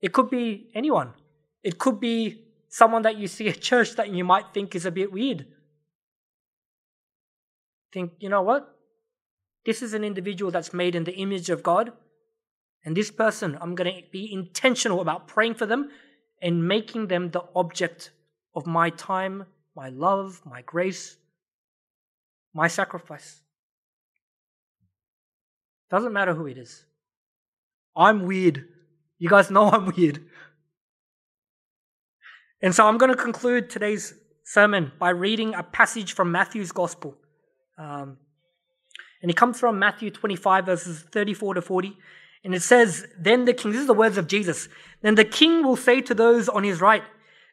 It 0.00 0.12
could 0.12 0.30
be 0.30 0.70
anyone. 0.74 1.12
It 1.62 1.78
could 1.78 2.00
be 2.00 2.47
someone 2.68 3.02
that 3.02 3.16
you 3.16 3.28
see 3.28 3.48
at 3.48 3.60
church 3.60 3.96
that 3.96 4.10
you 4.10 4.24
might 4.24 4.52
think 4.52 4.74
is 4.74 4.86
a 4.86 4.90
bit 4.90 5.12
weird. 5.12 5.46
Think, 7.92 8.12
you 8.20 8.28
know 8.28 8.42
what? 8.42 8.74
This 9.64 9.82
is 9.82 9.94
an 9.94 10.04
individual 10.04 10.50
that's 10.50 10.72
made 10.72 10.94
in 10.94 11.04
the 11.04 11.14
image 11.16 11.50
of 11.50 11.62
God. 11.62 11.92
And 12.84 12.96
this 12.96 13.10
person, 13.10 13.58
I'm 13.60 13.74
going 13.74 13.92
to 13.92 14.02
be 14.10 14.32
intentional 14.32 15.00
about 15.00 15.26
praying 15.26 15.54
for 15.54 15.66
them 15.66 15.90
and 16.40 16.66
making 16.66 17.08
them 17.08 17.30
the 17.30 17.44
object 17.56 18.12
of 18.54 18.66
my 18.66 18.90
time, 18.90 19.46
my 19.74 19.88
love, 19.88 20.40
my 20.44 20.62
grace, 20.62 21.16
my 22.54 22.68
sacrifice. 22.68 23.42
Doesn't 25.90 26.12
matter 26.12 26.34
who 26.34 26.46
it 26.46 26.58
is. 26.58 26.84
I'm 27.96 28.26
weird. 28.26 28.68
You 29.18 29.28
guys 29.28 29.50
know 29.50 29.70
I'm 29.70 29.92
weird. 29.96 30.24
And 32.60 32.74
so 32.74 32.86
I'm 32.86 32.98
going 32.98 33.10
to 33.10 33.16
conclude 33.16 33.70
today's 33.70 34.14
sermon 34.44 34.92
by 34.98 35.10
reading 35.10 35.54
a 35.54 35.62
passage 35.62 36.12
from 36.12 36.32
Matthew's 36.32 36.72
Gospel. 36.72 37.16
Um, 37.78 38.16
and 39.22 39.30
it 39.30 39.36
comes 39.36 39.60
from 39.60 39.78
Matthew 39.78 40.10
25, 40.10 40.66
verses 40.66 41.04
34 41.12 41.54
to 41.54 41.62
40. 41.62 41.96
And 42.44 42.54
it 42.54 42.62
says, 42.62 43.06
Then 43.18 43.44
the 43.44 43.52
king, 43.52 43.72
this 43.72 43.80
is 43.80 43.86
the 43.86 43.94
words 43.94 44.18
of 44.18 44.26
Jesus, 44.26 44.68
then 45.02 45.14
the 45.14 45.24
king 45.24 45.64
will 45.64 45.76
say 45.76 46.00
to 46.00 46.14
those 46.14 46.48
on 46.48 46.64
his 46.64 46.80
right, 46.80 47.02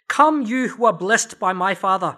Come, 0.08 0.44
you 0.44 0.70
who 0.70 0.86
are 0.86 0.94
blessed 0.94 1.40
by 1.40 1.54
my 1.54 1.76
Father, 1.76 2.18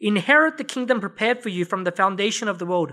inherit 0.00 0.58
the 0.58 0.64
kingdom 0.64 1.00
prepared 1.00 1.42
for 1.42 1.48
you 1.48 1.64
from 1.64 1.84
the 1.84 1.92
foundation 1.92 2.48
of 2.48 2.58
the 2.58 2.66
world. 2.66 2.92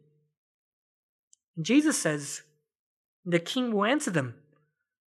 Jesus 1.59 1.97
says, 1.97 2.41
The 3.25 3.39
king 3.39 3.73
will 3.73 3.85
answer 3.85 4.11
them, 4.11 4.35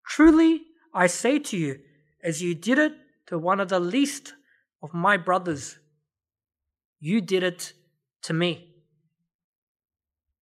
Truly 0.07 0.63
I 0.93 1.07
say 1.07 1.39
to 1.39 1.57
you, 1.57 1.79
as 2.23 2.41
you 2.41 2.55
did 2.55 2.79
it 2.79 2.93
to 3.27 3.37
one 3.37 3.59
of 3.59 3.69
the 3.69 3.79
least 3.79 4.33
of 4.81 4.93
my 4.93 5.17
brothers, 5.17 5.77
you 6.99 7.21
did 7.21 7.43
it 7.43 7.73
to 8.23 8.33
me. 8.33 8.69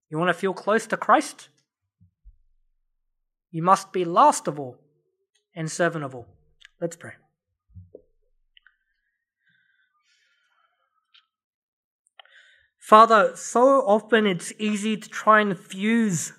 You 0.10 0.18
want 0.18 0.30
to 0.30 0.34
feel 0.34 0.54
close 0.54 0.86
to 0.88 0.98
Christ? 0.98 1.50
You 3.52 3.64
must 3.64 3.92
be 3.92 4.06
last 4.06 4.48
of 4.48 4.60
all 4.60 4.78
and 5.56 5.70
servant 5.72 6.04
of 6.04 6.16
all. 6.16 6.28
Let's 6.80 6.96
pray. 6.96 7.14
Father, 12.92 13.32
so 13.36 13.88
often 13.88 14.26
it's 14.26 14.52
easy 14.60 14.98
to 14.98 15.08
try 15.08 15.40
and 15.40 15.58
fuse 15.58 16.34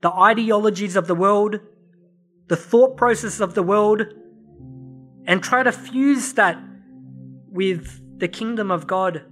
the 0.00 0.10
ideologies 0.10 0.96
of 0.96 1.06
the 1.06 1.14
world, 1.14 1.60
the 2.48 2.56
thought 2.56 2.96
process 2.96 3.38
of 3.38 3.54
the 3.54 3.62
world, 3.62 4.02
and 5.26 5.40
try 5.40 5.62
to 5.62 5.70
fuse 5.70 6.32
that 6.32 6.58
with 7.52 8.18
the 8.18 8.26
kingdom 8.26 8.72
of 8.72 8.88
God. 8.88 9.22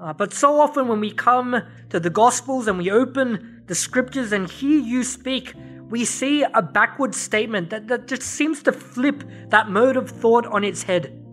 Uh, 0.00 0.12
but 0.12 0.32
so 0.32 0.60
often 0.60 0.86
when 0.86 1.00
we 1.00 1.10
come 1.10 1.60
to 1.90 1.98
the 1.98 2.08
Gospels 2.08 2.68
and 2.68 2.78
we 2.78 2.88
open 2.92 3.64
the 3.66 3.74
scriptures 3.74 4.30
and 4.30 4.48
hear 4.48 4.80
you 4.80 5.02
speak, 5.02 5.54
we 5.90 6.04
see 6.04 6.44
a 6.44 6.62
backward 6.62 7.16
statement 7.16 7.70
that, 7.70 7.88
that 7.88 8.06
just 8.06 8.22
seems 8.22 8.62
to 8.62 8.70
flip 8.70 9.24
that 9.48 9.68
mode 9.68 9.96
of 9.96 10.08
thought 10.08 10.46
on 10.46 10.62
its 10.62 10.84
head. 10.84 11.27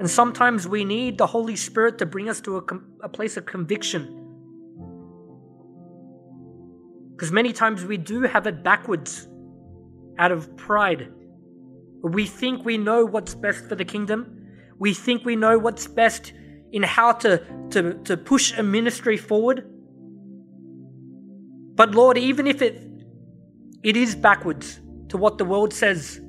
And 0.00 0.10
sometimes 0.10 0.66
we 0.66 0.84
need 0.84 1.18
the 1.18 1.26
Holy 1.26 1.54
Spirit 1.54 1.98
to 1.98 2.06
bring 2.06 2.28
us 2.28 2.40
to 2.40 2.56
a, 2.56 2.62
a 3.04 3.08
place 3.08 3.36
of 3.36 3.46
conviction. 3.46 4.16
Because 7.12 7.30
many 7.30 7.52
times 7.52 7.84
we 7.84 7.98
do 7.98 8.22
have 8.22 8.46
it 8.46 8.64
backwards 8.64 9.28
out 10.18 10.32
of 10.32 10.56
pride. 10.56 11.12
We 12.02 12.26
think 12.26 12.64
we 12.64 12.78
know 12.78 13.04
what's 13.04 13.34
best 13.34 13.68
for 13.68 13.74
the 13.74 13.84
kingdom. 13.84 14.48
We 14.78 14.94
think 14.94 15.26
we 15.26 15.36
know 15.36 15.58
what's 15.58 15.86
best 15.86 16.32
in 16.72 16.82
how 16.82 17.12
to, 17.12 17.44
to, 17.70 18.02
to 18.04 18.16
push 18.16 18.56
a 18.58 18.62
ministry 18.62 19.18
forward. 19.18 19.70
But 21.74 21.94
Lord, 21.94 22.16
even 22.16 22.46
if 22.46 22.62
it 22.62 22.90
it 23.82 23.96
is 23.96 24.14
backwards 24.14 24.80
to 25.08 25.16
what 25.16 25.38
the 25.38 25.44
world 25.44 25.72
says, 25.72 26.20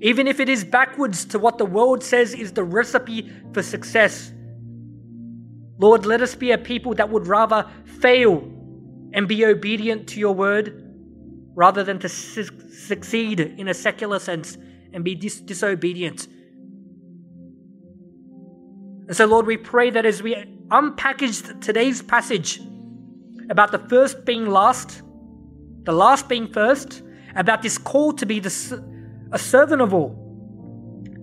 even 0.00 0.26
if 0.26 0.40
it 0.40 0.48
is 0.48 0.64
backwards 0.64 1.24
to 1.26 1.38
what 1.38 1.58
the 1.58 1.66
world 1.66 2.02
says 2.02 2.32
is 2.32 2.52
the 2.52 2.64
recipe 2.64 3.30
for 3.52 3.62
success, 3.62 4.32
Lord, 5.78 6.06
let 6.06 6.22
us 6.22 6.34
be 6.34 6.52
a 6.52 6.58
people 6.58 6.94
that 6.94 7.10
would 7.10 7.26
rather 7.26 7.68
fail 7.84 8.42
and 9.12 9.28
be 9.28 9.44
obedient 9.44 10.08
to 10.08 10.20
your 10.20 10.34
word 10.34 10.86
rather 11.54 11.84
than 11.84 11.98
to 11.98 12.08
su- 12.08 12.44
succeed 12.70 13.40
in 13.40 13.68
a 13.68 13.74
secular 13.74 14.18
sense 14.18 14.56
and 14.92 15.04
be 15.04 15.14
dis- 15.14 15.40
disobedient. 15.40 16.26
And 19.08 19.16
so, 19.16 19.26
Lord, 19.26 19.46
we 19.46 19.56
pray 19.56 19.90
that 19.90 20.06
as 20.06 20.22
we 20.22 20.34
unpackage 20.68 21.60
today's 21.60 22.00
passage 22.00 22.60
about 23.50 23.72
the 23.72 23.78
first 23.78 24.24
being 24.24 24.46
last, 24.46 25.02
the 25.82 25.92
last 25.92 26.28
being 26.28 26.52
first, 26.52 27.02
about 27.34 27.62
this 27.62 27.76
call 27.76 28.12
to 28.12 28.26
be 28.26 28.38
the, 28.38 28.50
a 29.32 29.38
servant 29.38 29.80
of 29.82 29.94
all, 29.94 30.16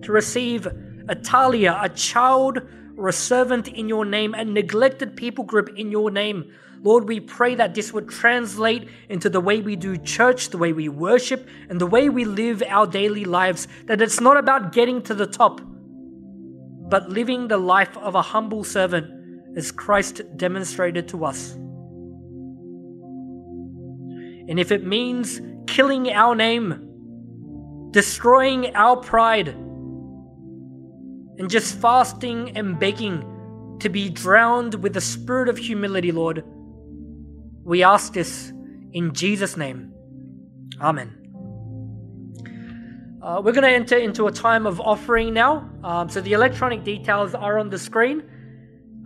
to 0.02 0.12
receive 0.12 0.66
a 1.08 1.14
talia, 1.14 1.78
a 1.82 1.88
child 1.88 2.60
or 2.96 3.08
a 3.08 3.12
servant 3.12 3.68
in 3.68 3.88
your 3.88 4.04
name, 4.04 4.34
a 4.34 4.44
neglected 4.44 5.16
people 5.16 5.44
group 5.44 5.70
in 5.76 5.90
your 5.90 6.10
name. 6.10 6.52
Lord, 6.82 7.08
we 7.08 7.20
pray 7.20 7.54
that 7.56 7.74
this 7.74 7.92
would 7.92 8.08
translate 8.08 8.88
into 9.08 9.28
the 9.28 9.40
way 9.40 9.60
we 9.60 9.76
do 9.76 9.96
church, 9.96 10.50
the 10.50 10.58
way 10.58 10.72
we 10.72 10.88
worship, 10.88 11.48
and 11.68 11.80
the 11.80 11.86
way 11.86 12.08
we 12.08 12.24
live 12.24 12.62
our 12.68 12.86
daily 12.86 13.24
lives. 13.24 13.66
That 13.86 14.00
it's 14.00 14.20
not 14.20 14.36
about 14.36 14.72
getting 14.72 15.02
to 15.02 15.14
the 15.14 15.26
top, 15.26 15.60
but 16.88 17.08
living 17.08 17.48
the 17.48 17.58
life 17.58 17.96
of 17.96 18.14
a 18.14 18.22
humble 18.22 18.64
servant 18.64 19.12
as 19.56 19.72
Christ 19.72 20.22
demonstrated 20.36 21.08
to 21.08 21.24
us. 21.24 21.54
And 24.48 24.58
if 24.58 24.70
it 24.72 24.86
means 24.86 25.40
killing 25.66 26.10
our 26.12 26.34
name, 26.34 26.87
destroying 27.90 28.74
our 28.74 28.96
pride, 28.96 29.48
and 31.38 31.48
just 31.48 31.78
fasting 31.78 32.56
and 32.56 32.78
begging 32.78 33.76
to 33.80 33.88
be 33.88 34.10
drowned 34.10 34.74
with 34.74 34.92
the 34.92 35.00
spirit 35.00 35.48
of 35.48 35.56
humility, 35.56 36.10
Lord, 36.10 36.44
we 37.64 37.82
ask 37.84 38.12
this 38.12 38.52
in 38.92 39.12
Jesus' 39.14 39.56
name. 39.56 39.92
Amen. 40.80 41.14
Uh, 43.22 43.40
we're 43.44 43.52
going 43.52 43.62
to 43.64 43.70
enter 43.70 43.96
into 43.96 44.26
a 44.26 44.32
time 44.32 44.66
of 44.66 44.80
offering 44.80 45.34
now. 45.34 45.70
Um, 45.84 46.08
so 46.08 46.20
the 46.20 46.32
electronic 46.32 46.82
details 46.82 47.34
are 47.34 47.58
on 47.58 47.68
the 47.68 47.78
screen. 47.78 48.22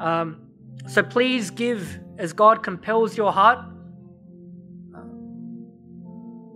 Um, 0.00 0.48
so 0.86 1.02
please 1.02 1.50
give 1.50 1.98
as 2.18 2.32
God 2.32 2.62
compels 2.62 3.16
your 3.16 3.32
heart. 3.32 3.58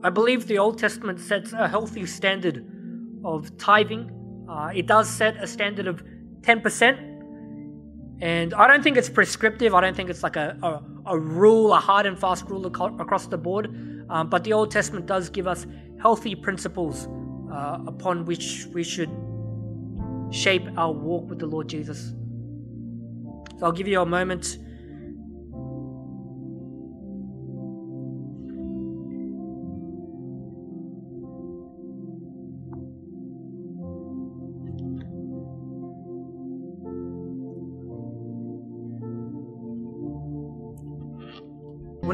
I 0.06 0.08
believe 0.08 0.46
the 0.46 0.58
Old 0.58 0.78
Testament 0.78 1.18
sets 1.18 1.52
a 1.52 1.66
healthy 1.66 2.06
standard 2.06 2.64
of 3.24 3.58
tithing. 3.58 4.08
Uh, 4.48 4.70
it 4.72 4.86
does 4.86 5.10
set 5.10 5.36
a 5.42 5.48
standard 5.48 5.88
of 5.88 6.00
10%. 6.42 8.20
And 8.20 8.54
I 8.54 8.68
don't 8.68 8.84
think 8.84 8.96
it's 8.96 9.10
prescriptive. 9.10 9.74
I 9.74 9.80
don't 9.80 9.96
think 9.96 10.08
it's 10.08 10.22
like 10.22 10.36
a, 10.36 10.56
a, 10.62 11.10
a 11.10 11.18
rule, 11.18 11.74
a 11.74 11.80
hard 11.80 12.06
and 12.06 12.16
fast 12.16 12.44
rule 12.44 12.64
across 12.66 13.26
the 13.26 13.36
board. 13.36 13.66
Um, 14.08 14.30
but 14.30 14.44
the 14.44 14.52
Old 14.52 14.70
Testament 14.70 15.06
does 15.06 15.28
give 15.28 15.48
us 15.48 15.66
healthy 16.00 16.36
principles 16.36 17.08
uh, 17.52 17.78
upon 17.88 18.26
which 18.26 18.66
we 18.72 18.84
should 18.84 19.10
shape 20.30 20.68
our 20.76 20.92
walk 20.92 21.28
with 21.28 21.40
the 21.40 21.46
Lord 21.46 21.68
Jesus. 21.68 22.14
So 23.58 23.66
I'll 23.66 23.72
give 23.72 23.88
you 23.88 24.00
a 24.00 24.06
moment 24.06 24.58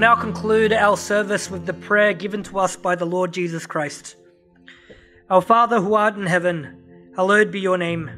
now 0.03 0.17
conclude 0.17 0.73
our 0.73 0.97
service 0.97 1.49
with 1.49 1.65
the 1.65 1.73
prayer 1.73 2.13
given 2.13 2.43
to 2.43 2.59
us 2.59 2.75
by 2.75 2.97
the 2.97 3.05
Lord 3.05 3.33
Jesus 3.33 3.67
Christ. 3.67 4.17
Our 5.31 5.41
Father 5.41 5.81
who 5.81 5.95
art 5.95 6.17
in 6.17 6.27
heaven, 6.27 7.13
hallowed 7.15 7.53
be 7.53 7.61
your 7.61 7.79
name. 7.79 8.11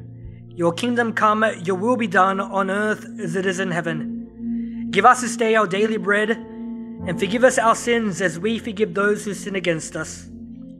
Your 0.49 0.72
kingdom 0.72 1.12
come, 1.12 1.45
your 1.62 1.76
will 1.76 1.99
be 1.99 2.07
done 2.07 2.41
on 2.41 2.70
earth 2.70 3.05
as 3.20 3.37
it 3.37 3.45
is 3.45 3.61
in 3.61 3.70
heaven. 3.70 4.89
Give 4.93 5.05
us 5.05 5.20
this 5.20 5.37
day 5.37 5.57
our 5.57 5.66
daily 5.66 5.99
bread, 5.99 6.30
and 6.30 7.20
forgive 7.20 7.45
us 7.45 7.59
our 7.59 7.74
sins 7.74 8.22
as 8.22 8.39
we 8.41 8.59
forgive 8.59 8.95
those 8.95 9.26
who 9.26 9.35
sin 9.35 9.55
against 9.55 9.95
us. 9.95 10.24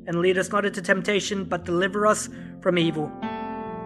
And 0.07 0.21
lead 0.21 0.39
us 0.39 0.53
not 0.53 0.65
into 0.65 0.81
temptation, 0.81 1.45
but 1.45 1.67
deliver 1.67 2.07
us 2.07 2.31
from 2.63 2.79
evil. 2.79 3.13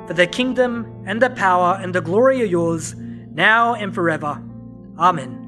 For 0.06 0.14
the 0.14 0.28
kingdom, 0.28 1.02
and 1.04 1.20
the 1.20 1.30
power, 1.30 1.80
and 1.82 1.92
the 1.92 2.00
glory 2.00 2.42
are 2.42 2.44
yours, 2.44 2.94
now 2.94 3.74
and 3.74 3.92
forever. 3.92 4.40
Amen. 4.96 5.47